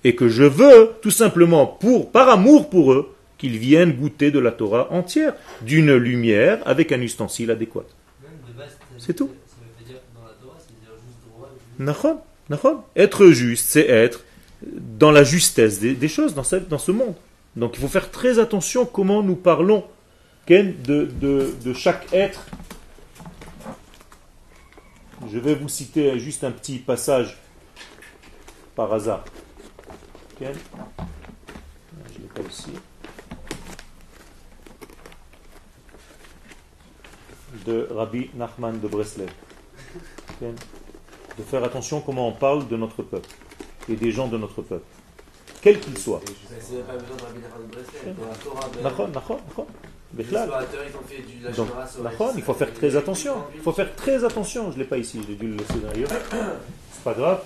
et 0.04 0.14
que 0.14 0.28
je 0.28 0.42
veux, 0.42 0.90
tout 1.00 1.10
simplement, 1.10 1.78
par 2.12 2.28
amour 2.28 2.68
pour 2.68 2.92
eux, 2.92 3.14
qu'ils 3.38 3.56
viennent 3.56 3.92
goûter 3.92 4.30
de 4.30 4.38
la 4.40 4.50
Torah 4.50 4.92
entière, 4.92 5.32
d'une 5.62 5.94
lumière 5.94 6.58
avec 6.66 6.92
un 6.92 7.00
ustensile 7.00 7.50
adéquat. 7.50 7.86
C'est 8.98 9.14
tout. 9.14 9.30
Être 12.94 13.28
juste, 13.28 13.68
c'est 13.70 13.88
être 13.88 14.22
dans 14.62 15.12
la 15.12 15.24
justesse 15.24 15.80
des, 15.80 16.08
choses 16.08 16.34
dans, 16.34 16.44
ce 16.44 16.90
monde. 16.90 17.14
Donc 17.56 17.72
il 17.76 17.80
faut 17.80 17.88
faire 17.88 18.10
très 18.10 18.38
attention 18.38 18.84
comment 18.84 19.22
nous 19.22 19.36
parlons 19.36 19.82
de 20.46 21.72
chaque 21.72 22.06
être 22.12 22.44
je 25.26 25.38
vais 25.38 25.54
vous 25.54 25.68
citer 25.68 26.18
juste 26.18 26.44
un 26.44 26.50
petit 26.50 26.78
passage 26.78 27.38
par 28.74 28.92
hasard. 28.92 29.24
Je 30.40 30.46
ne 30.46 30.52
l'ai 30.52 32.28
pas 32.34 32.42
ici. 32.48 32.70
De 37.66 37.88
Rabbi 37.90 38.30
Nachman 38.34 38.78
de 38.78 38.88
Breslev. 38.88 39.30
De 40.40 41.42
faire 41.42 41.64
attention 41.64 42.00
comment 42.00 42.28
on 42.28 42.32
parle 42.32 42.68
de 42.68 42.76
notre 42.76 43.02
peuple 43.02 43.28
et 43.88 43.96
des 43.96 44.12
gens 44.12 44.28
de 44.28 44.36
notre 44.36 44.62
peuple, 44.62 44.84
quel 45.62 45.80
qu'il 45.80 45.96
soit. 45.98 46.20
Donc, 50.14 51.68
il 52.36 52.42
faut 52.42 52.54
faire 52.54 52.72
très 52.72 52.96
attention. 52.96 53.34
Il 53.54 53.60
faut 53.60 53.72
faire 53.72 53.94
très 53.94 54.24
attention. 54.24 54.70
Je 54.70 54.76
ne 54.76 54.82
l'ai 54.82 54.88
pas 54.88 54.98
ici, 54.98 55.20
j'ai 55.28 55.34
dû 55.34 55.48
le 55.48 55.56
laisser 55.56 55.80
d'ailleurs. 55.82 56.08
C'est 56.92 57.04
pas 57.04 57.14
grave. 57.14 57.40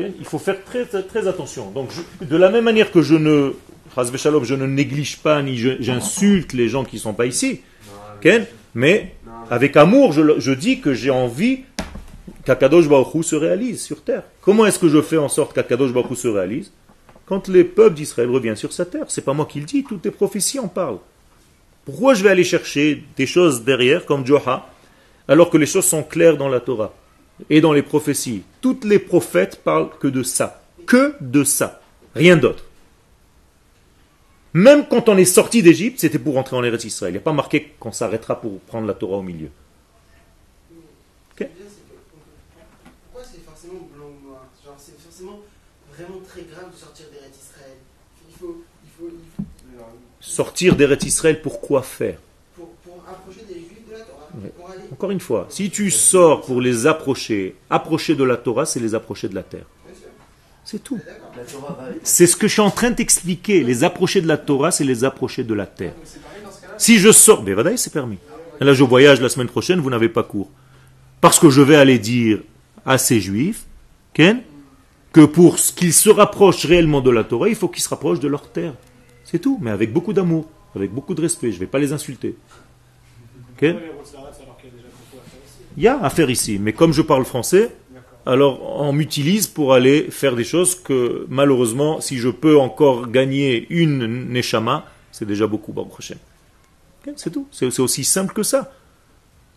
Il 0.00 0.24
faut 0.24 0.38
faire 0.38 0.62
très, 0.64 0.84
très, 0.84 1.26
attention. 1.26 1.70
Donc, 1.70 1.90
de 2.20 2.36
la 2.36 2.50
même 2.50 2.64
manière 2.64 2.92
que 2.92 3.02
je 3.02 3.16
ne, 3.16 3.54
je 3.96 4.54
ne 4.54 4.66
néglige 4.66 5.18
pas 5.18 5.42
ni 5.42 5.56
j'insulte 5.56 6.52
les 6.52 6.68
gens 6.68 6.84
qui 6.84 6.96
ne 6.96 7.00
sont 7.00 7.14
pas 7.14 7.26
ici, 7.26 7.62
mais 8.74 9.14
avec 9.50 9.76
amour, 9.76 10.12
je, 10.12 10.38
je 10.38 10.52
dis 10.52 10.80
que 10.80 10.94
j'ai 10.94 11.10
envie 11.10 11.64
qu'Akadosh 12.44 12.88
Baruch 12.88 13.24
se 13.24 13.34
réalise 13.34 13.82
sur 13.82 14.04
terre. 14.04 14.22
Comment 14.40 14.66
est-ce 14.66 14.78
que 14.78 14.88
je 14.88 15.02
fais 15.02 15.16
en 15.16 15.28
sorte 15.28 15.52
qu'Akadosh 15.52 15.92
Baruch 15.92 16.16
se 16.16 16.28
réalise? 16.28 16.70
Quand 17.28 17.46
les 17.48 17.64
peuples 17.64 17.94
d'Israël 17.94 18.30
reviennent 18.30 18.56
sur 18.56 18.72
sa 18.72 18.86
terre. 18.86 19.04
C'est 19.08 19.20
pas 19.20 19.34
moi 19.34 19.44
qui 19.44 19.60
le 19.60 19.66
dis, 19.66 19.84
toutes 19.84 20.06
les 20.06 20.10
prophéties 20.10 20.58
en 20.58 20.68
parlent. 20.68 21.00
Pourquoi 21.84 22.14
je 22.14 22.24
vais 22.24 22.30
aller 22.30 22.42
chercher 22.42 23.04
des 23.16 23.26
choses 23.26 23.64
derrière, 23.64 24.06
comme 24.06 24.26
Joha, 24.26 24.70
alors 25.28 25.50
que 25.50 25.58
les 25.58 25.66
choses 25.66 25.84
sont 25.84 26.02
claires 26.02 26.38
dans 26.38 26.48
la 26.48 26.60
Torah 26.60 26.94
et 27.50 27.60
dans 27.60 27.74
les 27.74 27.82
prophéties? 27.82 28.44
Toutes 28.62 28.84
les 28.84 28.98
prophètes 28.98 29.62
parlent 29.62 29.90
que 30.00 30.08
de 30.08 30.22
ça. 30.22 30.62
Que 30.86 31.16
de 31.20 31.44
ça. 31.44 31.82
Rien 32.14 32.38
d'autre. 32.38 32.64
Même 34.54 34.86
quand 34.88 35.10
on 35.10 35.18
est 35.18 35.26
sorti 35.26 35.62
d'Égypte, 35.62 36.00
c'était 36.00 36.18
pour 36.18 36.38
entrer 36.38 36.56
en 36.56 36.64
Eretz 36.64 36.84
Israël. 36.84 37.12
Il 37.12 37.16
n'y 37.16 37.20
a 37.20 37.22
pas 37.22 37.34
marqué 37.34 37.74
qu'on 37.78 37.92
s'arrêtera 37.92 38.40
pour 38.40 38.58
prendre 38.60 38.86
la 38.86 38.94
Torah 38.94 39.18
au 39.18 39.22
milieu. 39.22 39.50
Pourquoi 41.36 41.48
c'est 43.22 43.44
forcément 43.44 43.86
blanc 43.94 44.06
ou 44.06 44.34
c'est 44.78 44.98
forcément 44.98 45.40
vraiment 45.94 46.20
très 46.26 46.42
grave 46.42 46.70
de 46.70 46.76
sortir 50.38 50.70
Sortir 50.70 50.76
d'Eretz 50.76 51.04
Israël, 51.04 51.42
pourquoi 51.42 51.82
faire 51.82 52.18
Encore 54.92 55.10
une 55.10 55.18
fois, 55.18 55.46
si 55.50 55.68
tu 55.68 55.90
sors 55.90 56.42
pour 56.42 56.60
les 56.60 56.86
approcher, 56.86 57.56
approcher 57.68 58.14
de 58.14 58.22
la 58.22 58.36
Torah, 58.36 58.64
c'est 58.64 58.78
les 58.78 58.94
approcher 58.94 59.28
de 59.28 59.34
la 59.34 59.42
terre. 59.42 59.66
C'est 60.64 60.84
tout. 60.84 61.00
C'est 62.04 62.28
ce 62.28 62.36
que 62.36 62.46
je 62.46 62.52
suis 62.52 62.62
en 62.62 62.70
train 62.70 62.92
d'expliquer. 62.92 63.64
Les 63.64 63.82
approcher 63.82 64.20
de 64.20 64.28
la 64.28 64.36
Torah, 64.36 64.70
c'est 64.70 64.84
les 64.84 65.02
approcher 65.02 65.42
de 65.42 65.54
la 65.54 65.66
terre. 65.66 65.94
Si 66.76 66.98
je 66.98 67.10
sors, 67.10 67.42
mais 67.42 67.56
c'est 67.76 67.92
permis. 67.92 68.18
là, 68.60 68.72
je 68.72 68.84
voyage 68.84 69.20
la 69.20 69.28
semaine 69.28 69.48
prochaine, 69.48 69.80
vous 69.80 69.90
n'avez 69.90 70.08
pas 70.08 70.22
cours. 70.22 70.50
Parce 71.20 71.40
que 71.40 71.50
je 71.50 71.62
vais 71.62 71.74
aller 71.74 71.98
dire 71.98 72.42
à 72.86 72.96
ces 72.96 73.20
juifs 73.20 73.64
que 74.14 75.24
pour 75.24 75.56
qu'ils 75.56 75.92
se 75.94 76.10
rapprochent 76.10 76.64
réellement 76.64 77.00
de 77.00 77.10
la 77.10 77.24
Torah, 77.24 77.48
il 77.48 77.56
faut 77.56 77.68
qu'ils 77.68 77.82
se 77.82 77.88
rapprochent 77.88 78.20
de 78.20 78.28
leur 78.28 78.48
terre. 78.52 78.74
C'est 79.30 79.40
tout, 79.40 79.58
mais 79.60 79.70
avec 79.70 79.92
beaucoup 79.92 80.14
d'amour, 80.14 80.46
avec 80.74 80.90
beaucoup 80.90 81.14
de 81.14 81.20
respect. 81.20 81.50
Je 81.50 81.56
ne 81.56 81.60
vais 81.60 81.66
pas 81.66 81.78
les 81.78 81.92
insulter. 81.92 82.34
Il 83.60 83.76
y 85.82 85.86
a 85.86 86.02
à 86.02 86.08
faire 86.08 86.30
ici, 86.30 86.58
mais 86.58 86.72
comme 86.72 86.94
je 86.94 87.02
parle 87.02 87.26
français, 87.26 87.70
alors 88.24 88.80
on 88.80 88.94
m'utilise 88.94 89.46
pour 89.46 89.74
aller 89.74 90.06
faire 90.10 90.34
des 90.34 90.44
choses 90.44 90.74
que 90.74 91.26
malheureusement, 91.28 92.00
si 92.00 92.16
je 92.16 92.30
peux 92.30 92.58
encore 92.58 93.10
gagner 93.10 93.66
une 93.68 94.30
neshama, 94.30 94.86
C'est 95.10 95.26
déjà 95.26 95.46
beaucoup, 95.46 95.72
bon 95.72 95.84
prochain. 95.84 96.16
C'est 97.16 97.30
tout. 97.30 97.48
C'est 97.50 97.80
aussi 97.80 98.04
simple 98.04 98.32
que 98.32 98.42
ça. 98.42 98.72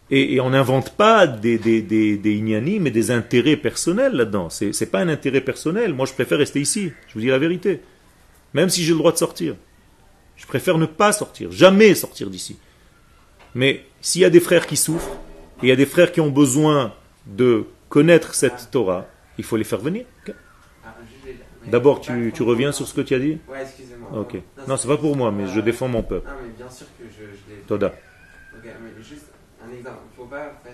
Et, 0.09 0.41
on 0.41 0.49
n'invente 0.49 0.97
pas 0.97 1.27
des, 1.27 1.57
des, 1.57 1.81
des, 1.81 2.17
des 2.17 2.79
mais 2.79 2.91
des 2.91 3.11
intérêts 3.11 3.55
personnels 3.55 4.13
là-dedans. 4.13 4.49
Ce 4.49 4.65
n'est 4.65 4.89
pas 4.89 4.99
un 4.99 5.07
intérêt 5.07 5.41
personnel. 5.41 5.93
Moi, 5.93 6.05
je 6.05 6.13
préfère 6.13 6.39
rester 6.39 6.59
ici. 6.59 6.91
Je 7.07 7.13
vous 7.13 7.21
dis 7.21 7.27
la 7.27 7.39
vérité. 7.39 7.81
Même 8.53 8.69
si 8.69 8.83
j'ai 8.83 8.91
le 8.91 8.97
droit 8.99 9.11
de 9.11 9.17
sortir. 9.17 9.55
Je 10.35 10.45
préfère 10.45 10.77
ne 10.77 10.85
pas 10.85 11.11
sortir. 11.11 11.51
Jamais 11.51 11.93
sortir 11.95 12.29
d'ici. 12.29 12.57
Mais 13.53 13.85
s'il 14.01 14.21
y 14.21 14.25
a 14.25 14.29
des 14.29 14.39
frères 14.39 14.65
qui 14.65 14.77
souffrent, 14.77 15.17
et 15.61 15.67
il 15.67 15.69
y 15.69 15.71
a 15.71 15.75
des 15.75 15.85
frères 15.85 16.11
qui 16.11 16.21
ont 16.21 16.29
besoin 16.31 16.93
de 17.27 17.65
connaître 17.89 18.33
cette 18.33 18.71
Torah, 18.71 19.05
il 19.37 19.43
faut 19.43 19.57
les 19.57 19.63
faire 19.63 19.79
venir. 19.79 20.05
D'abord, 21.67 22.01
tu, 22.01 22.31
tu, 22.33 22.41
reviens 22.41 22.71
sur 22.71 22.87
ce 22.87 22.93
que 22.93 23.01
tu 23.01 23.13
as 23.13 23.19
dit? 23.19 23.37
Oui, 23.47 23.57
excusez-moi. 23.61 24.09
Ok. 24.19 24.37
Non, 24.67 24.77
c'est 24.77 24.87
pas 24.87 24.97
pour 24.97 25.15
moi, 25.15 25.31
mais 25.31 25.45
je 25.47 25.59
défends 25.59 25.87
mon 25.87 26.01
peuple. 26.01 26.27
Non, 26.27 26.33
mais 26.41 26.49
bien 26.57 26.69
sûr 26.69 26.87
que 26.97 27.03
je, 27.05 27.23
je 27.23 27.53
l'ai. 27.55 27.61
Toda. 27.67 27.87
Ok, 27.87 28.63
mais 28.63 29.03
juste 29.03 29.27
un 29.63 29.71
exemple. 29.71 29.99
Il 30.07 30.11
ne 30.11 30.15
faut 30.15 30.29
pas 30.29 30.59
faire 30.63 30.73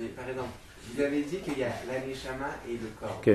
Mais 0.00 0.06
par 0.08 0.26
exemple, 0.28 0.48
vous 0.94 1.02
avez 1.02 1.22
dit 1.22 1.38
qu'il 1.38 1.58
y 1.58 1.64
a 1.64 1.68
l'aneshama 1.86 2.46
et 2.68 2.72
le 2.72 2.88
corps. 2.98 3.20
ok? 3.20 3.30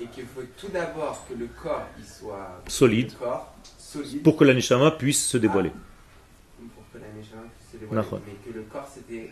Et 0.00 0.06
qu'il 0.06 0.24
faut 0.24 0.42
tout 0.56 0.68
d'abord 0.68 1.24
que 1.28 1.34
le 1.34 1.48
corps 1.62 1.86
il 1.98 2.04
soit 2.04 2.62
solide, 2.68 3.12
corps, 3.18 3.54
solide 3.78 4.22
pour 4.22 4.36
que 4.36 4.44
l'aneshama 4.44 4.90
puisse 4.92 5.26
se 5.26 5.38
dévoiler. 5.38 5.70
Ah, 5.74 6.62
pour 6.74 6.84
que 6.92 6.98
l'aneshama 6.98 7.42
puisse 7.56 7.72
se 7.72 7.76
dévoiler. 7.78 8.22
Mais 8.26 8.52
que 8.52 8.56
le 8.56 8.64
corps 8.64 8.88
c'était 8.92 9.30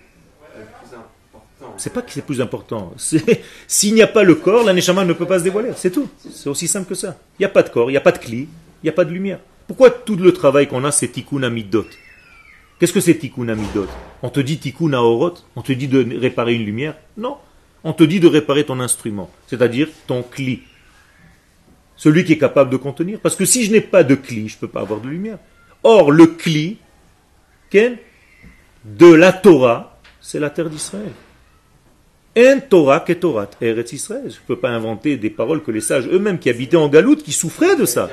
le 0.57 0.65
plus 0.65 0.97
important. 0.97 1.75
C'est 1.77 1.93
pas 1.93 2.03
que 2.03 2.13
c'est 2.13 2.25
plus 2.25 2.41
important. 2.41 2.95
S'il 3.67 3.95
n'y 3.95 4.03
a 4.03 4.07
pas 4.07 4.23
le 4.23 4.35
corps, 4.37 4.65
l'aneshama 4.65 5.05
ne 5.05 5.13
peut 5.13 5.27
pas 5.27 5.39
se 5.39 5.45
dévoiler. 5.45 5.71
C'est 5.77 5.91
tout. 5.91 6.09
C'est 6.31 6.49
aussi 6.49 6.69
simple 6.69 6.89
que 6.89 6.95
ça. 6.95 7.17
Il 7.39 7.43
n'y 7.43 7.47
a 7.47 7.51
pas 7.51 7.63
de 7.63 7.69
corps, 7.69 7.91
il 7.91 7.95
n'y 7.95 7.99
a 7.99 8.03
pas 8.03 8.13
de 8.13 8.19
cli, 8.19 8.41
il 8.41 8.85
n'y 8.85 8.91
a 8.91 8.93
pas 8.93 9.05
de 9.05 9.11
lumière. 9.11 9.41
Pourquoi 9.67 9.91
tout 9.91 10.17
le 10.17 10.33
travail 10.33 10.69
qu'on 10.69 10.85
a 10.85 10.93
c'est 10.93 11.09
tikkun 11.09 11.43
amidot? 11.43 11.87
Qu'est-ce 12.79 12.93
que 12.93 13.01
c'est 13.01 13.15
tikkun 13.15 13.49
amidot? 13.49 13.87
On 14.23 14.31
te 14.31 14.41
dit 14.41 14.59
tikkun 14.59 14.93
aorot? 14.93 15.35
On 15.57 15.63
te 15.63 15.73
dit 15.73 15.89
de 15.89 16.19
réparer 16.19 16.55
une 16.55 16.65
lumière? 16.65 16.97
Non. 17.17 17.39
On 17.85 17.93
te 17.93 18.03
dit 18.03 18.19
de 18.19 18.27
réparer 18.27 18.65
ton 18.65 18.81
instrument, 18.81 19.31
c'est-à-dire 19.47 19.89
ton 20.07 20.23
cli. 20.23 20.63
Celui 21.97 22.25
qui 22.25 22.33
est 22.33 22.39
capable 22.39 22.71
de 22.71 22.77
contenir. 22.77 23.21
Parce 23.21 23.37
que 23.37 23.45
si 23.45 23.65
je 23.65 23.71
n'ai 23.71 23.81
pas 23.81 24.03
de 24.03 24.15
cli, 24.15 24.49
je 24.49 24.57
ne 24.57 24.61
peux 24.61 24.69
pas 24.69 24.81
avoir 24.81 25.01
de 25.01 25.09
lumière. 25.09 25.39
Or, 25.83 26.11
le 26.11 26.27
cli 26.27 26.79
de 28.85 29.13
la 29.13 29.33
Torah, 29.33 29.99
c'est 30.21 30.39
la 30.39 30.51
terre 30.51 30.71
d'Israël. 30.71 31.13
Un 32.37 32.59
Torah 32.59 33.01
Torah, 33.01 33.49
Eretz 33.61 33.93
Israël. 33.93 34.25
Je 34.25 34.41
ne 34.41 34.47
peux 34.47 34.59
pas 34.59 34.71
inventer 34.71 35.17
des 35.17 35.31
paroles 35.31 35.63
que 35.63 35.71
les 35.71 35.81
sages 35.81 36.09
eux-mêmes 36.09 36.39
qui 36.39 36.51
habitaient 36.51 36.77
en 36.77 36.89
Galoute, 36.89 37.23
qui 37.23 37.33
souffraient 37.33 37.77
de 37.77 37.85
ça, 37.85 38.11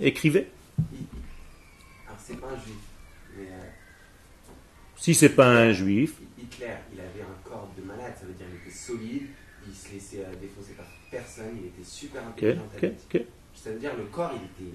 écrivaient. 0.00 0.48
Si 4.98 5.14
c'est 5.14 5.30
pas 5.30 5.46
un 5.46 5.72
juif. 5.72 6.14
Hitler, 6.36 6.66
il 6.92 7.00
avait 7.00 7.22
un 7.22 7.48
corps 7.48 7.70
de 7.78 7.86
malade, 7.86 8.12
ça 8.18 8.26
veut 8.26 8.32
dire 8.32 8.46
qu'il 8.46 8.68
était 8.68 8.76
solide, 8.76 9.28
il 9.66 9.74
se 9.74 9.94
laissait 9.94 10.24
euh, 10.24 10.34
défoncer 10.40 10.72
par 10.76 10.86
personne, 11.10 11.56
il 11.60 11.68
était 11.68 11.88
super 11.88 12.22
intelligent. 12.26 12.62
Ça 13.54 13.70
veut 13.70 13.78
dire 13.78 13.92
le 13.96 14.04
corps, 14.04 14.32
il 14.34 14.66
était 14.66 14.74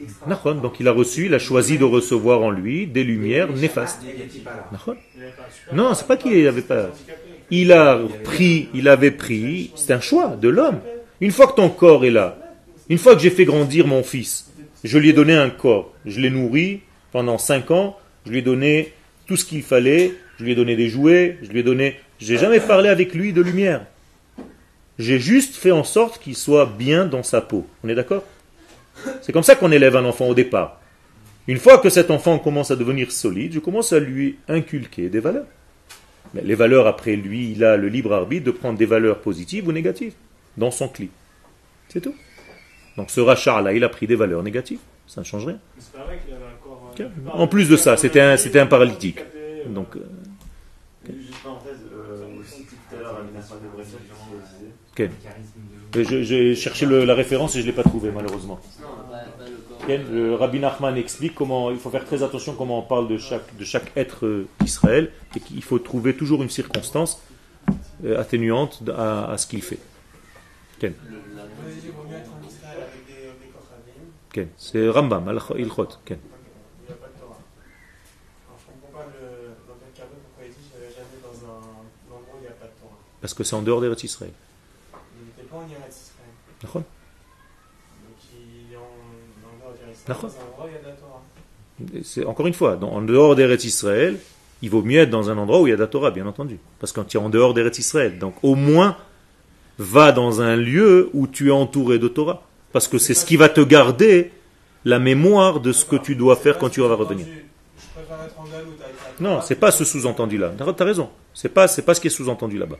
extraordinaire. 0.00 0.62
Donc 0.62 0.80
il 0.80 0.88
a 0.88 0.92
reçu, 0.92 1.26
il 1.26 1.34
a 1.34 1.38
choisi 1.38 1.76
de 1.76 1.84
recevoir 1.84 2.42
en 2.42 2.50
lui 2.50 2.86
des 2.86 3.04
lumières 3.04 3.52
néfastes. 3.52 4.00
Non, 5.72 5.94
c'est 5.94 6.06
pas 6.06 6.16
qu'il 6.16 6.46
avait 6.46 6.62
pas. 6.62 6.90
Il 7.50 7.72
a 7.72 8.00
pris, 8.22 8.68
il 8.74 8.88
avait 8.88 9.10
pris, 9.10 9.72
c'est 9.74 9.92
un 9.92 10.00
choix 10.00 10.36
de 10.36 10.48
l'homme. 10.48 10.80
Une 11.20 11.30
fois 11.30 11.46
que 11.46 11.54
ton 11.54 11.68
corps 11.68 12.04
est 12.04 12.10
là, 12.10 12.38
une 12.88 12.98
fois 12.98 13.14
que 13.14 13.20
j'ai 13.20 13.30
fait 13.30 13.44
grandir 13.44 13.86
mon 13.86 14.02
fils, 14.02 14.50
je 14.82 14.98
lui 14.98 15.10
ai 15.10 15.12
donné 15.12 15.34
un 15.34 15.50
corps, 15.50 15.92
je 16.04 16.20
l'ai 16.20 16.30
nourri 16.30 16.80
pendant 17.12 17.38
cinq 17.38 17.70
ans, 17.70 17.96
je 18.26 18.30
lui 18.30 18.38
ai 18.38 18.42
donné 18.42 18.92
tout 19.26 19.36
ce 19.36 19.44
qu'il 19.44 19.62
fallait, 19.62 20.14
je 20.38 20.44
lui 20.44 20.52
ai 20.52 20.54
donné 20.54 20.76
des 20.76 20.88
jouets, 20.88 21.38
je 21.42 21.50
lui 21.50 21.60
ai 21.60 21.62
donné... 21.62 22.00
J'ai 22.18 22.38
jamais 22.38 22.60
parlé 22.60 22.88
avec 22.88 23.14
lui 23.14 23.32
de 23.32 23.42
lumière. 23.42 23.84
J'ai 24.98 25.18
juste 25.18 25.56
fait 25.56 25.72
en 25.72 25.84
sorte 25.84 26.22
qu'il 26.22 26.36
soit 26.36 26.66
bien 26.66 27.04
dans 27.06 27.22
sa 27.22 27.40
peau. 27.40 27.66
On 27.82 27.88
est 27.88 27.94
d'accord? 27.94 28.24
C'est 29.22 29.32
comme 29.32 29.42
ça 29.42 29.56
qu'on 29.56 29.72
élève 29.72 29.96
un 29.96 30.04
enfant 30.04 30.28
au 30.28 30.34
départ. 30.34 30.80
Une 31.46 31.58
fois 31.58 31.78
que 31.78 31.90
cet 31.90 32.10
enfant 32.10 32.38
commence 32.38 32.70
à 32.70 32.76
devenir 32.76 33.10
solide, 33.12 33.52
je 33.52 33.58
commence 33.58 33.92
à 33.92 33.98
lui 33.98 34.38
inculquer 34.48 35.08
des 35.08 35.20
valeurs. 35.20 35.46
Mais 36.32 36.42
les 36.42 36.54
valeurs, 36.54 36.86
après 36.86 37.16
lui, 37.16 37.52
il 37.52 37.64
a 37.64 37.76
le 37.76 37.88
libre 37.88 38.12
arbitre 38.12 38.46
de 38.46 38.50
prendre 38.50 38.78
des 38.78 38.86
valeurs 38.86 39.20
positives 39.20 39.68
ou 39.68 39.72
négatives 39.72 40.14
dans 40.56 40.70
son 40.70 40.88
cli. 40.88 41.10
C'est 41.88 42.00
tout. 42.00 42.14
Donc 42.96 43.10
ce 43.10 43.20
rachat-là, 43.20 43.72
il 43.72 43.84
a 43.84 43.88
pris 43.88 44.06
des 44.06 44.16
valeurs 44.16 44.42
négatives. 44.42 44.80
Ça 45.06 45.20
ne 45.20 45.26
change 45.26 45.46
rien. 45.46 45.58
En 47.32 47.46
plus 47.46 47.68
de 47.68 47.76
ça, 47.76 47.96
c'était 47.96 48.20
un, 48.20 48.36
c'était 48.36 48.60
un 48.60 48.66
paralytique. 48.66 49.20
Donc, 49.68 49.96
J'ai 55.92 56.54
cherché 56.54 56.86
la 56.86 57.14
référence 57.14 57.56
et 57.56 57.60
je 57.60 57.62
ne 57.62 57.70
l'ai 57.70 57.76
pas 57.76 57.82
trouvée 57.82 58.10
malheureusement. 58.10 58.58
Le 59.88 60.34
Rabbi 60.34 60.60
Nachman 60.60 60.96
explique 60.96 61.34
comment 61.34 61.70
il 61.70 61.76
faut 61.78 61.90
faire 61.90 62.04
très 62.04 62.22
attention 62.22 62.54
comment 62.54 62.78
on 62.78 62.82
parle 62.82 63.06
de 63.08 63.18
chaque, 63.18 63.56
de 63.58 63.64
chaque 63.64 63.92
être 63.96 64.46
d'Israël 64.60 65.10
et 65.36 65.40
qu'il 65.40 65.62
faut 65.62 65.78
trouver 65.78 66.14
toujours 66.14 66.42
une 66.42 66.48
circonstance 66.48 67.20
euh, 68.04 68.18
atténuante 68.18 68.82
à, 68.96 69.36
ce 69.36 69.46
qu'il 69.46 69.62
fait. 69.62 69.78
C'est 74.56 74.88
Rambam, 74.88 75.38
Ilchot. 75.56 75.88
Parce 83.24 83.32
que 83.32 83.42
c'est 83.42 83.56
en 83.56 83.62
dehors 83.62 83.80
d'Eretz 83.80 84.04
Israël. 84.04 84.32
Il 84.92 85.24
n'était 85.24 85.48
pas 85.48 85.56
en 85.56 85.62
Eretz 85.62 85.96
Israël. 85.96 86.28
D'accord. 86.60 86.82
Donc 86.82 88.18
il 88.34 88.70
est 88.70 88.76
en 88.76 88.82
dehors 89.62 89.72
d'Eretz 89.72 89.96
Israël. 89.96 90.18
Dans 90.20 90.28
un 90.28 90.44
endroit 90.44 90.66
où 90.66 90.68
il 90.68 90.74
y 90.74 90.76
a 90.76 90.80
de 90.82 90.86
la 90.88 90.92
Torah. 90.92 91.22
C'est, 92.04 92.26
encore 92.26 92.46
une 92.46 92.52
fois, 92.52 92.78
en 92.82 93.00
dehors 93.00 93.34
d'Eretz 93.34 93.64
Israël, 93.64 94.18
il 94.60 94.68
vaut 94.68 94.82
mieux 94.82 95.00
être 95.00 95.08
dans 95.08 95.30
un 95.30 95.38
endroit 95.38 95.62
où 95.62 95.66
il 95.66 95.70
y 95.70 95.72
a 95.72 95.76
de 95.76 95.80
la 95.80 95.86
Torah, 95.86 96.10
bien 96.10 96.26
entendu. 96.26 96.58
Parce 96.78 96.92
que 96.92 97.00
tu 97.00 97.16
es 97.16 97.20
en 97.20 97.30
dehors 97.30 97.54
d'Eretz 97.54 97.78
Israël. 97.78 98.18
Donc 98.18 98.34
au 98.42 98.56
moins, 98.56 98.98
va 99.78 100.12
dans 100.12 100.42
un 100.42 100.56
lieu 100.56 101.08
où 101.14 101.26
tu 101.26 101.48
es 101.48 101.50
entouré 101.50 101.98
de 101.98 102.08
Torah. 102.08 102.42
Parce 102.72 102.88
que 102.88 102.98
c'est 102.98 103.14
ce 103.14 103.24
qui 103.24 103.38
va 103.38 103.48
te 103.48 103.62
garder 103.62 104.32
la 104.84 104.98
mémoire 104.98 105.60
de 105.60 105.72
ce 105.72 105.86
que 105.86 105.96
tu 105.96 106.14
dois 106.14 106.36
faire 106.36 106.58
quand 106.58 106.68
tu 106.68 106.82
vas 106.82 106.94
revenir. 106.94 107.24
Non, 109.18 109.40
c'est 109.40 109.54
pas 109.54 109.70
ce 109.70 109.86
sous-entendu-là. 109.86 110.52
Tu 110.58 110.62
as 110.62 110.84
raison. 110.84 111.08
C'est 111.32 111.48
pas, 111.48 111.68
c'est 111.68 111.80
pas 111.80 111.94
ce 111.94 112.02
qui 112.02 112.08
est 112.08 112.10
sous-entendu 112.10 112.58
là-bas. 112.58 112.76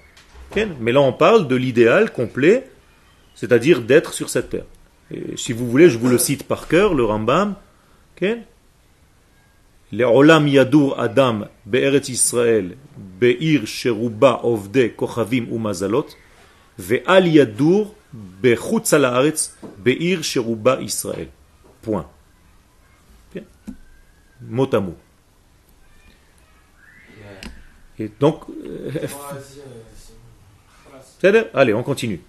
Mais 0.80 0.92
là, 0.92 1.00
on 1.00 1.12
parle 1.12 1.48
de 1.48 1.56
l'idéal 1.56 2.12
complet, 2.12 2.68
c'est-à-dire 3.34 3.82
d'être 3.82 4.12
sur 4.12 4.28
cette 4.28 4.50
terre. 4.50 4.64
Si 5.36 5.52
vous 5.52 5.68
voulez, 5.68 5.90
je 5.90 5.98
vous 5.98 6.08
le 6.08 6.18
cite 6.18 6.44
par 6.44 6.68
cœur, 6.68 6.94
le 6.94 7.04
Rambam. 7.04 7.56
Les 9.92 10.04
Olam 10.04 10.48
Yadur 10.48 10.98
Adam 10.98 11.42
Be'eretz 11.66 12.08
Israël 12.08 12.76
Be'ir 12.96 13.66
Sheruba 13.66 14.40
Ovde 14.42 14.96
Kochavim 14.96 15.46
Umazalot 15.52 16.06
Ve'al 16.78 17.28
Yadur 17.28 17.94
Be'chutz 18.12 18.92
Haaretz 18.92 19.56
Be'ir 19.78 20.24
Sheruba 20.24 20.80
Israël. 20.80 21.28
Point. 21.82 22.08
Mot 24.40 24.74
à 24.74 24.80
mot. 24.80 24.96
Et 27.98 28.10
donc, 28.18 28.42
euh, 28.48 28.90
Allez, 31.54 31.72
on 31.74 31.82
continue. 31.82 32.20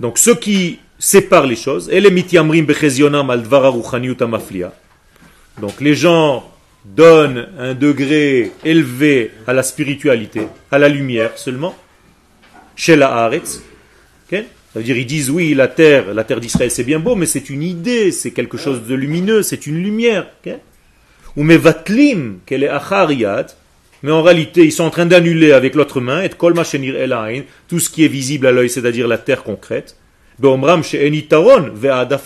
Donc, 0.00 0.18
ce 0.18 0.30
qui 0.30 0.78
sépare 0.98 1.46
les 1.46 1.56
choses, 1.56 1.90
donc 5.60 5.80
les 5.80 5.94
gens 5.94 6.50
donnent 6.84 7.48
un 7.58 7.74
degré 7.74 8.52
élevé 8.64 9.32
à 9.46 9.52
la 9.52 9.62
spiritualité, 9.62 10.48
à 10.70 10.78
la 10.78 10.88
lumière 10.88 11.36
seulement, 11.36 11.76
chez 12.74 12.96
la 12.96 13.12
Haaretz. 13.12 13.62
Ça 14.30 14.80
veut 14.80 14.82
dire, 14.82 14.96
ils 14.96 15.06
disent 15.06 15.30
oui, 15.30 15.54
la 15.54 15.68
terre, 15.68 16.14
la 16.14 16.24
terre 16.24 16.40
d'Israël 16.40 16.70
c'est 16.70 16.84
bien 16.84 17.00
beau, 17.00 17.14
mais 17.16 17.26
c'est 17.26 17.50
une 17.50 17.62
idée, 17.62 18.12
c'est 18.12 18.30
quelque 18.30 18.56
chose 18.56 18.86
de 18.86 18.94
lumineux, 18.94 19.42
c'est 19.42 19.66
une 19.66 19.82
lumière. 19.82 20.26
Ou 21.36 21.42
mevatlim, 21.42 22.38
qu'elle 22.46 22.64
est 22.64 22.68
achariyat, 22.68 23.46
mais 24.02 24.12
en 24.12 24.22
réalité, 24.22 24.64
ils 24.64 24.72
sont 24.72 24.84
en 24.84 24.90
train 24.90 25.06
d'annuler 25.06 25.52
avec 25.52 25.74
l'autre 25.74 26.00
main, 26.00 26.22
et 26.22 26.28
tout 27.68 27.80
ce 27.80 27.90
qui 27.90 28.04
est 28.04 28.08
visible 28.08 28.46
à 28.46 28.52
l'œil, 28.52 28.70
c'est-à-dire 28.70 29.08
la 29.08 29.18
terre 29.18 29.42
concrète. 29.42 29.96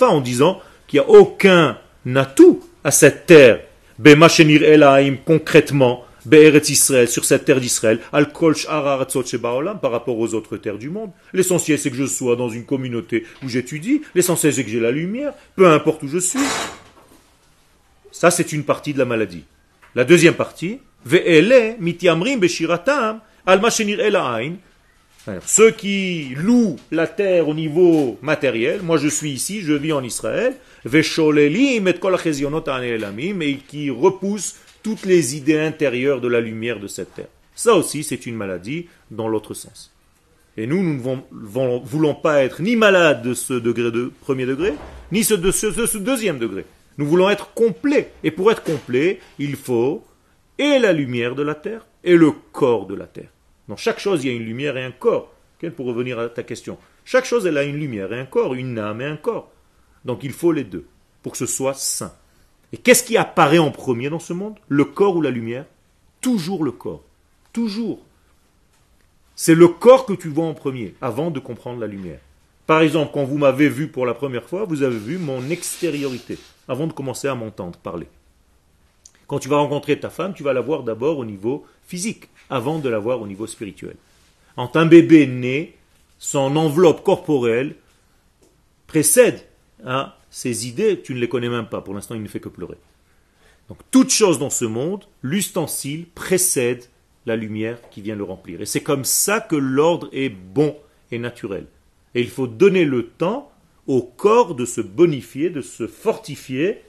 en 0.09 0.21
disant 0.21 0.61
qu'il 0.87 1.01
n'y 1.01 1.07
a 1.07 1.09
aucun 1.09 1.79
atout 2.15 2.63
à 2.85 2.91
cette 2.91 3.27
terre, 3.27 3.61
concrètement, 5.25 6.05
Israël, 6.69 7.09
sur 7.09 7.25
cette 7.25 7.45
terre 7.45 7.61
d'Israël, 7.61 7.99
par 8.11 9.91
rapport 9.91 10.19
aux 10.19 10.35
autres 10.35 10.57
terres 10.57 10.79
du 10.79 10.91
monde. 10.91 11.11
L'essentiel 11.33 11.79
c'est 11.79 11.91
que 11.91 11.97
je 11.97 12.07
sois 12.07 12.37
dans 12.37 12.49
une 12.49 12.65
communauté 12.65 13.25
où 13.43 13.49
j'étudie, 13.49 14.03
l'essentiel 14.15 14.53
c'est 14.53 14.65
que 14.65 14.71
j'ai 14.71 14.81
la 14.81 14.91
lumière, 14.91 15.33
peu 15.57 15.69
importe 15.69 16.03
où 16.03 16.09
je 16.09 16.19
suis. 16.19 16.39
Ça, 18.13 18.31
c'est 18.31 18.53
une 18.53 18.65
partie 18.65 18.93
de 18.93 18.99
la 18.99 19.05
maladie. 19.05 19.45
La 19.95 20.05
deuxième 20.05 20.35
partie, 20.35 20.79
ceux 25.47 25.71
qui 25.71 26.35
louent 26.37 26.77
la 26.91 27.07
terre 27.07 27.49
au 27.49 27.55
niveau 27.55 28.19
matériel, 28.23 28.83
moi 28.83 28.97
je 28.97 29.09
suis 29.09 29.31
ici, 29.31 29.61
je 29.61 29.73
vis 29.73 29.93
en 29.93 30.03
Israël, 30.03 30.55
et 30.85 31.03
qui 33.69 33.91
repoussent 33.91 34.57
toutes 34.83 35.05
les 35.05 35.37
idées 35.37 35.61
intérieures 35.61 36.21
de 36.21 36.29
la 36.29 36.41
lumière 36.41 36.81
de 36.81 36.89
cette 36.89 37.15
terre. 37.15 37.29
Ça 37.55 37.75
aussi, 37.75 38.03
c'est 38.03 38.27
une 38.27 38.35
maladie 38.35 38.87
dans 39.11 39.29
l'autre 39.29 39.55
sens. 39.55 39.93
Et 40.57 40.67
nous, 40.67 40.83
nous 40.83 41.01
ne 41.31 41.79
voulons 41.85 42.15
pas 42.15 42.43
être 42.43 42.61
ni 42.61 42.77
malades 42.77 43.23
de 43.23 43.33
ce 43.33 43.55
degré 43.55 43.91
de 43.91 44.13
premier 44.21 44.45
degré, 44.45 44.75
ni 45.11 45.21
de 45.21 45.51
ce 45.51 45.99
deuxième 45.99 46.39
degré. 46.39 46.65
Nous 46.99 47.07
voulons 47.07 47.31
être 47.31 47.55
complets. 47.55 48.11
Et 48.23 48.31
pour 48.31 48.51
être 48.51 48.63
complet, 48.63 49.21
il 49.39 49.57
faut 49.57 50.05
et 50.59 50.79
la 50.79 50.93
lumière 50.93 51.35
de 51.35 51.43
la 51.43 51.55
terre 51.55 51.87
et 52.05 52.17
le 52.17 52.33
corps 52.53 52.87
de 52.87 52.95
la 52.95 53.07
terre. 53.07 53.31
Dans 53.69 53.77
chaque 53.77 53.99
chose, 53.99 54.25
il 54.25 54.31
y 54.31 54.35
a 54.35 54.37
une 54.37 54.45
lumière 54.45 54.77
et 54.77 54.85
un 54.85 54.93
corps. 54.93 55.33
Pour 55.77 55.87
revenir 55.87 56.19
à 56.19 56.29
ta 56.29 56.43
question. 56.43 56.77
Chaque 57.05 57.25
chose, 57.25 57.47
elle 57.47 57.57
a 57.57 57.63
une 57.63 57.77
lumière 57.77 58.13
et 58.13 58.19
un 58.19 58.25
corps, 58.25 58.55
une 58.55 58.81
âme 58.81 59.01
et 59.01 59.05
un 59.05 59.17
corps. 59.17 59.49
Donc 60.05 60.25
il 60.25 60.33
faut 60.33 60.51
les 60.51 60.65
deux 60.65 60.89
pour 61.23 61.31
que 61.31 61.39
ce 61.39 61.47
soit 61.47 61.75
sain. 61.75 62.13
Et 62.73 62.77
qu'est-ce 62.77 63.05
qui 63.05 63.17
apparaît 63.17 63.59
en 63.59 63.71
premier 63.71 64.11
dans 64.11 64.19
ce 64.19 64.33
monde? 64.33 64.59
Le 64.67 64.85
corps 64.85 65.15
ou 65.15 65.23
la 65.23 65.31
lumière? 65.31 65.67
Toujours 66.21 66.65
le 66.65 66.73
corps. 66.73 67.05
Toujours. 67.53 68.01
C'est 69.37 69.55
le 69.55 69.69
corps 69.69 70.05
que 70.05 70.15
tu 70.15 70.31
vois 70.31 70.47
en 70.47 70.55
premier, 70.55 70.97
avant 71.01 71.31
de 71.31 71.39
comprendre 71.39 71.79
la 71.79 71.87
lumière. 71.87 72.19
Par 72.67 72.81
exemple, 72.81 73.13
quand 73.15 73.23
vous 73.23 73.39
m'avez 73.39 73.69
vu 73.69 73.87
pour 73.87 74.05
la 74.05 74.15
première 74.15 74.49
fois, 74.49 74.65
vous 74.65 74.83
avez 74.83 74.99
vu 74.99 75.17
mon 75.17 75.49
extériorité, 75.49 76.39
avant 76.67 76.89
de 76.89 76.93
commencer 76.93 77.29
à 77.29 77.37
m'entendre 77.37 77.79
parler. 77.79 78.09
Quand 79.27 79.39
tu 79.39 79.49
vas 79.49 79.59
rencontrer 79.59 79.99
ta 79.99 80.11
femme, 80.11 80.35
tu 80.35 80.43
vas 80.43 80.53
la 80.53 80.61
voir 80.61 80.83
d'abord 80.83 81.19
au 81.19 81.25
niveau 81.25 81.65
physique, 81.87 82.29
avant 82.51 82.79
de 82.79 82.89
la 82.89 82.99
voir 82.99 83.21
au 83.21 83.27
niveau 83.27 83.47
spirituel. 83.47 83.97
Quand 84.57 84.77
un 84.77 84.87
bébé 84.87 85.27
né, 85.27 85.75
son 86.19 86.57
enveloppe 86.57 87.03
corporelle 87.03 87.75
précède 88.87 89.47
à 89.85 90.19
ses 90.31 90.69
idées, 90.69 91.01
tu 91.01 91.15
ne 91.15 91.19
les 91.19 91.29
connais 91.29 91.49
même 91.49 91.67
pas, 91.67 91.81
pour 91.81 91.95
l'instant 91.95 92.15
il 92.15 92.23
ne 92.23 92.29
fait 92.29 92.41
que 92.41 92.49
pleurer. 92.49 92.77
Donc 93.69 93.79
toute 93.91 94.11
chose 94.11 94.39
dans 94.39 94.51
ce 94.51 94.65
monde, 94.65 95.05
l'ustensile 95.23 96.07
précède 96.15 96.85
la 97.27 97.37
lumière 97.37 97.79
qui 97.91 98.03
vient 98.03 98.17
le 98.17 98.25
remplir. 98.25 98.61
Et 98.61 98.67
c'est 98.67 98.83
comme 98.83 99.05
ça 99.05 99.41
que 99.41 99.57
l'ordre 99.57 100.09
est 100.13 100.29
bon 100.29 100.77
et 101.11 101.19
naturel. 101.19 101.67
Et 102.15 102.21
il 102.21 102.29
faut 102.29 102.47
donner 102.47 102.85
le 102.85 103.07
temps 103.07 103.51
au 103.87 104.03
corps 104.03 104.55
de 104.55 104.65
se 104.65 104.81
bonifier, 104.81 105.51
de 105.51 105.61
se 105.61 105.87
fortifier, 105.87 106.83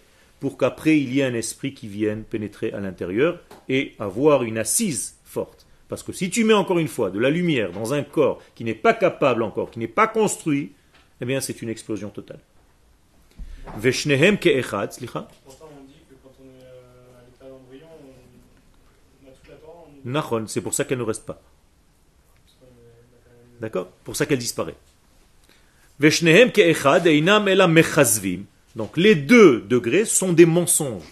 pour 0.43 0.57
qu'après 0.57 0.99
il 0.99 1.13
y 1.13 1.21
ait 1.21 1.23
un 1.23 1.35
esprit 1.35 1.73
qui 1.73 1.87
vienne 1.87 2.25
pénétrer 2.25 2.73
à 2.73 2.81
l'intérieur 2.81 3.39
et 3.69 3.93
avoir 3.97 4.43
une 4.43 4.57
assise 4.57 5.15
forte. 5.23 5.65
Parce 5.87 6.03
que 6.03 6.11
si 6.11 6.29
tu 6.29 6.43
mets 6.43 6.53
encore 6.53 6.79
une 6.79 6.89
fois 6.89 7.11
de 7.11 7.17
la 7.17 7.29
lumière 7.29 7.71
dans 7.71 7.93
un 7.93 8.03
corps 8.03 8.41
qui 8.53 8.65
n'est 8.65 8.75
pas 8.75 8.93
capable 8.93 9.41
encore, 9.41 9.71
qui 9.71 9.79
n'est 9.79 9.87
pas 9.87 10.05
construit, 10.05 10.73
eh 11.21 11.25
bien 11.25 11.39
c'est 11.39 11.61
une 11.61 11.69
explosion 11.69 12.09
totale. 12.09 12.41
Veshnehem 13.77 14.37
ke'echad, 14.37 14.91
slicha. 14.91 15.29
Nachon, 20.03 20.47
c'est 20.47 20.59
pour 20.59 20.73
ça 20.73 20.83
qu'elle 20.83 20.97
ne 20.97 21.03
reste 21.03 21.25
pas. 21.25 21.41
D'accord? 23.61 23.87
Pour 24.03 24.17
ça 24.17 24.25
qu'elle 24.25 24.39
disparaît. 24.39 24.75
Veshnehem 26.01 26.51
ke'echad 26.51 27.07
einam 27.07 27.47
ela 27.47 27.69
mechazvim. 27.69 28.43
Donc 28.75 28.97
les 28.97 29.15
deux 29.15 29.61
degrés 29.61 30.05
sont 30.05 30.33
des 30.33 30.45
mensonges. 30.45 31.03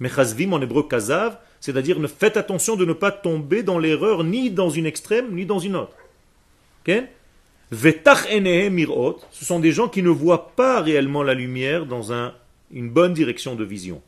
Mechazvim 0.00 0.52
en 0.52 0.60
hébreu 0.60 0.82
kazav, 0.82 1.38
c'est-à-dire 1.60 1.98
ne 2.00 2.08
faites 2.08 2.36
attention 2.36 2.76
de 2.76 2.84
ne 2.84 2.92
pas 2.92 3.12
tomber 3.12 3.62
dans 3.62 3.78
l'erreur 3.78 4.24
ni 4.24 4.50
dans 4.50 4.68
une 4.68 4.86
extrême 4.86 5.34
ni 5.34 5.46
dans 5.46 5.58
une 5.58 5.76
autre. 5.76 5.96
Okay? 6.82 7.04
Ce 7.72 9.44
sont 9.44 9.60
des 9.60 9.72
gens 9.72 9.88
qui 9.88 10.02
ne 10.02 10.10
voient 10.10 10.54
pas 10.54 10.82
réellement 10.82 11.22
la 11.22 11.32
lumière 11.32 11.86
dans 11.86 12.12
un, 12.12 12.34
une 12.70 12.90
bonne 12.90 13.14
direction 13.14 13.54
de 13.54 13.64
vision. 13.64 14.02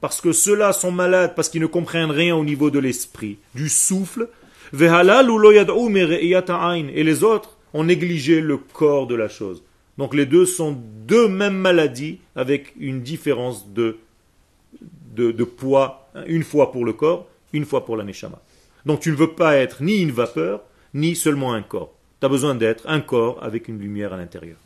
Parce 0.00 0.20
que 0.20 0.32
ceux-là 0.32 0.72
sont 0.74 0.92
malades 0.92 1.34
parce 1.34 1.48
qu'ils 1.48 1.62
ne 1.62 1.66
comprennent 1.66 2.10
rien 2.10 2.36
au 2.36 2.44
niveau 2.44 2.70
de 2.70 2.78
l'esprit, 2.78 3.38
du 3.54 3.70
souffle. 3.70 4.28
Et 4.72 4.88
les 7.02 7.24
autres? 7.24 7.53
Ont 7.74 7.84
négligé 7.84 8.40
le 8.40 8.56
corps 8.56 9.06
de 9.06 9.14
la 9.14 9.28
chose. 9.28 9.62
Donc 9.98 10.14
les 10.14 10.24
deux 10.24 10.46
sont 10.46 10.72
deux 11.06 11.28
mêmes 11.28 11.58
maladies 11.58 12.20
avec 12.34 12.72
une 12.78 13.02
différence 13.02 13.68
de 13.68 13.98
poids, 15.44 16.08
une 16.26 16.42
fois 16.42 16.72
pour 16.72 16.86
le 16.86 16.94
corps, 16.94 17.28
une 17.52 17.66
fois 17.66 17.84
pour 17.84 17.96
la 17.96 18.04
neshama. 18.04 18.40
Donc 18.86 19.00
tu 19.00 19.10
ne 19.10 19.16
veux 19.16 19.32
pas 19.32 19.56
être 19.56 19.82
ni 19.82 20.00
une 20.00 20.12
vapeur, 20.12 20.62
ni 20.94 21.14
seulement 21.14 21.52
un 21.52 21.62
corps. 21.62 21.92
Tu 22.20 22.26
as 22.26 22.28
besoin 22.28 22.54
d'être 22.54 22.88
un 22.88 23.00
corps 23.00 23.42
avec 23.42 23.68
une 23.68 23.78
lumière 23.78 24.12
à 24.12 24.16
l'intérieur. 24.16 24.56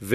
Il 0.00 0.08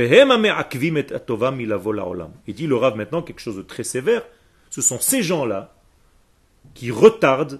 dit 2.54 2.68
le 2.68 2.76
Rav 2.76 2.95
maintenant 2.95 3.22
quelque 3.24 3.39
chose 3.39 3.58
de 3.58 3.64
très 3.64 3.84
sévère. 3.84 4.24
Ce 4.70 4.82
sont 4.82 4.99
ces 4.99 5.24
gens-là 5.24 5.74
qui 6.76 6.91
retardent 6.91 7.60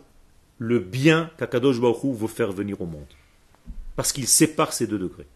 le 0.60 0.80
bien 0.80 1.32
qu'Akadosh 1.38 1.82
Baruch 1.82 2.16
veut 2.16 2.28
faire 2.28 2.52
venir 2.52 2.80
au 2.80 2.86
monde. 2.86 3.08
Parce 3.96 4.12
qu'ils 4.12 4.28
séparent 4.28 4.74
ces 4.74 4.88
deux 4.88 5.00
degrés. 5.00 5.28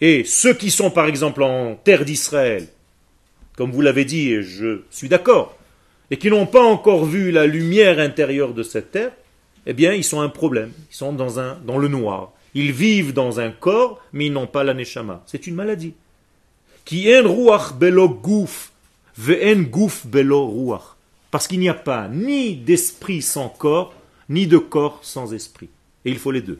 Et 0.00 0.24
ceux 0.24 0.54
qui 0.54 0.70
sont 0.70 0.90
par 0.90 1.06
exemple 1.06 1.42
en 1.42 1.76
terre 1.76 2.04
d'Israël, 2.04 2.68
comme 3.56 3.70
vous 3.70 3.80
l'avez 3.80 4.04
dit, 4.04 4.32
et 4.32 4.42
je 4.42 4.82
suis 4.90 5.08
d'accord, 5.08 5.56
et 6.10 6.16
qui 6.16 6.28
n'ont 6.30 6.46
pas 6.46 6.62
encore 6.62 7.04
vu 7.04 7.30
la 7.30 7.46
lumière 7.46 7.98
intérieure 7.98 8.54
de 8.54 8.62
cette 8.62 8.90
terre, 8.90 9.12
eh 9.66 9.72
bien, 9.72 9.92
ils 9.94 10.04
sont 10.04 10.20
un 10.20 10.28
problème. 10.28 10.72
Ils 10.90 10.96
sont 10.96 11.12
dans, 11.12 11.40
un, 11.40 11.58
dans 11.64 11.78
le 11.78 11.88
noir. 11.88 12.32
Ils 12.54 12.72
vivent 12.72 13.12
dans 13.12 13.40
un 13.40 13.50
corps, 13.50 14.00
mais 14.12 14.26
ils 14.26 14.32
n'ont 14.32 14.46
pas 14.46 14.64
la 14.64 14.74
neshama. 14.74 15.22
C'est 15.26 15.46
une 15.46 15.54
maladie. 15.54 15.94
Qui 16.84 17.08
en 17.16 17.22
ruach 17.22 17.72
belo 17.72 18.08
gouf, 18.08 18.72
ve'en 19.16 19.62
gouf 19.62 20.06
belo 20.06 20.46
ruach. 20.46 20.96
Parce 21.30 21.48
qu'il 21.48 21.60
n'y 21.60 21.68
a 21.68 21.74
pas 21.74 22.08
ni 22.08 22.56
d'esprit 22.56 23.22
sans 23.22 23.48
corps, 23.48 23.94
ni 24.28 24.46
de 24.46 24.58
corps 24.58 25.00
sans 25.02 25.34
esprit. 25.34 25.68
Et 26.04 26.10
il 26.10 26.18
faut 26.18 26.30
les 26.30 26.42
deux. 26.42 26.58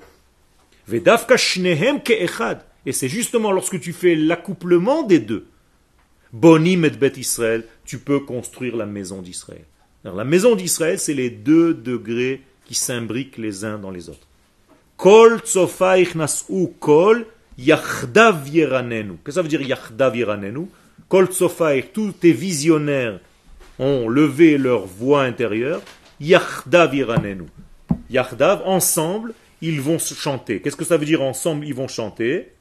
Vedavka 0.89 1.37
shnehem 1.37 2.03
ke'echad. 2.03 2.61
Et 2.87 2.93
c'est 2.93 3.09
justement 3.09 3.53
lorsque 3.53 3.81
tu 3.81 3.93
fais 3.93 4.15
l'accouplement 4.15 5.03
des 5.03 5.21
deux, 5.21 5.47
Bonim 6.33 6.85
et 6.85 6.91
Bet 6.91 7.13
Israël, 7.17 7.65
tu 7.85 7.99
peux 7.99 8.21
construire 8.21 8.77
la 8.77 8.87
maison 8.87 9.23
d'Israël. 9.23 9.65
La 10.03 10.25
maison 10.25 10.57
d'Israël, 10.57 10.99
c'est 10.99 11.15
les 11.15 11.31
deux 11.31 11.73
degrés 11.73 12.43
qui 12.67 12.75
s'imbriquent 12.75 13.39
les 13.39 13.65
uns 13.65 13.79
dans 13.79 13.91
les 13.91 14.09
autres. 14.09 14.27
Kol 14.97 15.41
kol. 16.81 17.27
Qu'est-ce 17.57 19.21
que 19.23 19.31
ça 19.31 19.43
veut 19.43 19.49
dire 19.49 19.63
yachdav 19.63 20.17
yeranenu? 20.17 20.67
Kol 21.09 21.29
tous 21.93 22.13
tes 22.13 22.33
visionnaires 22.33 23.21
ont 23.79 24.09
levé 24.09 24.59
leur 24.59 24.87
voix 24.87 25.23
intérieure. 25.23 25.83
Yachdav 26.21 26.95
yeranenu. 26.95 27.45
Yachdav, 28.11 28.63
ensemble, 28.65 29.35
ils 29.61 29.81
vont 29.81 29.99
chanter. 29.99 30.61
Qu'est-ce 30.61 30.77
que 30.77 30.85
ça 30.85 30.97
veut 30.97 31.07
dire 31.07 31.23
ensemble, 31.23 31.67
ils 31.67 31.75
vont 31.75 31.89
chanter? 31.89 32.53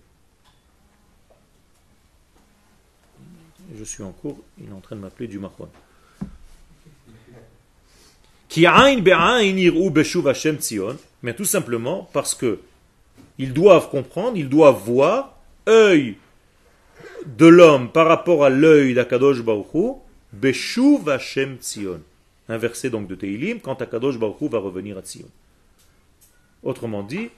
Je 3.76 3.84
suis 3.84 4.04
en 4.04 4.12
cours, 4.12 4.40
il 4.60 4.70
est 4.70 4.74
en 4.74 4.82
train 4.82 4.96
de 4.96 5.02
m'appeler 5.02 5.28
du 5.28 5.40
Mahon. 5.40 5.68
Mais 11.24 11.34
tout 11.34 11.46
simplement 11.46 12.10
parce 12.14 12.36
que 12.36 12.60
ils 13.40 13.52
doivent 13.52 13.90
comprendre, 13.90 14.38
ils 14.38 14.50
doivent 14.50 14.82
voir, 14.84 15.38
œil 15.68 16.18
de 17.26 17.46
l'homme 17.46 17.92
par 17.92 18.08
rapport 18.08 18.44
à 18.44 18.50
l'œil 18.50 18.94
d'Akadosh 18.94 19.42
Baruch 19.42 19.98
Beshuv 20.34 21.10
Hashem 21.10 21.58
Tzion. 21.58 22.02
Un 22.50 22.58
verset 22.58 22.90
donc 22.90 23.08
de 23.08 23.16
Teilim, 23.16 23.60
quand 23.60 23.82
Akadosh 23.82 24.18
Baruch 24.18 24.52
va 24.52 24.60
revenir 24.60 24.98
à 24.98 25.02
Tzion. 25.02 25.28
Autrement 26.64 27.04
dit, 27.04 27.30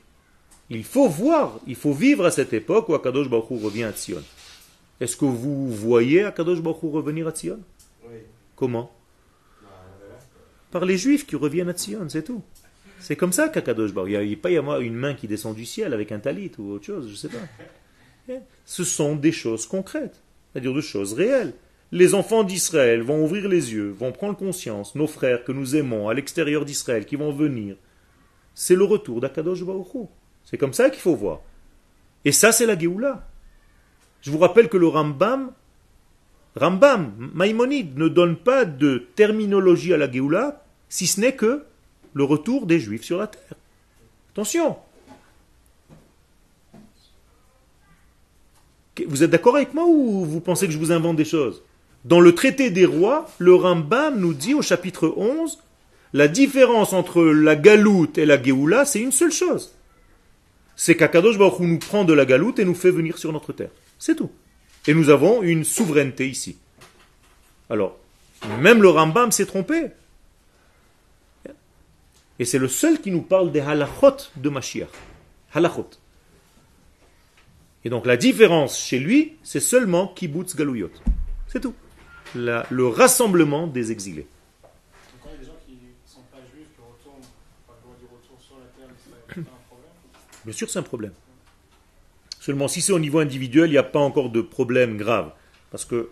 il 0.70 0.84
faut 0.84 1.08
voir, 1.08 1.60
il 1.68 1.76
faut 1.76 1.94
vivre 1.94 2.26
à 2.26 2.32
cette 2.32 2.54
époque 2.54 2.90
où 2.90 2.96
Akadosh 2.96 3.30
Baruch 3.30 3.62
revient 3.62 3.84
à 3.84 3.92
Tzion. 3.92 4.24
Est-ce 5.00 5.18
que 5.18 5.26
vous 5.26 5.70
voyez 5.72 6.24
Akadosh 6.24 6.62
Baruch 6.62 6.82
revenir 6.84 7.28
à 7.28 7.32
Tzion? 7.32 7.60
Oui. 8.06 8.18
Comment? 8.56 8.92
Par 10.72 10.86
les 10.86 10.98
juifs 10.98 11.26
qui 11.26 11.36
reviennent 11.36 11.70
à 11.70 11.74
Tzion, 11.74 12.08
c'est 12.10 12.24
tout. 12.24 12.42
C'est 13.00 13.16
comme 13.16 13.34
ça 13.34 13.50
qu'Akadosh 13.50 13.94
Baruch. 13.94 14.12
Il 14.12 14.28
n'y 14.28 14.34
a 14.34 14.38
pas 14.38 14.52
y 14.52 14.58
avoir 14.58 14.80
une 14.80 14.96
main 14.96 15.14
qui 15.14 15.28
descend 15.28 15.56
du 15.56 15.66
ciel 15.66 15.94
avec 15.94 16.12
un 16.12 16.20
talit 16.20 16.52
ou 16.58 16.72
autre 16.72 16.86
chose, 16.86 17.06
je 17.08 17.12
ne 17.12 17.18
sais 17.18 17.30
pas. 17.30 17.38
Ce 18.66 18.84
sont 18.84 19.16
des 19.16 19.32
choses 19.32 19.66
concrètes, 19.66 20.22
c'est-à-dire 20.52 20.74
des 20.74 20.82
choses 20.82 21.14
réelles. 21.14 21.54
les 21.92 22.14
enfants 22.14 22.44
d'Israël 22.44 23.02
vont 23.02 23.24
ouvrir 23.24 23.48
les 23.48 23.74
yeux, 23.74 23.90
vont 23.90 24.12
prendre 24.12 24.36
conscience, 24.36 24.96
nos 24.96 25.08
frères 25.08 25.44
que 25.44 25.52
nous 25.52 25.76
aimons 25.76 26.10
à 26.10 26.14
l'extérieur 26.14 26.66
d'Israël, 26.66 27.06
qui 27.06 27.16
vont 27.16 27.32
venir, 27.32 27.76
c'est 28.56 28.76
le 28.76 28.86
retour 28.86 29.20
d'Akadosh 29.20 29.64
Baruch 29.64 30.08
C'est 30.46 30.58
comme 30.58 30.74
ça 30.74 30.90
qu'il 30.90 31.02
faut 31.02 31.16
voir. 31.16 31.42
Et 32.24 32.32
ça, 32.32 32.52
c'est 32.52 32.66
la 32.66 32.80
Géoula. 32.80 33.28
Je 34.22 34.32
vous 34.32 34.40
rappelle 34.40 34.70
que 34.70 34.78
le 34.78 34.88
Rambam, 34.88 35.52
Rambam, 36.56 37.14
Maïmonide, 37.34 37.98
ne 37.98 38.08
donne 38.08 38.38
pas 38.38 38.66
de 38.66 39.08
terminologie 39.16 39.94
à 39.94 39.98
la 39.98 40.10
Géoula, 40.10 40.66
si 40.90 41.06
ce 41.06 41.20
n'est 41.20 41.36
que 41.36 41.66
le 42.14 42.24
retour 42.24 42.66
des 42.66 42.80
Juifs 42.80 43.04
sur 43.04 43.20
la 43.20 43.28
terre. 43.28 43.54
Attention. 44.32 44.78
Vous 49.08 49.24
êtes 49.24 49.30
d'accord 49.30 49.56
avec 49.56 49.74
moi 49.74 49.86
ou 49.86 50.26
vous 50.26 50.40
pensez 50.40 50.68
que 50.68 50.74
je 50.74 50.78
vous 50.78 50.92
invente 50.92 51.18
des 51.18 51.26
choses? 51.26 51.64
Dans 52.06 52.20
le 52.20 52.36
traité 52.36 52.70
des 52.70 52.86
rois, 52.86 53.30
le 53.40 53.56
Rambam 53.56 54.20
nous 54.20 54.34
dit 54.34 54.54
au 54.54 54.62
chapitre 54.62 55.14
11, 55.18 55.60
la 56.14 56.28
différence 56.28 56.94
entre 56.94 57.24
la 57.24 57.56
galoute 57.56 58.18
et 58.18 58.26
la 58.26 58.42
Géoula, 58.42 58.86
c'est 58.86 59.02
une 59.02 59.12
seule 59.12 59.32
chose. 59.32 59.74
C'est 60.76 60.96
qu'Akadosh 60.96 61.38
Baruch 61.38 61.60
nous 61.60 61.80
prend 61.80 62.06
de 62.06 62.14
la 62.14 62.26
galoute 62.26 62.60
et 62.60 62.66
nous 62.66 62.76
fait 62.76 62.92
venir 62.92 63.18
sur 63.18 63.34
notre 63.34 63.54
terre. 63.54 63.72
C'est 63.98 64.16
tout. 64.16 64.32
Et 64.88 64.94
nous 64.94 65.10
avons 65.10 65.42
une 65.42 65.64
souveraineté 65.64 66.30
ici. 66.30 66.58
Alors, 67.70 67.98
même 68.60 68.82
le 68.82 68.90
Rambam 68.90 69.32
s'est 69.32 69.46
trompé. 69.46 69.88
Et 72.38 72.46
c'est 72.46 72.60
le 72.60 72.68
seul 72.68 73.00
qui 73.02 73.12
nous 73.12 73.22
parle 73.22 73.52
des 73.52 73.62
halachot 73.62 74.18
de 74.36 74.50
Mashiach. 74.50 74.90
Halachot. 75.54 75.90
Et 77.86 77.90
donc 77.90 78.08
la 78.08 78.18
différence 78.18 78.80
chez 78.80 78.98
lui, 78.98 79.36
c'est 79.44 79.60
seulement 79.60 80.08
kibbutz 80.08 80.56
galuyot. 80.56 80.90
C'est 81.48 81.62
tout. 81.62 81.76
le 82.34 82.88
rassemblement 82.88 83.68
des 83.68 83.92
exilés. 83.92 84.28
Quand 85.24 85.30
il 85.30 85.34
y 85.34 85.36
a 85.36 85.40
des 85.40 85.46
gens 85.46 85.58
qui 85.68 85.74
ne 85.74 85.78
sont 86.04 86.22
pas 86.32 86.40
juifs, 86.52 86.66
qui 86.76 86.82
retournent, 86.82 87.22
du 88.00 88.06
retour 88.06 88.42
sur 88.42 88.56
la 88.56 88.66
terre, 88.76 88.94
c'est 88.98 89.40
un 89.40 89.44
problème 89.70 89.92
Bien 90.44 90.54
sûr, 90.54 90.70
c'est 90.70 90.80
un 90.80 90.84
problème. 90.84 91.14
Seulement, 92.40 92.68
si 92.68 92.82
c'est 92.82 92.92
au 92.92 93.00
niveau 93.00 93.20
individuel, 93.20 93.70
il 93.70 93.74
n'y 93.74 93.78
a 93.78 93.84
pas 93.84 94.00
encore 94.00 94.32
de 94.32 94.42
problème 94.42 94.98
grave. 94.98 95.32
Parce 95.70 95.86
que 95.86 96.10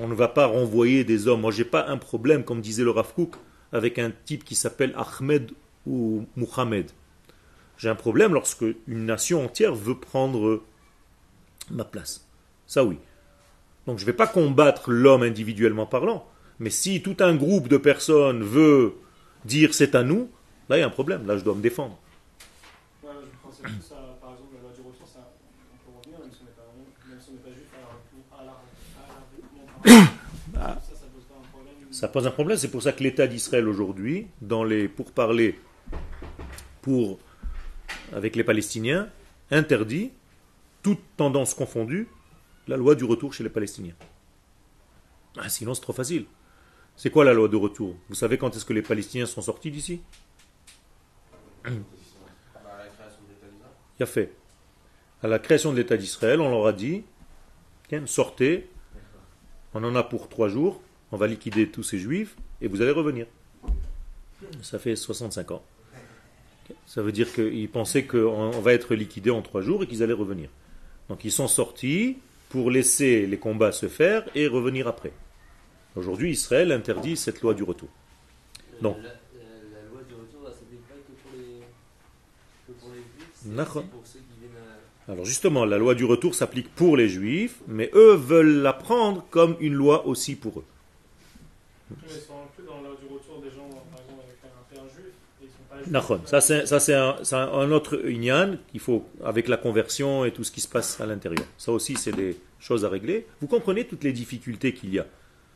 on 0.00 0.08
ne 0.08 0.14
va 0.14 0.28
pas 0.28 0.46
renvoyer 0.46 1.04
des 1.04 1.28
hommes. 1.28 1.42
Moi, 1.42 1.52
j'ai 1.52 1.64
pas 1.66 1.86
un 1.86 1.98
problème, 1.98 2.44
comme 2.44 2.62
disait 2.62 2.84
le 2.84 2.90
Rav 2.90 3.12
Kook, 3.12 3.36
avec 3.72 3.98
un 3.98 4.10
type 4.24 4.42
qui 4.42 4.54
s'appelle 4.54 4.94
Ahmed 4.96 5.50
ou 5.86 6.24
Muhammad. 6.36 6.90
J'ai 7.76 7.90
un 7.90 7.94
problème 7.94 8.32
lorsque 8.32 8.64
une 8.86 9.04
nation 9.04 9.44
entière 9.44 9.74
veut 9.74 9.98
prendre 9.98 10.62
ma 11.70 11.84
place. 11.84 12.26
Ça 12.66 12.84
oui. 12.84 12.98
Donc 13.86 13.98
je 13.98 14.04
ne 14.04 14.06
vais 14.06 14.16
pas 14.16 14.26
combattre 14.26 14.90
l'homme 14.90 15.22
individuellement 15.22 15.86
parlant. 15.86 16.26
Mais 16.58 16.70
si 16.70 17.02
tout 17.02 17.16
un 17.20 17.34
groupe 17.34 17.68
de 17.68 17.76
personnes 17.76 18.42
veut 18.42 18.94
dire 19.44 19.74
c'est 19.74 19.94
à 19.94 20.02
nous, 20.02 20.30
là 20.68 20.76
il 20.76 20.80
y 20.80 20.82
a 20.82 20.86
un 20.86 20.90
problème. 20.90 21.26
Là 21.26 21.36
je 21.36 21.44
dois 21.44 21.54
me 21.54 21.62
défendre. 21.62 21.98
Ça 31.90 32.08
pose 32.08 32.26
un 32.26 32.30
problème, 32.30 32.56
c'est 32.56 32.70
pour 32.70 32.82
ça 32.82 32.92
que 32.92 33.02
l'État 33.02 33.26
d'Israël 33.26 33.68
aujourd'hui, 33.68 34.26
dans 34.40 34.64
les 34.64 34.88
pourparlers 34.88 35.60
pour, 36.80 37.18
avec 38.14 38.36
les 38.36 38.44
Palestiniens, 38.44 39.08
interdit, 39.50 40.10
toute 40.82 41.00
tendance 41.16 41.54
confondue, 41.54 42.08
la 42.68 42.76
loi 42.76 42.94
du 42.94 43.04
retour 43.04 43.34
chez 43.34 43.42
les 43.42 43.50
Palestiniens. 43.50 43.94
Ah, 45.38 45.48
sinon 45.48 45.74
c'est 45.74 45.82
trop 45.82 45.92
facile. 45.92 46.26
C'est 46.96 47.10
quoi 47.10 47.24
la 47.24 47.32
loi 47.32 47.48
de 47.48 47.56
retour? 47.56 47.96
Vous 48.08 48.14
savez 48.14 48.38
quand 48.38 48.54
est-ce 48.56 48.64
que 48.64 48.72
les 48.72 48.82
Palestiniens 48.82 49.26
sont 49.26 49.42
sortis 49.42 49.70
d'ici? 49.70 50.00
Il 51.66 51.82
a 54.00 54.06
fait. 54.06 54.32
À 55.22 55.28
la 55.28 55.38
création 55.38 55.72
de 55.72 55.76
l'État 55.76 55.96
d'Israël, 55.96 56.40
on 56.40 56.50
leur 56.50 56.66
a 56.66 56.72
dit 56.72 57.04
sortez, 58.06 58.68
on 59.74 59.82
en 59.82 59.96
a 59.96 60.02
pour 60.02 60.28
trois 60.28 60.48
jours, 60.48 60.80
on 61.12 61.16
va 61.16 61.26
liquider 61.26 61.68
tous 61.68 61.82
ces 61.82 61.98
juifs 61.98 62.36
et 62.60 62.68
vous 62.68 62.82
allez 62.82 62.92
revenir. 62.92 63.26
Ça 64.62 64.78
fait 64.78 64.96
65 64.96 65.50
ans. 65.50 65.62
Ça 66.86 67.02
veut 67.02 67.12
dire 67.12 67.32
qu'ils 67.32 67.68
pensaient 67.68 68.04
qu'on 68.04 68.60
va 68.60 68.72
être 68.72 68.94
liquidé 68.94 69.30
en 69.30 69.42
trois 69.42 69.60
jours 69.60 69.82
et 69.82 69.86
qu'ils 69.86 70.02
allaient 70.02 70.12
revenir. 70.12 70.48
Donc 71.10 71.24
ils 71.24 71.32
sont 71.32 71.48
sortis 71.48 72.18
pour 72.50 72.70
laisser 72.70 73.26
les 73.26 73.36
combats 73.36 73.72
se 73.72 73.88
faire 73.88 74.24
et 74.36 74.46
revenir 74.46 74.86
après. 74.86 75.12
Aujourd'hui, 75.96 76.30
Israël 76.30 76.70
interdit 76.70 77.16
cette 77.16 77.42
loi 77.42 77.52
du 77.52 77.64
retour. 77.64 77.88
Donc, 78.80 78.96
la, 79.02 79.10
loi 79.90 80.02
du 80.08 80.14
retour, 80.14 80.48
ça 80.48 80.60
pas 80.60 80.94
que 80.94 81.12
pour 82.78 82.92
les, 82.92 83.00
juifs, 83.00 83.58
Alors 85.08 85.24
justement, 85.24 85.64
la 85.64 85.78
loi 85.78 85.96
du 85.96 86.04
retour 86.04 86.36
s'applique 86.36 86.72
pour 86.76 86.96
les 86.96 87.08
juifs, 87.08 87.58
mais 87.66 87.90
eux 87.92 88.14
veulent 88.14 88.62
la 88.62 88.72
prendre 88.72 89.26
comme 89.30 89.56
une 89.58 89.74
loi 89.74 90.06
aussi 90.06 90.36
pour 90.36 90.60
eux. 90.60 90.64
Ça, 96.26 96.40
c'est 96.40 96.94
un, 96.94 97.70
autre 97.72 98.08
inyan 98.08 98.56
qu'il 98.70 98.80
faut, 98.80 99.06
avec 99.24 99.48
la 99.48 99.56
conversion 99.56 100.24
et 100.24 100.32
tout 100.32 100.44
ce 100.44 100.50
qui 100.50 100.60
se 100.60 100.68
passe 100.68 101.00
à 101.00 101.06
l'intérieur. 101.06 101.44
Ça 101.58 101.72
aussi, 101.72 101.96
c'est 101.96 102.12
des 102.12 102.36
choses 102.58 102.84
à 102.84 102.88
régler. 102.88 103.26
Vous 103.40 103.46
comprenez 103.46 103.84
toutes 103.84 104.04
les 104.04 104.12
difficultés 104.12 104.74
qu'il 104.74 104.92
y 104.94 104.98
a. 104.98 105.06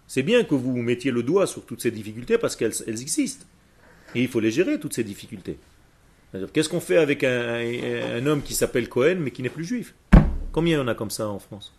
C'est 0.07 0.22
bien 0.22 0.45
que 0.45 0.55
vous 0.55 0.77
mettiez 0.77 1.11
le 1.11 1.22
doigt 1.22 1.47
sur 1.47 1.64
toutes 1.64 1.81
ces 1.81 1.91
difficultés 1.91 2.39
parce 2.39 2.57
qu'elles 2.57 2.75
existent. 2.89 3.47
Et 4.14 4.22
il 4.22 4.29
faut 4.29 4.41
les 4.41 4.51
gérer, 4.51 4.79
toutes 4.79 4.95
ces 4.95 5.05
difficultés. 5.05 5.59
Qu'est-ce 6.53 6.68
qu'on 6.68 6.81
fait 6.81 6.97
avec 6.97 7.22
un, 7.25 8.27
homme 8.27 8.43
qui 8.43 8.55
s'appelle 8.55 8.89
Cohen 8.89 9.16
mais 9.20 9.31
qui 9.31 9.43
n'est 9.43 9.49
plus 9.49 9.64
juif? 9.64 9.95
Combien 10.53 10.77
il 10.77 10.81
y 10.81 10.83
en 10.83 10.89
a 10.89 10.95
comme 10.95 11.11
ça 11.11 11.29
en 11.29 11.39
France? 11.39 11.72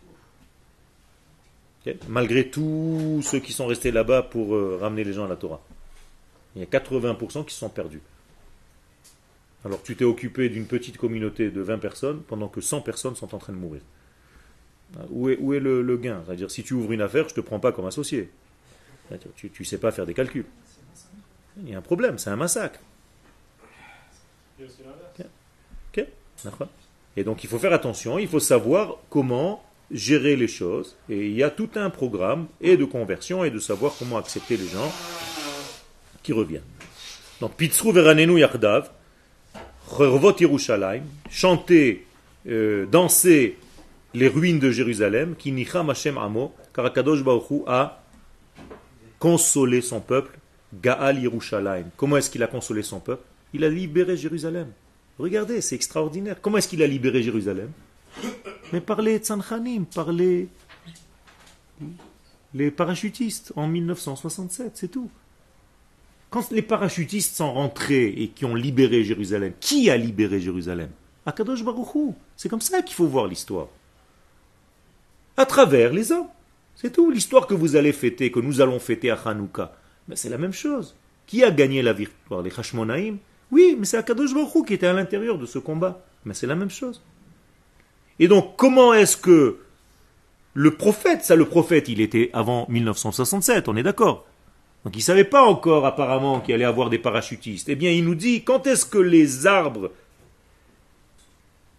Malgré 2.08 2.48
tous 2.48 3.20
ceux 3.22 3.38
qui 3.38 3.52
sont 3.52 3.66
restés 3.66 3.92
là-bas 3.92 4.22
pour 4.22 4.56
euh, 4.56 4.78
ramener 4.80 5.04
les 5.04 5.12
gens 5.12 5.24
à 5.24 5.28
la 5.28 5.36
Torah. 5.36 5.62
Il 6.56 6.60
y 6.60 6.64
a 6.64 6.66
80% 6.66 7.44
qui 7.44 7.54
se 7.54 7.60
sont 7.60 7.68
perdus. 7.68 8.00
Alors 9.66 9.82
tu 9.82 9.96
t'es 9.96 10.04
occupé 10.04 10.48
d'une 10.48 10.66
petite 10.66 10.96
communauté 10.96 11.50
de 11.50 11.60
20 11.60 11.78
personnes 11.78 12.22
pendant 12.22 12.46
que 12.46 12.60
100 12.60 12.82
personnes 12.82 13.16
sont 13.16 13.34
en 13.34 13.38
train 13.38 13.52
de 13.52 13.58
mourir. 13.58 13.82
Où 15.10 15.28
est, 15.28 15.38
où 15.40 15.54
est 15.54 15.58
le, 15.58 15.96
gain? 15.96 16.22
C'est-à-dire 16.24 16.52
si 16.52 16.62
tu 16.62 16.74
ouvres 16.74 16.92
une 16.92 17.00
affaire, 17.00 17.24
je 17.24 17.32
ne 17.32 17.36
te 17.36 17.40
prends 17.40 17.58
pas 17.58 17.72
comme 17.72 17.86
associé. 17.86 18.30
Tu 19.34 19.50
ne 19.58 19.64
sais 19.64 19.78
pas 19.78 19.90
faire 19.90 20.06
des 20.06 20.14
calculs. 20.14 20.46
Il 21.64 21.70
y 21.70 21.74
a 21.74 21.78
un 21.78 21.82
problème, 21.82 22.16
c'est 22.16 22.30
un 22.30 22.36
massacre. 22.36 22.78
Et 27.16 27.24
donc 27.24 27.42
il 27.42 27.50
faut 27.50 27.58
faire 27.58 27.72
attention, 27.72 28.20
il 28.20 28.28
faut 28.28 28.38
savoir 28.38 28.98
comment 29.10 29.64
gérer 29.90 30.36
les 30.36 30.46
choses. 30.46 30.96
Et 31.08 31.26
il 31.26 31.34
y 31.34 31.42
a 31.42 31.50
tout 31.50 31.70
un 31.74 31.90
programme 31.90 32.46
et 32.60 32.76
de 32.76 32.84
conversion 32.84 33.42
et 33.42 33.50
de 33.50 33.58
savoir 33.58 33.94
comment 33.98 34.16
accepter 34.16 34.56
les 34.56 34.68
gens 34.68 34.92
qui 36.22 36.32
reviennent. 36.32 36.62
Donc 37.40 37.56
Pitzru 37.56 37.92
Veranenu 37.92 38.38
Yardav, 38.38 38.92
chanter, 41.30 42.06
euh, 42.48 42.86
danser 42.86 43.58
les 44.14 44.28
ruines 44.28 44.58
de 44.58 44.70
Jérusalem, 44.70 45.34
qui 45.36 45.52
nicham 45.52 45.90
Hashem 45.90 46.18
amo, 46.18 46.54
car 46.74 46.86
Akadosh 46.86 47.22
a 47.66 48.02
consolé 49.18 49.80
son 49.80 50.00
peuple, 50.00 50.38
Gaal 50.74 51.18
Yerushalayim. 51.18 51.86
Comment 51.96 52.16
est-ce 52.16 52.30
qu'il 52.30 52.42
a 52.42 52.46
consolé 52.46 52.82
son 52.82 53.00
peuple? 53.00 53.22
Il 53.52 53.64
a 53.64 53.68
libéré 53.68 54.16
Jérusalem. 54.16 54.68
Regardez, 55.18 55.60
c'est 55.60 55.74
extraordinaire. 55.74 56.36
Comment 56.40 56.58
est-ce 56.58 56.68
qu'il 56.68 56.82
a 56.82 56.86
libéré 56.86 57.22
Jérusalem? 57.22 57.70
Mais 58.72 58.80
par 58.80 59.00
les 59.00 59.18
Tzanchanim, 59.18 59.86
par 59.86 60.12
les 60.12 60.48
parachutistes 62.76 63.52
en 63.56 63.66
1967, 63.66 64.72
c'est 64.74 64.88
tout. 64.88 65.10
Quand 66.36 66.50
les 66.50 66.60
parachutistes 66.60 67.34
sont 67.34 67.50
rentrés 67.54 68.08
et 68.08 68.28
qui 68.28 68.44
ont 68.44 68.54
libéré 68.54 69.02
Jérusalem, 69.04 69.54
qui 69.58 69.88
a 69.88 69.96
libéré 69.96 70.38
Jérusalem? 70.38 70.90
Akadosh 71.24 71.64
Baruchou. 71.64 72.14
C'est 72.36 72.50
comme 72.50 72.60
ça 72.60 72.82
qu'il 72.82 72.94
faut 72.94 73.06
voir 73.06 73.26
l'histoire. 73.26 73.68
À 75.38 75.46
travers 75.46 75.94
les 75.94 76.12
hommes. 76.12 76.26
C'est 76.74 76.92
tout. 76.92 77.10
L'histoire 77.10 77.46
que 77.46 77.54
vous 77.54 77.74
allez 77.74 77.92
fêter, 77.94 78.30
que 78.30 78.40
nous 78.40 78.60
allons 78.60 78.78
fêter 78.78 79.08
à 79.08 79.14
Hanouka, 79.14 79.72
ben, 80.08 80.14
c'est 80.14 80.28
la 80.28 80.36
même 80.36 80.52
chose. 80.52 80.94
Qui 81.26 81.42
a 81.42 81.50
gagné 81.50 81.80
la 81.80 81.94
victoire? 81.94 82.42
Les 82.42 82.52
Hashmonaïm? 82.54 83.16
Oui, 83.50 83.74
mais 83.78 83.86
c'est 83.86 83.96
Akadosh 83.96 84.34
Baruchou 84.34 84.62
qui 84.62 84.74
était 84.74 84.88
à 84.88 84.92
l'intérieur 84.92 85.38
de 85.38 85.46
ce 85.46 85.58
combat. 85.58 86.04
Mais 86.26 86.34
c'est 86.34 86.46
la 86.46 86.54
même 86.54 86.68
chose. 86.68 87.02
Et 88.18 88.28
donc, 88.28 88.56
comment 88.58 88.92
est-ce 88.92 89.16
que 89.16 89.60
le 90.52 90.74
prophète, 90.74 91.24
ça 91.24 91.34
le 91.34 91.46
prophète, 91.46 91.88
il 91.88 92.02
était 92.02 92.28
avant 92.34 92.66
1967, 92.68 93.68
on 93.68 93.76
est 93.76 93.82
d'accord 93.82 94.26
donc 94.86 94.94
il 94.94 95.00
ne 95.00 95.02
savait 95.02 95.24
pas 95.24 95.42
encore 95.42 95.84
apparemment 95.84 96.38
qu'il 96.38 96.54
allait 96.54 96.64
avoir 96.64 96.90
des 96.90 97.00
parachutistes. 97.00 97.68
Eh 97.68 97.74
bien, 97.74 97.90
il 97.90 98.04
nous 98.04 98.14
dit 98.14 98.44
quand 98.44 98.68
est-ce 98.68 98.86
que 98.86 98.98
les 98.98 99.44
arbres 99.44 99.90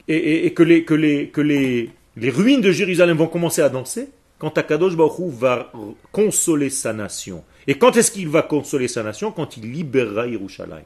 et, 0.09 0.53
que, 0.53 0.63
les, 0.63 1.89
ruines 2.17 2.59
de 2.59 2.71
Jérusalem 2.73 3.15
vont 3.15 3.27
commencer 3.27 3.61
à 3.61 3.69
danser? 3.69 4.09
Quand 4.39 4.57
Akadosh 4.57 4.97
Baruch 4.97 5.31
va 5.31 5.71
consoler 6.11 6.69
sa 6.69 6.91
nation. 6.91 7.45
Et 7.65 7.75
quand 7.75 7.95
est-ce 7.95 8.11
qu'il 8.11 8.27
va 8.27 8.41
consoler 8.41 8.89
sa 8.89 9.03
nation? 9.03 9.31
Quand 9.31 9.55
il 9.55 9.71
libérera 9.71 10.27
Yerushalayim. 10.27 10.83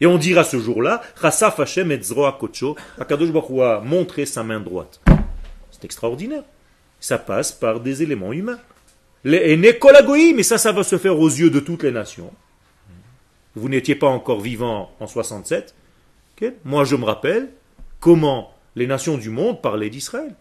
Et 0.00 0.06
on 0.06 0.16
dira 0.16 0.44
ce 0.44 0.58
jour-là, 0.58 1.02
Chassaf 1.20 1.60
Hashem 1.60 1.92
et 1.92 2.00
Kocho, 2.38 2.74
Akadosh 2.98 3.32
Baruch 3.32 3.60
a 3.60 3.80
montré 3.80 4.24
sa 4.24 4.42
main 4.42 4.60
droite. 4.60 4.98
C'est 5.70 5.84
extraordinaire. 5.84 6.44
Ça 7.00 7.18
passe 7.18 7.52
par 7.52 7.80
des 7.80 8.02
éléments 8.02 8.32
humains. 8.32 8.60
Les 9.24 9.56
mais 9.56 10.42
ça, 10.42 10.58
ça 10.58 10.72
va 10.72 10.82
se 10.82 10.96
faire 10.96 11.18
aux 11.18 11.28
yeux 11.28 11.50
de 11.50 11.60
toutes 11.60 11.82
les 11.82 11.92
nations. 11.92 12.32
Vous 13.54 13.68
n'étiez 13.68 13.94
pas 13.94 14.08
encore 14.08 14.40
vivant 14.40 14.92
en 15.00 15.06
67. 15.06 15.74
Moi, 16.64 16.84
je 16.84 16.96
me 16.96 17.04
rappelle 17.04 17.50
comment 17.98 18.54
les 18.76 18.86
nations 18.86 19.18
du 19.18 19.30
monde 19.30 19.60
parlaient 19.60 19.90
d'Israël. 19.90 20.34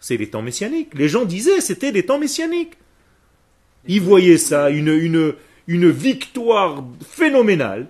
C'est 0.00 0.16
les 0.16 0.28
temps 0.28 0.42
messianiques. 0.42 0.92
Les 0.94 1.08
gens 1.08 1.24
disaient 1.24 1.60
c'était 1.60 1.92
des 1.92 2.04
temps 2.04 2.18
messianiques. 2.18 2.74
Ils 3.86 4.02
voyaient 4.02 4.38
ça, 4.38 4.70
une, 4.70 4.88
une, 4.88 5.34
une 5.66 5.90
victoire 5.90 6.84
phénoménale. 7.06 7.86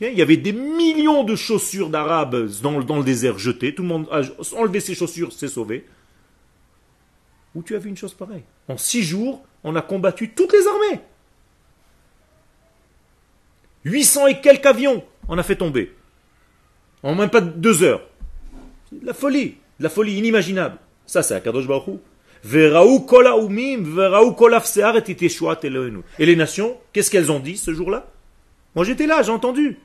Il 0.00 0.12
y 0.12 0.22
avait 0.22 0.36
des 0.36 0.52
millions 0.52 1.24
de 1.24 1.36
chaussures 1.36 1.88
d'Arabes 1.88 2.50
dans, 2.62 2.80
dans, 2.82 2.98
le 2.98 3.04
désert 3.04 3.38
jetées. 3.38 3.74
Tout 3.74 3.82
le 3.82 3.88
monde 3.88 4.08
a 4.10 4.20
enlevé 4.56 4.80
ses 4.80 4.94
chaussures, 4.94 5.32
s'est 5.32 5.48
sauvé. 5.48 5.86
Où 7.54 7.62
tu 7.62 7.76
as 7.76 7.78
vu 7.78 7.88
une 7.88 7.96
chose 7.96 8.12
pareille 8.12 8.42
En 8.68 8.76
six 8.76 9.02
jours, 9.02 9.42
on 9.64 9.74
a 9.76 9.82
combattu 9.82 10.30
toutes 10.30 10.52
les 10.52 10.66
armées. 10.66 11.00
800 13.84 14.26
et 14.28 14.40
quelques 14.40 14.66
avions, 14.66 15.04
on 15.28 15.36
a 15.38 15.42
fait 15.42 15.56
tomber. 15.56 15.92
En 17.02 17.14
même 17.14 17.30
pas 17.30 17.40
deux 17.40 17.82
heures. 17.82 18.02
la 19.02 19.12
folie, 19.12 19.56
la 19.80 19.88
folie 19.88 20.16
inimaginable. 20.16 20.78
Ça, 21.06 21.22
c'est 21.22 21.34
Akadosh 21.34 21.66
Baruch 21.66 21.98
et 26.18 26.26
les 26.26 26.36
nations, 26.36 26.76
qu'est-ce 26.92 27.10
qu'elles 27.10 27.32
ont 27.32 27.40
dit 27.40 27.56
ce 27.56 27.72
jour-là? 27.72 28.06
Moi 28.74 28.84
j'étais 28.84 29.06
là, 29.06 29.22
j'ai 29.22 29.30
entendu. 29.30 29.78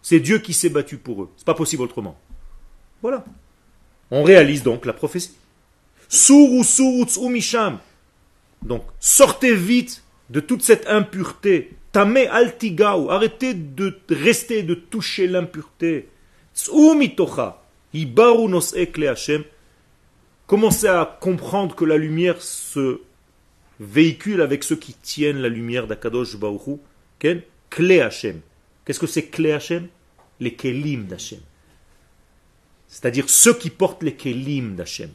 C'est 0.00 0.20
Dieu 0.20 0.38
qui 0.38 0.54
s'est 0.54 0.70
battu 0.70 0.96
pour 0.96 1.24
eux. 1.24 1.30
C'est 1.36 1.44
pas 1.44 1.52
possible 1.54 1.82
autrement. 1.82 2.18
Voilà. 3.02 3.24
On 4.10 4.22
réalise 4.22 4.62
donc 4.62 4.86
la 4.86 4.94
prophétie. 4.94 5.36
ou 6.28 7.28
misham. 7.28 7.78
Donc, 8.62 8.84
sortez 9.00 9.54
vite 9.54 10.02
de 10.30 10.40
toute 10.40 10.62
cette 10.62 10.86
impureté. 10.88 11.76
Tamé 11.92 12.26
altigaou. 12.26 13.10
Arrêtez 13.10 13.54
de 13.54 13.98
rester, 14.10 14.62
de 14.62 14.74
toucher 14.74 15.26
l'impureté. 15.26 16.08
Commencez 20.46 20.86
à 20.86 21.18
comprendre 21.20 21.74
que 21.74 21.84
la 21.84 21.96
lumière 21.96 22.40
se 22.40 23.00
véhicule 23.80 24.40
avec 24.40 24.64
ceux 24.64 24.76
qui 24.76 24.94
tiennent 24.94 25.38
la 25.40 25.48
lumière 25.48 25.86
d'Akadosh 25.86 26.36
Baruchu. 26.36 26.78
Clé 27.70 28.00
Hashem. 28.00 28.40
Qu'est-ce 28.84 29.00
que 29.00 29.06
c'est 29.06 29.26
Clé 29.26 29.58
Les 30.40 30.54
Kelim 30.54 31.06
d'Hashem. 31.06 31.40
C'est-à-dire 32.88 33.28
ceux 33.28 33.54
qui 33.54 33.70
portent 33.70 34.02
les 34.02 34.14
Kelim 34.14 34.76
d'Hashem. 34.76 35.10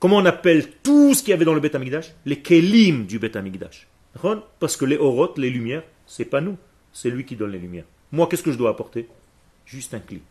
Comment 0.00 0.16
on 0.16 0.24
appelle 0.24 0.70
tout 0.82 1.12
ce 1.12 1.22
qu'il 1.22 1.30
y 1.30 1.34
avait 1.34 1.44
dans 1.44 1.52
le 1.52 1.60
Beth 1.60 1.74
Amikdash 1.74 2.14
Les 2.24 2.40
Kelim 2.40 3.04
du 3.04 3.18
Beth 3.18 3.36
Amikdash. 3.36 3.86
Parce 4.58 4.78
que 4.78 4.86
les 4.86 4.96
Oroth, 4.96 5.36
les 5.36 5.50
lumières, 5.50 5.82
c'est 6.06 6.24
pas 6.24 6.40
nous, 6.40 6.56
c'est 6.90 7.10
lui 7.10 7.26
qui 7.26 7.36
donne 7.36 7.52
les 7.52 7.58
lumières. 7.58 7.84
Moi, 8.10 8.26
qu'est-ce 8.26 8.42
que 8.42 8.50
je 8.50 8.56
dois 8.56 8.70
apporter? 8.70 9.08
Juste 9.66 9.92
un 9.92 10.00
cli. 10.00 10.22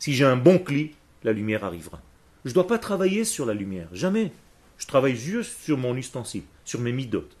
Si 0.00 0.12
j'ai 0.12 0.24
un 0.24 0.36
bon 0.36 0.58
cli, 0.58 0.90
la 1.22 1.32
lumière 1.32 1.64
arrivera. 1.64 2.02
Je 2.44 2.50
ne 2.50 2.54
dois 2.54 2.66
pas 2.66 2.78
travailler 2.78 3.24
sur 3.24 3.46
la 3.46 3.54
lumière, 3.54 3.88
jamais. 3.92 4.32
Je 4.76 4.86
travaille 4.88 5.16
juste 5.16 5.62
sur 5.62 5.78
mon 5.78 5.96
ustensile, 5.96 6.42
sur 6.64 6.80
mes 6.80 6.92
midotes. 6.92 7.36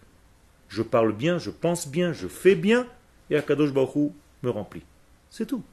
Je 0.68 0.82
parle 0.82 1.12
bien, 1.12 1.38
je 1.38 1.50
pense 1.50 1.88
bien, 1.88 2.12
je 2.12 2.28
fais 2.28 2.54
bien, 2.54 2.86
et 3.28 3.36
Akadosh 3.36 3.72
Baruch 3.72 4.12
me 4.44 4.50
remplit. 4.50 4.82
C'est 5.30 5.46
tout. 5.46 5.64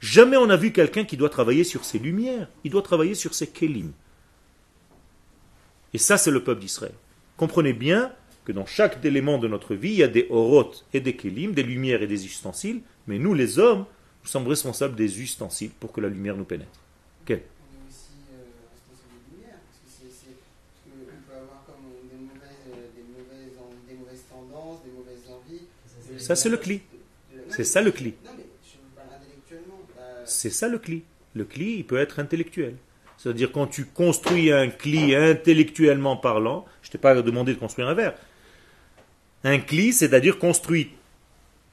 Jamais 0.00 0.36
on 0.36 0.50
a 0.50 0.56
vu 0.56 0.72
quelqu'un 0.72 1.04
qui 1.04 1.16
doit 1.16 1.30
travailler 1.30 1.62
sur 1.64 1.84
ses 1.84 2.00
lumières, 2.00 2.48
il 2.64 2.72
doit 2.72 2.82
travailler 2.82 3.14
sur 3.14 3.32
ses 3.32 3.46
kelim. 3.46 3.92
Et 5.94 5.98
ça, 5.98 6.18
c'est 6.18 6.30
le 6.30 6.44
peuple 6.44 6.60
d'Israël. 6.60 6.92
Comprenez 7.36 7.72
bien 7.72 8.12
que 8.44 8.52
dans 8.52 8.66
chaque 8.66 9.04
élément 9.04 9.38
de 9.38 9.48
notre 9.48 9.74
vie, 9.74 9.90
il 9.90 9.96
y 9.96 10.02
a 10.02 10.08
des 10.08 10.26
orotes 10.30 10.86
et 10.92 11.00
des 11.00 11.16
kelim, 11.16 11.52
des 11.52 11.62
lumières 11.62 12.02
et 12.02 12.06
des 12.06 12.24
ustensiles, 12.24 12.80
mais 13.06 13.18
nous, 13.18 13.34
les 13.34 13.58
hommes, 13.58 13.84
nous 14.22 14.28
sommes 14.28 14.46
responsables 14.46 14.96
des 14.96 15.20
ustensiles 15.20 15.70
pour 15.78 15.92
que 15.92 16.00
la 16.00 16.08
lumière 16.08 16.36
nous 16.36 16.44
pénètre. 16.44 16.80
Quel? 17.24 17.42
Ça, 26.18 26.36
c'est 26.36 26.48
le 26.48 26.56
cli. 26.56 26.80
C'est 27.48 27.64
ça 27.64 27.80
le 27.80 27.90
cli. 27.90 28.14
C'est 30.24 30.50
ça 30.50 30.68
le 30.68 30.78
cli. 30.78 31.02
Le 31.34 31.44
cli, 31.44 31.76
il 31.78 31.86
peut 31.86 31.98
être 31.98 32.18
intellectuel. 32.18 32.76
C'est-à-dire 33.18 33.50
quand 33.50 33.66
tu 33.66 33.84
construis 33.84 34.52
un 34.52 34.68
cli 34.68 35.14
intellectuellement 35.14 36.16
parlant, 36.16 36.64
je 36.82 36.90
t'ai 36.90 36.98
pas 36.98 37.20
demandé 37.20 37.52
de 37.52 37.58
construire 37.58 37.88
un 37.88 37.94
verre. 37.94 38.14
Un 39.44 39.58
cli, 39.58 39.92
c'est-à-dire 39.92 40.38
construit 40.38 40.92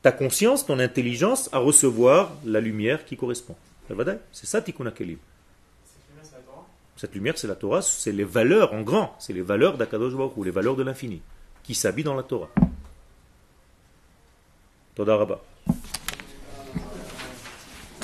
ta 0.01 0.11
conscience, 0.11 0.65
ton 0.65 0.79
intelligence 0.79 1.49
à 1.51 1.59
recevoir 1.59 2.31
la 2.45 2.59
lumière 2.59 3.05
qui 3.05 3.15
correspond. 3.15 3.55
C'est 4.31 4.47
ça 4.47 4.61
Tikkun 4.61 4.89
Kelim. 4.91 5.17
Cette 6.97 7.13
lumière, 7.13 7.37
c'est 7.37 7.47
la 7.47 7.55
Torah, 7.55 7.81
c'est 7.81 8.11
les 8.11 8.23
valeurs 8.23 8.73
en 8.73 8.81
grand, 8.81 9.15
c'est 9.19 9.33
les 9.33 9.41
valeurs 9.41 9.77
d'Akadosh 9.77 10.13
Baruch 10.13 10.33
les 10.43 10.51
valeurs 10.51 10.75
de 10.75 10.83
l'infini, 10.83 11.21
qui 11.61 11.75
s'habillent 11.75 12.05
dans 12.05 12.15
la 12.15 12.23
Torah. 12.23 12.49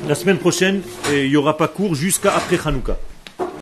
La 0.07 0.15
semaine 0.15 0.37
prochaine, 0.37 0.81
il 1.09 1.29
n'y 1.29 1.37
aura 1.37 1.55
pas 1.55 1.67
cours 1.67 1.95
jusqu'à 1.95 2.35
après 2.35 2.59
Hanouka. 2.67 2.97